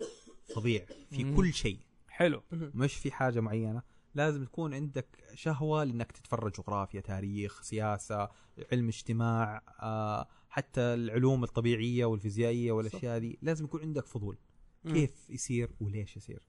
[0.54, 1.34] فظيع في.
[1.36, 1.78] كل شيء.
[2.08, 2.42] حلو.
[2.52, 3.82] مش في حاجة معينة.
[4.16, 8.28] لازم تكون عندك شهوة لإنك تتفرج جغرافيا تاريخ سياسة
[8.72, 13.36] علم اجتماع آه، حتى العلوم الطبيعية والفيزيائية والأشياء هذه.
[13.42, 14.38] لازم يكون عندك فضول.
[14.84, 14.92] مم.
[14.92, 16.48] كيف يصير وليش يصير؟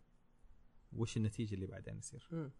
[0.94, 2.52] وش النتيجة اللي بعدين يصير؟ مم.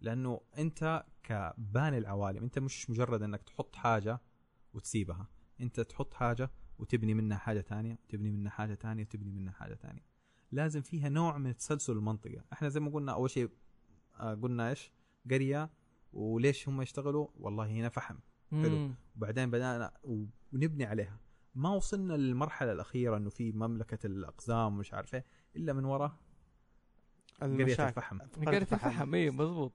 [0.00, 4.20] لأنه أنت كباني العوالم أنت مش مجرد إنك تحط حاجة
[4.74, 5.28] وتسيبها.
[5.60, 10.06] أنت تحط حاجة وتبني منها حاجة تانية وتبني منها حاجة تانية وتبني منها حاجة تانية.
[10.52, 13.50] لازم فيها نوع من تسلسل المنطقة إحنا زي ما قلنا أول شيء
[14.18, 14.92] قلنا إيش؟
[15.30, 15.70] قرية
[16.12, 18.16] وليش هم يشتغلوا؟ والله هنا فحم.
[18.50, 18.90] حلو.
[19.16, 19.92] وبعدين بدأنا
[20.52, 21.18] ونبني عليها.
[21.54, 25.24] ما وصلنا للمرحلة الأخيرة إنه في مملكة الأقزام ومش عارف إيه
[25.56, 26.12] إلا من وراء
[27.40, 28.18] قرية الفحم.
[28.46, 29.14] قريت الفحم.
[29.14, 29.72] اي مضبوط.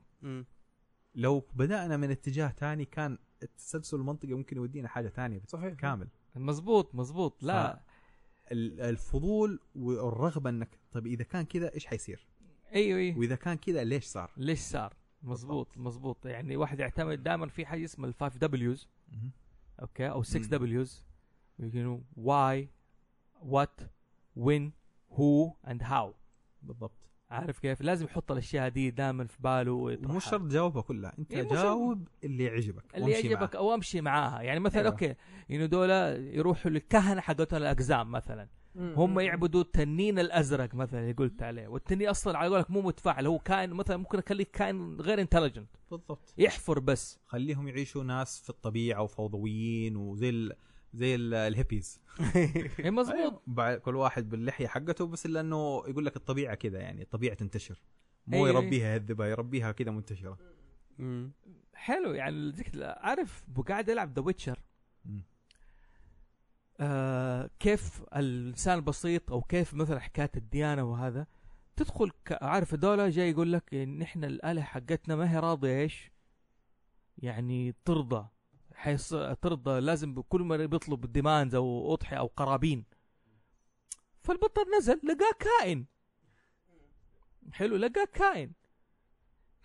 [1.15, 5.73] لو بدأنا من اتجاه تاني كان التسلسل المنطقي ممكن يودينا حاجة تانية صحيح.
[5.73, 6.07] كامل.
[6.35, 7.43] مضبوط مضبوط.
[7.43, 7.81] لا.
[8.51, 12.27] ال- الفضول والرغبة إنك طيب إذا كان كذا إيش حيصير؟
[12.75, 13.17] أيوه أيوه.
[13.17, 17.85] وإذا كان كذا ليش صار؟ ليش صار؟ مضبوط مضبوط يعني واحد يعتمد دائما في حاجة
[17.85, 18.87] اسمها ال five Ws
[19.81, 20.45] okay؟ أو 6 مم.
[20.49, 21.05] Ws
[21.59, 22.69] who why
[23.41, 23.79] what
[24.35, 24.71] when
[25.11, 26.13] who and how
[26.61, 27.09] بالضبط.
[27.29, 30.13] عارف كيف؟ لازم يحط الأشياء دي دائما في باله ويطرحها.
[30.13, 31.13] ومش شرط تجاوبها كلها.
[31.19, 32.95] أنت إيه، مو جاوب اللي يعجبك.
[32.95, 33.55] اللي يعجبك.
[33.55, 34.41] أو أمشي معاها.
[34.41, 34.91] يعني مثلا أيوة.
[34.91, 35.15] okay
[35.51, 35.89] انه دول
[36.35, 38.47] يروحوا للكهنة حقتهم الأقزام مثلا.
[38.77, 41.67] هم يعبدوا التنين الأزرق مثلا اللي قلت عليه.
[41.67, 46.33] والتنين أصلا على قولك مو متفاعل هو كائن مثلا ممكن أخليه كائن غير intelligent بالضبط.
[46.37, 47.19] يحفر بس.
[47.25, 50.53] خليهم يعيشوا ناس في الطبيعة وفوضويين وزي ال...
[50.93, 52.01] زي ال- الهيبيز.
[52.77, 57.01] هي مزبوط بعد كل واحد باللحية حقته بس الا انه يقول لك الطبيعة كذا يعني
[57.01, 57.81] الطبيعة تنتشر.
[58.27, 58.51] مو أي.
[58.51, 60.37] يربيها يهذبها يربيها كذا منتشرة.
[60.99, 61.31] مم.
[61.73, 62.53] حلو يعني.
[62.81, 64.59] عارف قاعد العب The Witcher.
[66.79, 71.27] آه كيف الإنسان البسيط أو كيف مثلا حكاية الديانة وهذا
[71.75, 76.11] تدخل عارف هذول جاي يقول لك إن إحنا الآلهة حقتنا ما هي راضية إيش؟
[77.17, 78.27] يعني ترضى
[78.73, 79.09] حيص
[79.41, 82.85] ترضى لازم كل ما بيطلب demands أو أضحية أو قرابين.
[84.21, 85.85] فالبطل نزل لقاه كائن.
[87.51, 88.51] حلو لقاه كائن.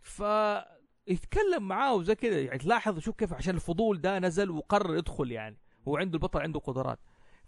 [0.02, 0.22] ف
[1.06, 5.58] يتكلم معاه وزي كذا يعني تلاحظ شوف كيف عشان الفضول ده نزل وقرر يدخل يعني.
[5.88, 6.98] هو عنده البطل عنده قدرات.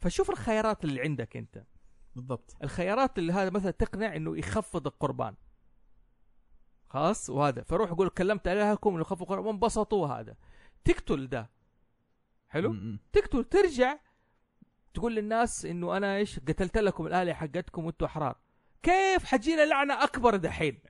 [0.00, 1.64] فشوف الخيارات اللي عندك أنت.
[2.16, 2.56] بالضبط.
[2.62, 5.34] الخيارات اللي هذا مثلا تقنع إنه يخفض القربان.
[6.88, 7.62] خلاص؟ وهذا.
[7.62, 9.46] فروح يقول كلمت الهكم إنه يخفضوا القربان.
[9.46, 10.36] وانبسطوا هذا.
[10.84, 11.50] تقتل ده.
[12.48, 12.98] حلو؟ م- م.
[13.12, 13.44] تقتل.
[13.44, 13.98] ترجع
[14.94, 18.36] تقول للناس إنه أنا إيش؟ قتلت لكم الآلهة حقتكم وأنتم أحرار.
[18.82, 20.80] كيف حجينا لعنة أكبر دحين؟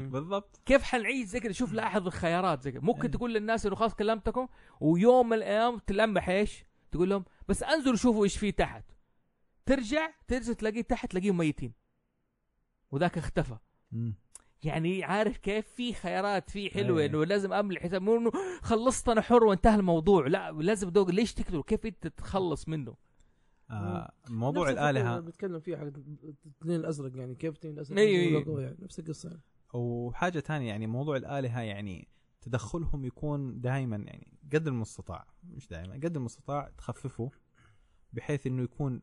[0.00, 0.60] بالضبط.
[0.66, 2.80] كيف حنعيش زي كذا؟ شوف لاحظ الخيارات زي كذا.
[2.80, 3.10] ممكن إيه.
[3.10, 4.48] تقول للناس إنه خلاص كلمتكم
[4.80, 8.84] ويوم من الأيام تلمح إيش؟ تقول لهم بس انزلوا شوفوا إيش فيه تحت.
[9.66, 11.72] ترجع تنزل تلاقيه تحت تلاقيهم ميتين.
[12.90, 13.56] وذاك اختفى.
[14.62, 17.06] يعني عارف كيف؟ في خيارات في حلوة أيه.
[17.06, 18.02] إنه لازم املي حساب.
[18.02, 18.32] مو إنه
[18.62, 20.26] خلصت أنا حر وانتهى الموضوع.
[20.26, 21.10] لا لازم دوق.
[21.10, 22.96] ليش تقتله كيف أنت تتخلص منه؟
[23.70, 25.20] آه موضوع الآلهة.
[25.20, 27.98] بتكلم فيها حق التنين الأزرق يعني كيف التنين الأزرق.
[27.98, 29.42] يلاقوه يعني نفس القصة يعني.
[29.74, 32.08] وحاجة ثانية يعني موضوع الآلهة يعني
[32.40, 37.30] تدخلهم يكون دائما يعني قد المستطاع مش دائما قد المستطاع تخففه
[38.12, 39.02] بحيث إنه يكون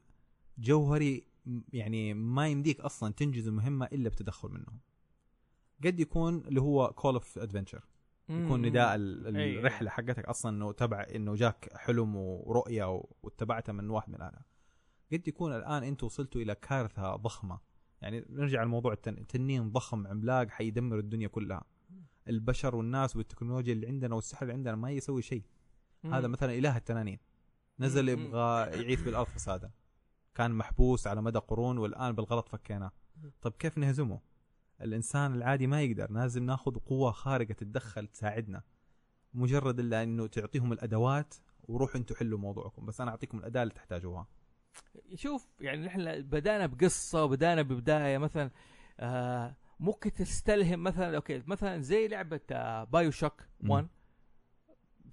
[0.57, 1.27] جوهري
[1.73, 4.79] يعني ما يمديك أصلا تنجز المهمة إلا بتدخل منهم
[5.85, 7.83] قد يكون اللي هو call of adventure
[8.29, 8.61] يكون.
[8.61, 9.59] نداء ال- أي.
[9.59, 14.45] الرحلة حقتك أصلا إنه تبع إنه جاك حلم ورؤية واتبعتها من واحد من الآلهة
[15.13, 17.59] قد يكون الآن أنتم وصلتوا إلى كارثة ضخمة
[18.05, 19.27] يعني نرجع لموضوع التن...
[19.27, 21.63] تنين ضخم عملاق حيدمر الدنيا كلها.
[22.27, 25.43] البشر والناس والتكنولوجيا اللي عندنا والسحر اللي عندنا ما يسوي شيء.
[26.05, 27.19] هذا مثلا إله التنانين.
[27.79, 28.09] نزل.
[28.09, 29.71] يبغى يعيث بالأرض فسادا
[30.35, 32.91] كان محبوس على مدى قرون والآن بالغلط فكيناه.
[33.41, 34.19] طب كيف نهزمه؟
[34.81, 36.11] الإنسان العادي ما يقدر.
[36.11, 38.63] لازم ناخذ قوة خارقة تتدخل تساعدنا.
[39.33, 42.85] مجرد إلا إنه تعطيهم الأدوات وروحوا أنتم حلوا موضوعكم.
[42.85, 44.27] بس أنا أعطيكم الأداة اللي تحتاجوها.
[45.15, 48.51] شوف يعني نحن بدأنا بقصة وبدأنا ببداية مثلا
[48.99, 53.71] آه ممكن تستلهم مثلا okay مثلا زي لعبة آه BioShock مم.
[53.71, 53.87] 1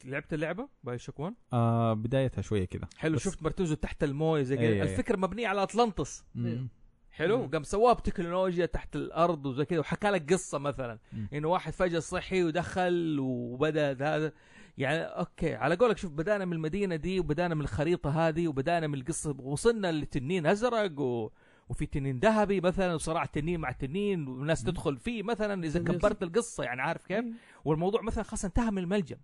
[0.05, 4.61] لعبت اللعبة BioShock 1 آه بدايتها شوية كذا حلو شفت مرتزه تحت الموية زي أي-
[4.61, 4.75] أي.
[4.81, 6.69] كذا الفكرة مبنية على اطلنطس مم.
[7.11, 7.47] حلو.
[7.53, 10.99] قام سواها بتكنولوجيا تحت الأرض وزي كذا وحكى لك قصة مثلا.
[11.33, 14.33] إنه واحد فجأة صحي ودخل وبدأ هذا
[14.79, 18.95] يعني أوكي على قولك شوف بدأنا من المدينة دي وبدأنا من الخريطة هذه وبدأنا من
[18.99, 21.31] القصة وصلنا لتنين أزرق و...
[21.69, 24.63] وفي تنين ذهبي مثلا وصراع تنين مع تنين والناس.
[24.65, 27.33] تدخل فيه مثلا إذا كبرت القصة يعني عارف كيف إيه.
[27.65, 29.17] والموضوع مثلا خلاص انتهى من الملجم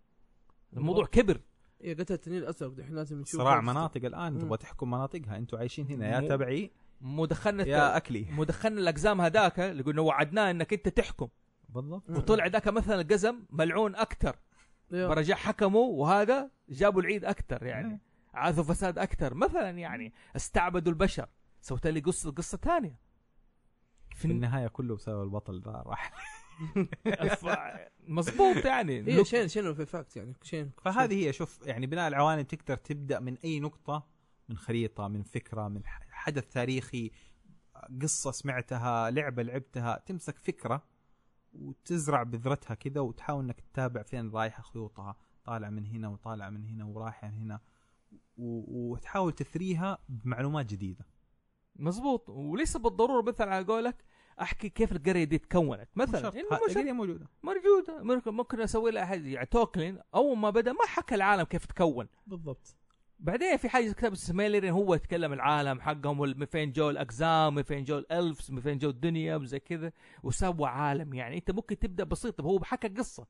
[0.76, 1.40] الموضوع كبر
[1.80, 4.38] إيه قتل التنين الازرق دحين لازم نشوف صراع مناطق الآن.
[4.38, 6.70] تبغى تحكم مناطقها أنتم عايشين هنا يا مو- تبعي
[7.00, 11.28] مدخلنا يا أكلي مدخلنا الأقزام هذاك اللي قلنا وعدناه إنك أنت تحكم
[11.68, 12.10] بالضبط.
[12.10, 14.47] وطلع ذاك مثلا القزم ملعون أكثر إيه.
[14.90, 17.68] فرجع حكموا وهذا جابوا العيد أكثر إيه.
[17.68, 18.00] يعني
[18.34, 21.28] عاثوا فساد أكثر مثلا يعني استعبدوا البشر.
[21.60, 22.98] سوت لي قصه قصة ثانية.
[24.14, 26.12] في النهايه كله بسبب البطل ده راح.
[28.08, 28.96] مزبوط يعني.
[28.96, 30.34] هي لوك- chain chain effect يعني.
[30.42, 34.06] chain فهذه هي شوف يعني بناء العوالم تقدر تبدأ من أي نقطة
[34.48, 37.10] من خريطة من فكرة من حدث تاريخي
[38.02, 40.82] قصة سمعتها لعبة لعبتها تمسك فكرة
[41.52, 46.84] وتزرع بذرتها كذا وتحاول إنك تتابع فين رايحة خيوطها طالع من هنا وطالع من هنا
[46.84, 47.60] ورايحه من هنا.
[48.36, 51.06] وتحاول تثريها بمعلومات جديدة.
[51.76, 54.04] مزبوط وليس بالضرورة مثلا على قولك
[54.40, 55.88] أحكي كيف القرية دي تكونت.
[55.96, 57.26] مثلا مش- هي موجودة.
[57.42, 58.02] موجودة.
[58.32, 59.98] ممكن أسوي لها يعني تولكين.
[60.14, 62.08] أول ما بدأ ما حكى العالم كيف تكون.
[62.26, 62.76] بالضبط.
[63.20, 67.84] بعدين في حاجة كتاب Silmarillion هو يتكلم العالم حقهم من فين جو الأقزام من فين
[67.84, 69.92] جو ال elves من فين جو الدنيا وزي كذا
[70.22, 71.36] وسوى عالم يعني.
[71.36, 73.26] أنت ممكن تبدأ بسيط هو بحكى قصة.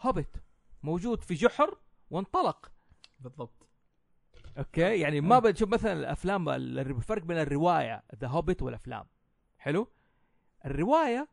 [0.00, 0.42] هوبت
[0.82, 1.78] موجود في جحر
[2.10, 2.72] وانطلق.
[3.20, 3.66] بالضبط.
[4.58, 9.04] okay؟ يعني ما بتشوف مثلا الأفلام ال- الفرق بين الرواية The Hobbit والأفلام.
[9.58, 9.88] حلو؟
[10.64, 11.28] الرواية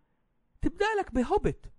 [0.61, 1.72] تبدأ لك بهوبت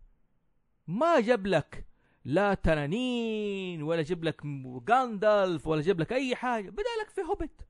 [0.87, 1.87] ما جاب لك
[2.25, 4.41] لا تنانين ولا جاب لك
[4.89, 6.71] جاندالف ولا جاب لك أي حاجة.
[6.71, 7.67] بدأ لك في هوبت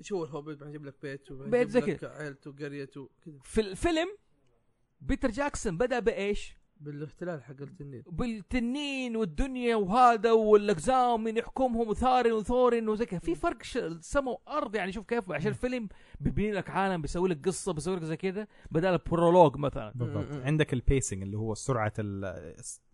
[0.00, 3.38] شو هو الهوبيت بعدين يجيب لك بيت بيت زي لك عيلته قريته كذا.
[3.44, 4.08] في الفيلم
[5.00, 8.02] بيتر جاكسون بدأ بإيش؟ بالاحتلال حق التنين.
[8.06, 13.18] بالتنين والدنيا وهذا والأقزام من يحكمهم وثارن وثورن وزي كذا.
[13.20, 13.62] في فرق
[14.00, 14.92] سما وأرض يعني.
[14.92, 15.88] شوف كيف؟ عشان الفيلم
[16.20, 19.92] بيبني لك عالم بيسوي لك قصة بيسوي لك زي كذا بدل prologue مثلا.
[19.94, 20.32] بالضبط.
[20.32, 21.92] عندك ال pacing اللي هو سرعة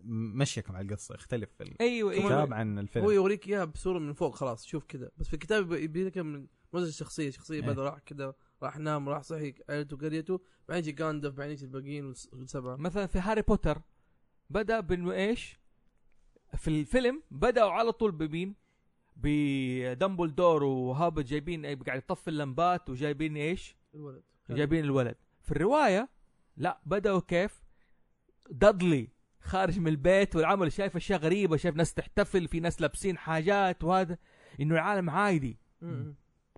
[0.04, 1.14] مشيك مع القصة.
[1.14, 4.64] يختلف في أيوه الكتاب أيوه عن هو الفيلم يوريك إياها بصورة من فوق خلاص.
[4.64, 5.10] شوف كذا.
[5.16, 7.66] بس في الكتاب يبي- يبي لك من مزج الشخصيه شخصية إيه.
[7.66, 8.34] بدأ راح كذا.
[8.62, 13.06] راح نام راح صحي عيلته قريته بعدين يجي جاندالف بعدين يجي الباقيين والس- والسبعة مثلا
[13.06, 13.80] في هاري بوتر
[14.50, 15.58] بدأ بإنه إيش؟
[16.56, 18.54] في الفيلم بدأوا على طول بمين؟
[19.16, 24.22] بدمبلدور وهابت جايبين قاعد يطفي اللمبات وجايبين إيش؟ الولد
[24.56, 26.08] جايبين الولد في الرواية
[26.56, 27.62] لا بدأوا كيف
[28.50, 29.08] دادلي
[29.40, 34.18] خارج من البيت والعمل شايف أشياء غريبة شايف ناس تحتفل في ناس لابسين حاجات وهذا
[34.60, 35.58] إنه العالم عادي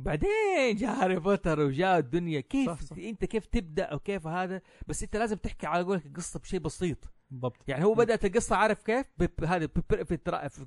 [0.01, 2.41] بعدين جاء هاري بوتر وجاء الدنيا.
[2.41, 2.97] كيف صح، صح.
[2.99, 6.99] انت كيف تبدأ أو كيف هذا؟ بس انت لازم تحكي على قولك القصة بشيء بسيط.
[7.31, 7.57] بالضبط.
[7.69, 10.19] يعني هو بدأت القصة عارف كيف؟ ب- هذا في,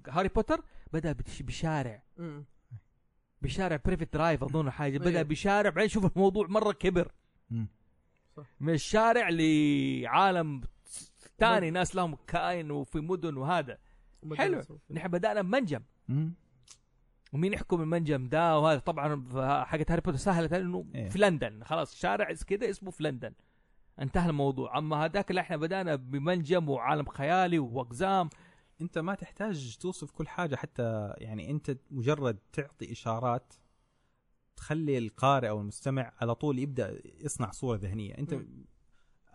[0.09, 0.61] هاري بوتر
[0.93, 2.03] بدأ بش- بشارع.
[2.17, 2.41] م-
[3.41, 4.97] بشارع Privet Drive أظن حاجة.
[4.97, 5.21] بدأ أيوه.
[5.21, 7.11] بشارع بعدين شوف الموضوع مرة كبر.
[7.49, 7.67] مم.
[8.59, 10.61] من الشارع لعالم
[11.39, 13.77] ثاني ناس لهم كائن وفي مدن وهذا.
[14.37, 14.61] حلو.
[14.91, 15.81] نحن بدأنا بمنجم.
[16.07, 16.33] مم.
[17.33, 19.25] ومين يحكم المنجم ده وهذا؟ طبعا
[19.65, 21.09] حاجة هاري بوتر سهلت انه إيه.
[21.09, 21.63] في لندن.
[21.63, 23.33] خلاص شارع كذا اسمه في لندن.
[24.01, 24.77] انتهى الموضوع.
[24.77, 28.29] أما هذاك اللي إحنا بدأنا بمنجم وعالم خيالي وأقزام.
[28.81, 33.53] أنت ما تحتاج توصف كل حاجة حتى يعني أنت مجرد تعطي إشارات
[34.55, 38.17] تخلي القارئ أو المستمع على طول يبدأ يصنع صورة ذهنية.
[38.17, 38.35] أنت.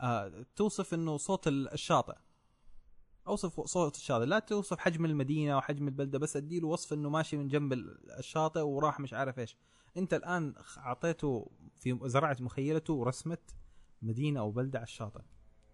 [0.00, 2.14] آه توصف إنه صوت ال- الشاطئ.
[3.28, 4.24] أوصف صوت الشاطئ.
[4.24, 8.60] لا توصف حجم المدينة وحجم البلدة بس أديله وصف إنه ماشي من جنب ال- الشاطئ
[8.60, 9.56] وراح مش عارف إيش.
[9.96, 13.38] أنت الآن أعطيته في زرعت مخيلته ورسمه
[14.02, 15.20] مدينة أو بلدة على الشاطئ.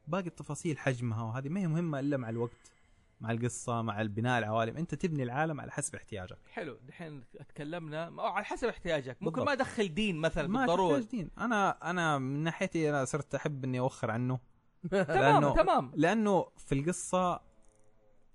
[0.09, 2.73] باقي التفاصيل حجمها وهذه ما هي مهمة إلا مع الوقت
[3.21, 4.77] مع القصة مع البناء العوالم.
[4.77, 6.39] أنت تبني العالم على حسب احتياجك.
[6.51, 9.17] حلو دحين تكلمنا على حسب احتياجك.
[9.21, 9.47] ممكن بالضبط.
[9.47, 11.31] ما أدخل دين مثلا ما بالضروره دين.
[11.39, 14.39] أنا أنا من ناحيتي أنا صرت أحب إني أوخر عنه.
[14.91, 17.41] تمام لأنه- تمام لأنه في القصة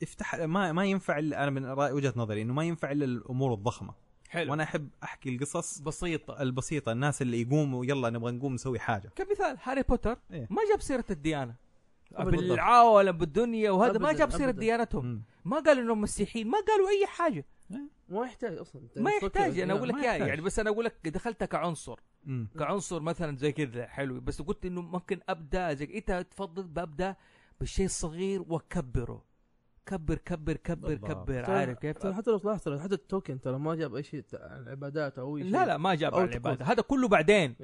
[0.03, 3.93] افتح ما ما ينفع أنا من رأي وجهة نظري إنه ما ينفع إلا الأمور الضخمة
[4.29, 9.09] حلو وأنا أحب أحكي القصص بسيطة البسيطة الناس اللي يقوموا يلا نبغى نقوم نسوي حاجة
[9.15, 10.47] كمثال هاري بوتر إيه.
[10.49, 11.55] ما جاب سيرة الديانة
[12.13, 12.37] أبداً.
[12.37, 14.51] بالعالم بالدنيا وهذا ما جاب سيرة.
[14.51, 15.21] ديانتهم مم.
[15.45, 17.45] ما قالوا إنهم مسيحيين ما قالوا أي حاجة
[18.09, 19.73] ما يحتاج أصلا ما يحتاج أنا.
[19.73, 20.27] أقول لك يعني.
[20.27, 22.47] يعني بس أنا أقول لك دخلتها كعنصر مم.
[22.59, 24.19] كعنصر مثلا زي كذا حلو.
[24.19, 27.15] بس قلت إنه ممكن أبدأ زي إنت تفضل ببدا
[27.59, 29.23] بالشيء الصغير وأكبره.
[29.85, 30.95] كبر كبر كبر.
[30.95, 31.45] كبر.
[31.45, 34.61] ترى- عارف كيف؟ ترى حتى لو ترى حتى تولكين ترى ما جاب أي شيء عن
[34.63, 35.51] العبادات أو أي شيء.
[35.51, 37.55] لا لا ما جاب تكون- هذا كله بعدين.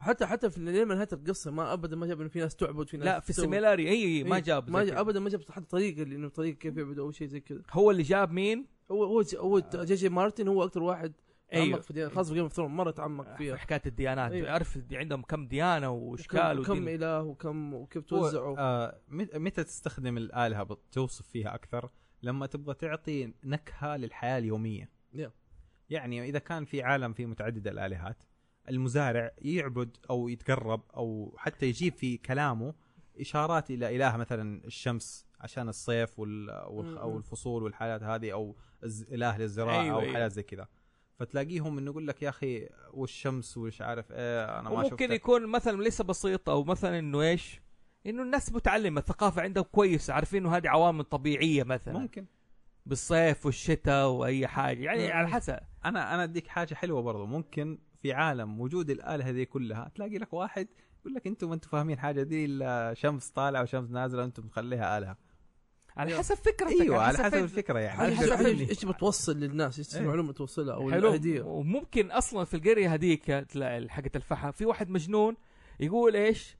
[0.00, 2.96] حتى حتى في لين نهايه القصة ما ابدا ما جاب إنه في ناس تعبد في
[2.96, 3.44] ناس لا في تسوي.
[3.44, 4.96] Silmarillion اي اي ما إيه، جاب ما جاب.
[4.98, 7.62] ابدا ما جاب حتى طريقة اللي إنه طريقة كيف يعبدوا أو شيء زي كذا.
[7.72, 11.12] هو اللي جاب مين؟ هو هو هو جي جي مارتن هو أكثر واحد
[11.54, 14.50] أيوه في ديانة خاصه في Game of Thrones مرة تعمق في فيها حكاية الديانات أيوه.
[14.50, 19.64] عرف عندهم كم ديانة وإشكال وكم, كم ودين إله وكم وكيف توزعوا آه مت- متى
[19.64, 21.90] تستخدم الآلهة بت- توصف فيها أكثر
[22.22, 25.30] لما تبغى تعطي نكهة للحياة اليومية Yeah.
[25.90, 28.22] يعني إذا كان في عالم فيه متعدد الآلهات
[28.68, 32.74] المزارع يعبد أو يتقرب أو حتى يجيب في كلامه
[33.20, 37.16] إشارات إلى إله مثلا الشمس عشان الصيف وال والخ- أو.
[37.18, 40.12] الفصول والحالات هذه أو الز- إله للزراعة أيوة، أو أيوة.
[40.12, 40.68] حالات زي كذا
[41.20, 45.14] فتلاقيهم إنه يقول لك يا أخي والشمس وش عارف إيه أنا ما شفتها.
[45.14, 47.60] يكون مثلا لسه بسيط أو مثلا إنه إيش؟
[48.06, 52.26] إنه الناس متعلمة الثقافة عندهم كويسة عارفين إنه هذه عوامل طبيعية مثلا ممكن
[52.86, 55.12] بالصيف والشتاء وأي حاجة يعني.
[55.12, 59.90] على حسب أنا أنا أديك حاجة حلوة برضو ممكن في عالم وجود الآلهة ذي كلها
[59.94, 60.68] تلاقي لك واحد
[61.00, 65.16] يقول لك أنتم ما أنتم فاهمين حاجة دي الشمس طالعة وشمس نازلة وأنتم مخليها آلهة
[66.00, 66.18] على.
[66.18, 69.94] حسب فكرتك أيوه على حسب فين- الفكرة يعني على حسب حسب إيش بتوصل للناس إيش
[69.94, 70.00] إيه.
[70.02, 74.90] المعلومة توصلها أو حلو الهديه وممكن أصلا في القرية هذيك تلاقي حقت الفحم في واحد
[74.90, 75.36] مجنون
[75.80, 76.56] يقول إيش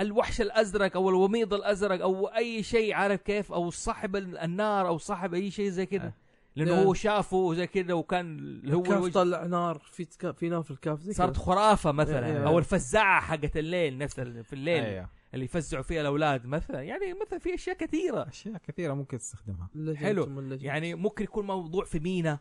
[0.00, 5.34] الوحش الأزرق أو الوميض الأزرق أو أي شيء عارف كيف أو صاحب النار أو صاحب
[5.34, 6.12] أي شيء زي كذا آه.
[6.56, 6.82] لأنه لا.
[6.82, 10.06] هو شافه زي كذا وكان هو الوجه طلع نار في
[10.36, 11.36] في نار في الكاف زي صارت.
[11.36, 12.46] خرافة مثلا إيه.
[12.46, 16.82] أو الفزاعة حقت الليل نفس في الليل أيوه اللي يفزعوا فيها الأولاد مثلا.
[16.82, 18.28] يعني مثلا في أشياء كثيرة.
[18.28, 19.68] أشياء كثيرة ممكن تستخدمها.
[19.94, 20.40] حلو.
[20.50, 22.38] يعني ممكن يكون موضوع في مينا.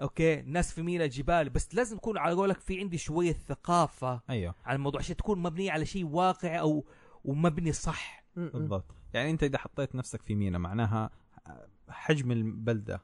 [0.00, 0.42] أوكي.
[0.42, 1.50] ناس في مينا جبال.
[1.50, 4.54] بس لازم يكون على قولك في عندي شوية ثقافة أيوه.
[4.64, 6.84] على الموضوع عشان تكون مبنية على شيء واقعي أو
[7.24, 8.24] ومبني صح.
[8.36, 8.94] بالضبط.
[9.14, 11.10] يعني أنت إذا حطيت نفسك في مينا معناها
[11.88, 13.02] حجم البلدة.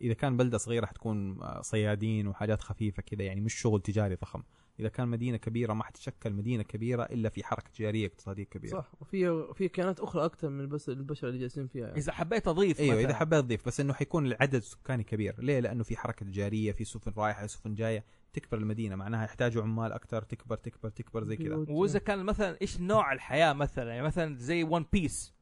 [0.00, 4.42] إذا كان بلدة صغيرة حتكون صيادين وحاجات خفيفة كذا يعني مش شغل تجاري ضخم.
[4.80, 8.92] إذا كان مدينة كبيرة ما حتشكل مدينة كبيرة إلا في حركة تجاريه اقتصادية كبيرة صح
[9.00, 11.98] وفي في كائنات أخرى أكثر من بس البشر اللي جالسين فيها يعني.
[11.98, 13.08] إذا حبيت أضيف أيوه مثلاً.
[13.08, 16.84] اذا حبيت تضيف بس إنه حيكون العدد السكاني كبير ليه لأنه في حركة تجاريه في
[16.84, 21.54] سفن رايحة سفن جاية تكبر المدينة معناها يحتاجوا عمال أكثر تكبر تكبر تكبر زي كذا.
[21.68, 25.34] وإذا كان مثلا إيش نوع الحياة مثلا يعني مثلا زي ون بيس.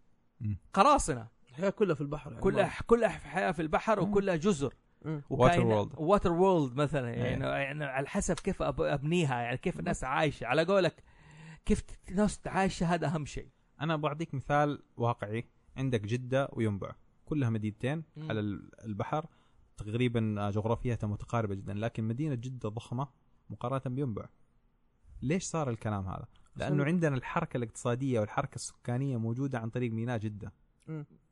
[0.73, 4.01] قراصنة الحياة كلها في البحر يعني كلها كلها حياة في البحر.
[4.01, 4.74] وكلها جزر
[5.05, 5.98] Water world.
[5.98, 7.10] واتر وورلد مثلا.
[7.10, 10.47] يعني, يعني على حسب كيف أبنيها يعني كيف الناس عايشة.
[10.47, 11.02] على قولك
[11.64, 13.48] كيف الناس عايشة هذا أهم شيء.
[13.81, 15.44] أنا بعطيك مثال واقعي.
[15.76, 16.94] عندك جدة وينبع
[17.24, 18.28] كلها مدينتين مم.
[18.28, 19.26] على ال- البحر.
[19.76, 23.09] تقريبا جغرافيتها متقاربة جدا لكن مدينة جدة ضخمة
[23.51, 24.28] مقارنة بينبع.
[25.22, 26.26] ليش صار الكلام هذا؟
[26.56, 30.52] لأنه عندنا الحركة الاقتصادية والحركة السكانية موجودة عن طريق ميناء جدة.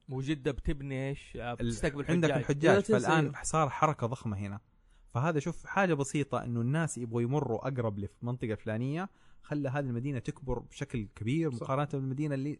[0.08, 3.32] وجدة بتبني إيش آه، بتستقبل عندك الحجاج فالآن.
[3.42, 4.60] صار حركة ضخمة هنا
[5.08, 9.08] فهذا شوف حاجة بسيطة إنه الناس يبغوا يمروا أقرب للمنطقه الفلانية
[9.42, 11.62] خلى هذه المدينة تكبر بشكل كبير صح.
[11.62, 12.58] مقارنة بالمدينة اللي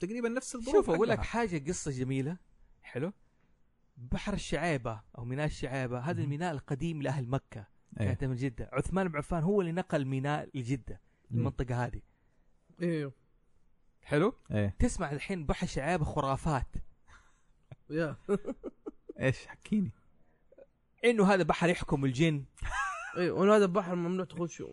[0.00, 1.18] تقريبا نفس الظروف شوف أقول لك.
[1.22, 2.36] حاجة قصة جميلة
[2.82, 3.12] حلو
[3.96, 6.22] بحر الشعيبة أو ميناء الشعيبة هذا.
[6.22, 7.66] الميناء القديم لأهل مكة
[8.00, 8.06] إيه.
[8.06, 11.00] كانت من جدة عثمان بن عفان هو اللي نقل ميناء لجده.
[11.30, 12.00] المنطقة هذه
[12.82, 13.12] أيوه
[14.04, 14.74] حلو؟ إيه.
[14.78, 16.68] تسمع الحين بحر الشعيبه خرافات.
[17.90, 18.16] يا.
[19.20, 19.90] إيش؟ حكيني.
[21.04, 22.44] إنه هذا بحر يحكم الجن.
[23.16, 24.26] أيوه وإنه هذا البحر ممنوع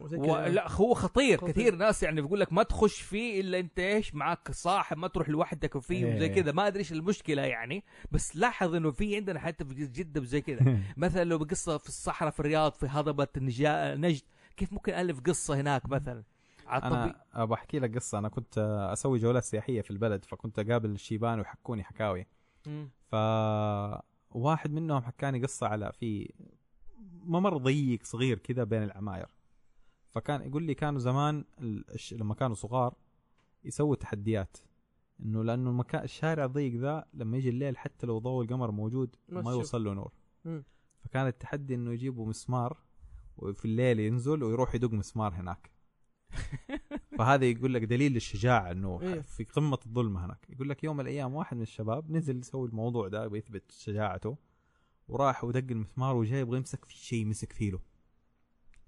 [0.07, 0.47] زي كذا.
[0.47, 1.51] لا هو خطير, خطير.
[1.51, 5.29] كثير ناس يعني بيقول لك ما تخش فيه إلا أنت إيش؟ معك صاحب ما تروح
[5.29, 6.15] لوحدك وفيه إيه.
[6.15, 6.51] وزي كذا.
[6.51, 7.83] ما أدري إيش المشكلة يعني.
[8.11, 10.79] بس لاحظ إنه في عندنا حتى في جدة وزي كذا.
[10.97, 14.21] مثلا لو بقصة في الصحراء في الرياض في هضبة نجد
[14.57, 16.23] كيف ممكن الف قصة هناك مثلا؟
[16.71, 18.17] أنا بحكي لك قصة.
[18.17, 18.57] أنا كنت
[18.93, 22.27] أسوي جولات سياحية في البلد فكنت أقابل الشيبان ويحكوني حكاوي.
[22.99, 23.15] ف
[24.31, 26.33] واحد منهم حكاني قصة على في
[27.23, 29.27] ممر ضيق صغير كذا بين العماير.
[30.09, 31.45] فكان يقول لي كانوا زمان
[32.11, 32.95] لما كانوا صغار
[33.63, 34.57] يسووا تحديات.
[35.19, 39.51] إنه لأنه المكان الشارع الضيق ذا لما يجي الليل حتى لو ضوء القمر موجود ما.
[39.51, 40.11] يوصل له نور.
[40.45, 40.63] مم.
[40.99, 42.77] فكان التحدي إنه يجيبوا مسمار
[43.37, 45.71] وفي الليل ينزل ويروح يدق مسمار هناك.
[47.17, 49.21] فهذا يقول لك دليل الشجاعه انه إيه.
[49.21, 50.45] في قمة الظلمة هناك.
[50.49, 54.37] يقول لك يوم من الأيام واحد من الشباب نزل يسوي الموضوع ده ويثبت شجاعته
[55.07, 57.79] وراح ودق المسمار وجاي يبغى يمسك في شيء مسك فيله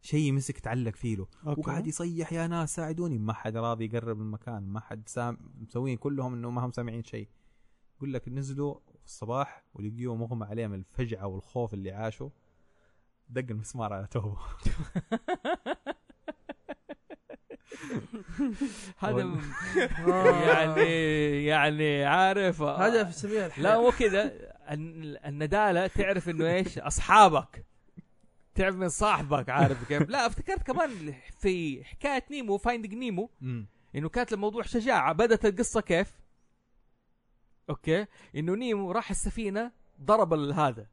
[0.01, 3.17] شيء مسك تعلق فيله وقاعد يصيح يا ناس ساعدوني.
[3.17, 7.27] ما حد راضي يقرب المكان ما حد سام مسوين كلهم إنه ما هم سامعين شيء.
[7.97, 12.31] يقول لك نزلوا في الصباح ولقيوه مغمى عليه من الفجعة والخوف اللي عاشه
[13.29, 14.39] دق المسمار على توبة.
[18.99, 19.39] هذا وال-
[20.07, 20.41] آه.
[20.47, 23.63] يعني يعني عارف هذا في سبيل الحياة.
[23.63, 24.31] لا مو كذا.
[24.71, 27.65] الن- الندالة تعرف إنه إيش؟ أصحابك.
[28.55, 33.29] تعرف من صاحبك عارف كيف؟ لا افتكرت كمان في حكاية نيمو Finding Nemo
[33.95, 35.13] إنه كانت الموضوع شجاعة.
[35.13, 36.11] بدت القصة كيف؟
[37.69, 38.05] okay.
[38.35, 39.71] إنه نيمو راح السفينة
[40.01, 40.87] ضرب ال- هذا.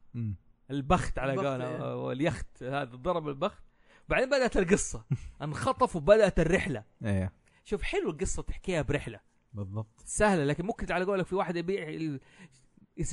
[0.71, 2.05] اليخت على قولنا إيه.
[2.05, 3.63] واليخت هذا ضرب اليخت.
[4.11, 5.05] بعدين بدأت القصة.
[5.41, 6.83] انخطف وبدأت الرحلة.
[7.05, 7.31] إيه.
[7.63, 9.19] شوف حلو القصة تحكيها برحلة.
[9.53, 10.01] بالضبط.
[10.05, 12.19] سهلة لكن ممكن على قولك في واحد يبيع ال-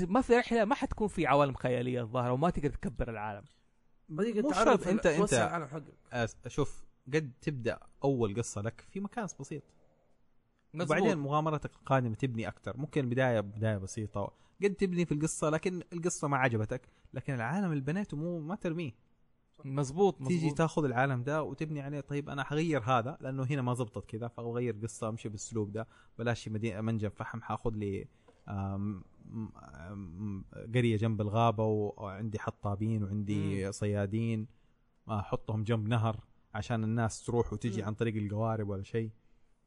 [0.00, 3.44] ما في رحلة ما حتكون في عوالم خيالية الظاهرة وما تقدر تكبر العالم.
[4.08, 4.42] بعدين
[5.18, 6.28] مو تعرف حقك.
[6.28, 6.84] أس- شوف
[7.14, 9.62] قد تبدأ أول قصة لك في مكان بسيط.
[10.74, 10.96] مزبوط.
[10.96, 14.32] وبعدين مغامرتك القادمة تبني أكثر ممكن البدايه بداية بسيطة.
[14.64, 18.92] قد تبني في القصة لكن القصة ما عجبتك لكن العالم اللي بنيته مو ما ترميه.
[19.64, 20.28] مزبوط مزبوط.
[20.28, 24.28] تيجي تاخذ العالم ده وتبني عليه طيب أنا حغير هذا؟ لأنه هنا ما زبطت كذا
[24.28, 25.86] فأغير قصة أمشي بالاسلوب ده.
[26.18, 28.08] بلاش مدينة منجم فحم حاخذ لي
[30.74, 34.46] قرية جنب الغابة وعندي حطابين وعندي صيادين.
[35.08, 36.20] أحطهم جنب نهر
[36.54, 37.82] عشان الناس تروح وتجي.
[37.82, 39.10] عن طريق القوارب ولا شيء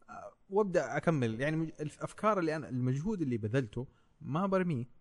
[0.09, 1.41] آه، وأبدأ أكمل.
[1.41, 3.87] يعني الافكار اللي أنا المجهود اللي بذلته
[4.21, 5.00] ما برميه.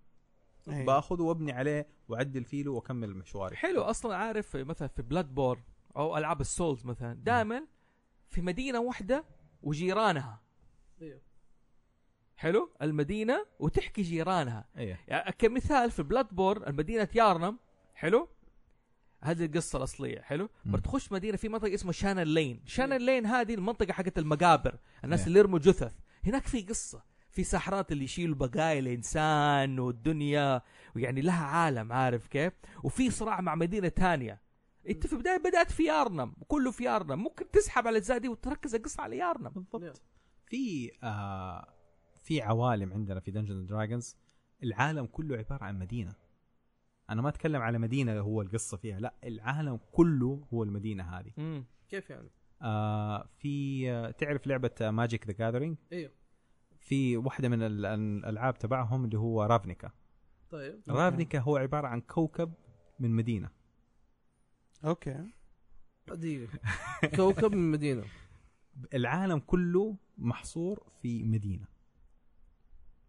[0.69, 0.85] أيوة.
[0.85, 3.57] باخذه وابني عليه واعدل فيه واكمل مشواري.
[3.57, 5.63] حلو أصلا عارف مثلا في Bloodborne
[5.97, 7.67] أو ألعاب ال Souls مثلا دائما
[8.29, 9.25] في مدينة واحدة
[9.63, 10.43] وجيرانها.
[11.03, 11.21] أيوه.
[12.37, 14.69] حلو؟ المدينة وتحكي جيرانها.
[14.77, 17.59] إيه يعني كمثال في Bloodborne المدينة يارنم
[17.95, 18.29] حلو؟
[19.23, 20.49] هذه القصة الأصلية حلو.
[20.65, 25.27] بتخش مدينة في منطقة اسمها Charnel Lane Charnel Lane هذه المنطقة حقت المقابر الناس إيه.
[25.27, 25.93] اللي يرموا جثث.
[26.25, 27.03] هناك في قصة.
[27.31, 30.63] في ساحرات اللي يشيلوا بقايا الإنسان والدنيا
[30.97, 32.53] ويعني لها عالم عارف كيف؟
[32.85, 34.41] وفي صراع مع مدينة تانية
[34.89, 38.75] انت في البدايه بدأت في يارنم وكله في يارنم ممكن تسحب على الأجزاء دي وتركز
[38.75, 40.03] القصة على يارنم بالضبط.
[40.47, 41.75] في آه
[42.23, 44.17] في عوالم عندنا في Dungeons Dragons
[44.63, 46.15] العالم كله عبارة عن مدينة.
[47.11, 51.33] أنا ما أتكلم على مدينة هو القصة فيها لا العالم كله هو المدينة هذه.
[51.37, 51.65] مم.
[51.89, 52.31] كيف يعني؟
[52.63, 56.13] آه في آه تعرف لعبة Magic The Gathering أيوه
[56.81, 59.91] في واحدة من ال- الألعاب تبعهم اللي هو رافنيكا.
[60.51, 62.53] طيب رافنيكا هو عبارة عن كوكب
[63.01, 63.51] من مدينة.
[64.85, 65.25] okay.
[66.09, 66.59] دقيقة
[67.17, 68.05] كوكب من مدينة.
[68.95, 71.65] العالم كله محصور في مدينة.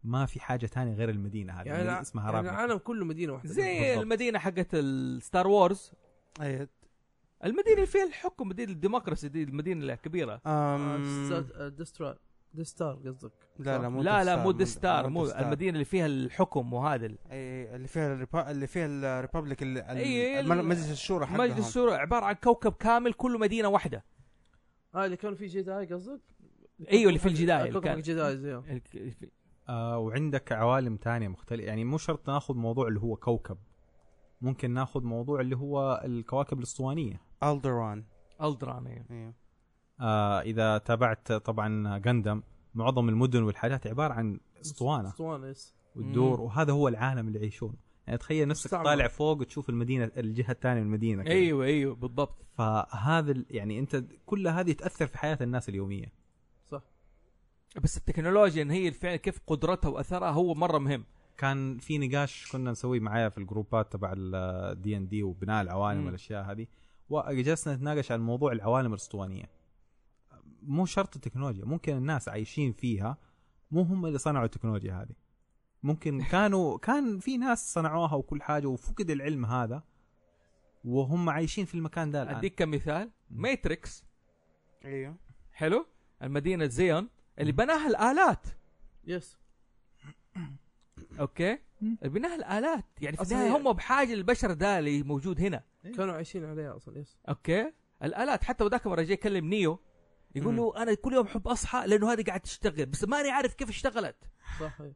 [0.03, 2.56] ما في حاجة تانية غير المدينة هذه يعني, الع- اسمها يعني رافنيكا.
[2.56, 3.49] العالم كله مدينة واحدة.
[3.49, 4.02] زي بالضبط.
[4.02, 5.91] المدينة حقت ال Star Wars
[6.41, 6.68] أي.
[7.43, 10.41] المدينة اللي فيها الحكم مدينة ال democracy دي المدينة الكبيرة.
[10.45, 11.41] أم...
[12.53, 13.32] Death Star Death Star قصدك.
[13.60, 15.41] لا لا مو لا لا Death Star، مو Death Star مو Death Star.
[15.45, 18.51] المدينة اللي فيها الحكم وهذا ال- اي اللي فيها ال repu...
[18.52, 19.78] اللي فيها ال republic ال...
[19.78, 20.52] أي، ال...
[20.52, 21.40] ال- مجلس الشورى حقهم.
[21.40, 24.06] مجلس الشورى عبارة عن كوكب كامل كله مدينة واحدة.
[24.95, 26.22] آه اللي كانوا فيه Jedi قصدك؟
[26.91, 27.98] أيوه اللي في ال Jedi اللي كوكب كان.
[27.97, 29.31] ال Jedi
[29.69, 31.64] آه وعندك عوالم تانية مختلفة.
[31.64, 33.57] يعني مو شرط ناخذ موضوع اللي هو كوكب.
[34.41, 37.22] ممكن ناخذ موضوع اللي هو الكواكب الأسطوانية.
[37.44, 38.03] الدران
[38.41, 38.88] الدران.
[38.88, 39.34] أيوه
[40.45, 42.41] إذا تابعت طبعا جندم
[42.76, 46.44] معظم المدن والحاجات عبارة عن أسطوانة أسطوانة يس والدور مم.
[46.45, 47.73] وهذا هو العالم اللي يعيشونه
[48.07, 48.86] يعني تخيل نفسك مستعمر.
[48.86, 51.34] طالع فوق وتشوف المدينة الجهة الثانية من المدينة كده.
[51.34, 56.11] أيوه أيوه بالضبط فهذا ال- يعني أنت كل هذه تأثر في حياة الناس اليومية
[56.65, 56.82] صح
[57.84, 61.03] بس التكنولوجيا إن هي فعلا كيف قدرتها وأثرها هو مرة مهم
[61.38, 66.06] كان في نقاش كنا نسويه معايا في الجروبات تبع الدي ان دي وبناء العوالم.
[66.06, 66.68] والأشياء هذه
[67.10, 69.60] وجلسنا نتناقش عن موضوع العوالم الأسطوانية
[70.61, 73.17] مو شرط التكنولوجيا ممكن الناس عايشين فيها
[73.71, 75.15] مو هم اللي صنعوا التكنولوجيا هذه.
[75.83, 79.83] ممكن كانوا كان في ناس صنعوها وكل حاجة وفقد العلم هذا
[80.85, 82.35] وهم عايشين في المكان ده الآن.
[82.35, 83.11] أديك كمثال.
[83.30, 84.05] Matrix.
[84.85, 85.15] أيوه.
[85.51, 85.85] حلو.
[86.23, 87.09] المدينة Zion
[87.39, 88.45] اللي بناها الآلات.
[89.03, 89.38] yes
[91.19, 91.57] okay.
[91.81, 92.85] بناها الآلات.
[93.01, 95.63] يعني في النهاية هم بحاجة للبشر ده اللي موجود هنا.
[95.83, 97.73] كانوا عايشين عليها أصلا yes okay.
[98.03, 99.80] الآلات حتى وذاك مرة جاي يكلم Neo.
[100.35, 100.55] يقول.
[100.55, 104.15] له أنا كل يوم أحب أصحى لأنه هذه قاعد تشتغل بس ماني عارف كيف اشتغلت.
[104.59, 104.93] صح أيوة.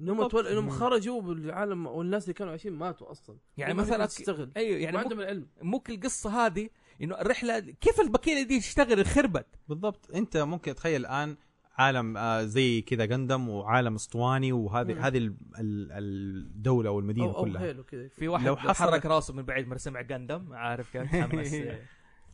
[0.00, 0.28] انهم.
[0.28, 0.46] تول...
[0.46, 3.36] إنهم خرجوا بالعالم والناس اللي كانوا عايشين ماتوا أصلا.
[3.56, 4.52] يعني مثلا تشتغل.
[4.56, 5.48] أيوه يعني عندهم العلم.
[5.62, 6.68] ممكن القصة هذه
[7.02, 9.46] إنه الرحلة كيف البكيله دي تشتغل؟ خربت.
[9.68, 10.10] بالضبط.
[10.14, 11.36] أنت ممكن تخيل الآن
[11.78, 15.06] عالم آه زي كذا جندم وعالم اسطواني وهذه.
[15.06, 17.72] هذه ال- ال- الدولة والمدينه أو كلها.
[17.72, 18.08] كذا.
[18.08, 21.54] في واحد لو حرك راسه من بعيد ما سمع قندم عارف كيف؟ تحمس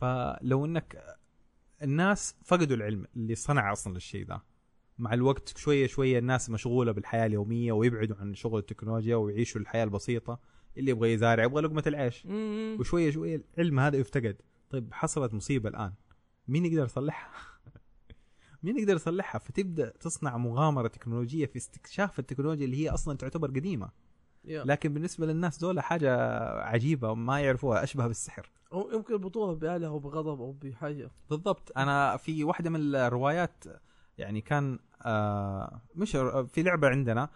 [0.01, 1.03] فلو إنك
[1.83, 4.41] الناس فقدوا العلم اللي صنع أصلا الشيء ذا.
[4.99, 10.39] مع الوقت شوية شوية الناس مشغولة بالحياة اليومية ويبعدوا عن شغل التكنولوجيا ويعيشوا الحياة البسيطة
[10.77, 12.25] اللي يبغى يزارع يبغى لقمة العيش.
[12.79, 14.41] وشوية شوية العلم هذا يفتقد.
[14.69, 15.93] طيب حصلت مصيبة الآن.
[16.47, 17.31] مين يقدر يصلحها؟
[18.63, 23.89] مين يقدر يصلحها؟ فتبدأ تصنع مغامرة تكنولوجية في استكشاف التكنولوجيا اللي هي أصلا تعتبر قديمة.
[24.45, 28.51] لكن بالنسبة للناس دول حاجة عجيبة ما يعرفوها أشبه بالسحر.
[28.73, 31.11] أو يمكن يربطوها بآلة أو بغضب أو بحاجة.
[31.29, 31.71] بالضبط.
[31.77, 33.63] أنا في واحدة من الروايات
[34.17, 36.11] يعني كان آه مش
[36.47, 37.29] في لعبة عندنا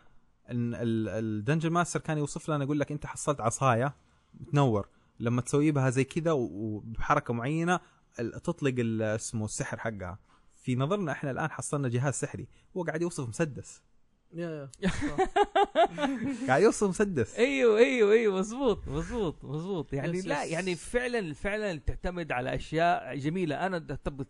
[0.50, 3.96] ال dungeon master كان يوصف لنا يقول لك أنت حصلت عصاية
[4.52, 4.88] تنور.
[5.20, 7.80] لما تسوي بها زي كذا وبحركة معينة
[8.44, 10.20] تطلق اسمه السحر حقها.
[10.62, 13.84] في نظرنا إحنا الآن حصلنا جهاز سحري هو قاعد يوصف مسدس.
[14.36, 14.90] yeah yeah.
[16.48, 17.36] قاعد يوصف مسدس.
[17.36, 19.94] أيوه أيوه أيوه مظبوط مظبوط مظبوط.
[19.94, 20.44] يعني لا.
[20.44, 23.66] يعني فعلا فعلا تعتمد على أشياء جميلة.
[23.66, 23.80] أنا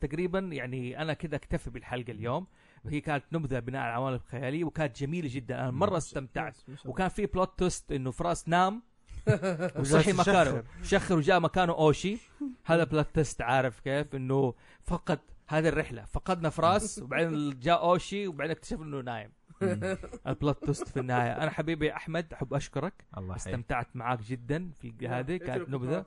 [0.02, 2.48] تقريبا يعني أنا كذا أكتفي بالحلقة اليوم.
[2.88, 5.56] هي كانت نبذة بناء على العوالم الخيالية وكانت جميلة جدا.
[5.62, 6.58] أنا مرة استمتعت.
[6.86, 8.82] وكان في plot twist إنه فراس نام
[9.80, 10.64] وصحي مكانه.
[10.84, 11.16] شخر.
[11.16, 12.18] وجاء مكانه أوشي.
[12.66, 14.54] هذا plot twist عارف كيف؟ إنه
[14.84, 16.06] فقد هذه الرحلة.
[16.06, 19.32] فقدنا فراس وبعدين جاء أوشي وبعدين اكتشف إنه نايم.
[20.28, 24.72] ال plot twist في النهاية أنا حبيبي أحمد أحب أشكرك الله يحييك استمتعت معاك جدا
[24.72, 26.06] في هذه كانت نبذة.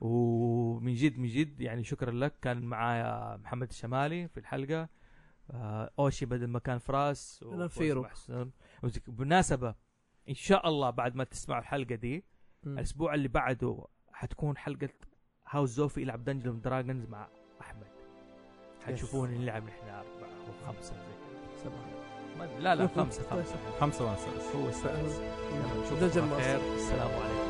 [0.00, 4.88] ومن جد من جد يعني شكرا لك كان معايا محمد الشمالي في الحلقة
[5.50, 8.02] آه، اوشي بدل ما كان فراس أنا وفوز فيرو.
[8.02, 8.50] محسن.
[8.82, 9.74] وزك- بالمناسبة
[10.28, 12.24] إن شاء الله بعد ما تسمعوا الحلقة دي
[12.64, 12.72] مم.
[12.78, 14.88] الأسبوع اللي بعده حتكون حلقة
[15.48, 17.28] هاوس زوفي يلعب دنجن دراجونز مع
[17.60, 17.86] أحمد
[18.86, 21.70] حتشوفوني نلعب نحن أربعة أو خمسه زي.
[21.70, 22.05] ما-
[22.60, 23.22] لا لا خمسة
[23.80, 24.04] خمسة.
[24.04, 25.14] وأنا سادس هو السادس
[25.52, 26.42] يلا نشوفكم على.
[26.42, 27.45] خير السلام عليكم.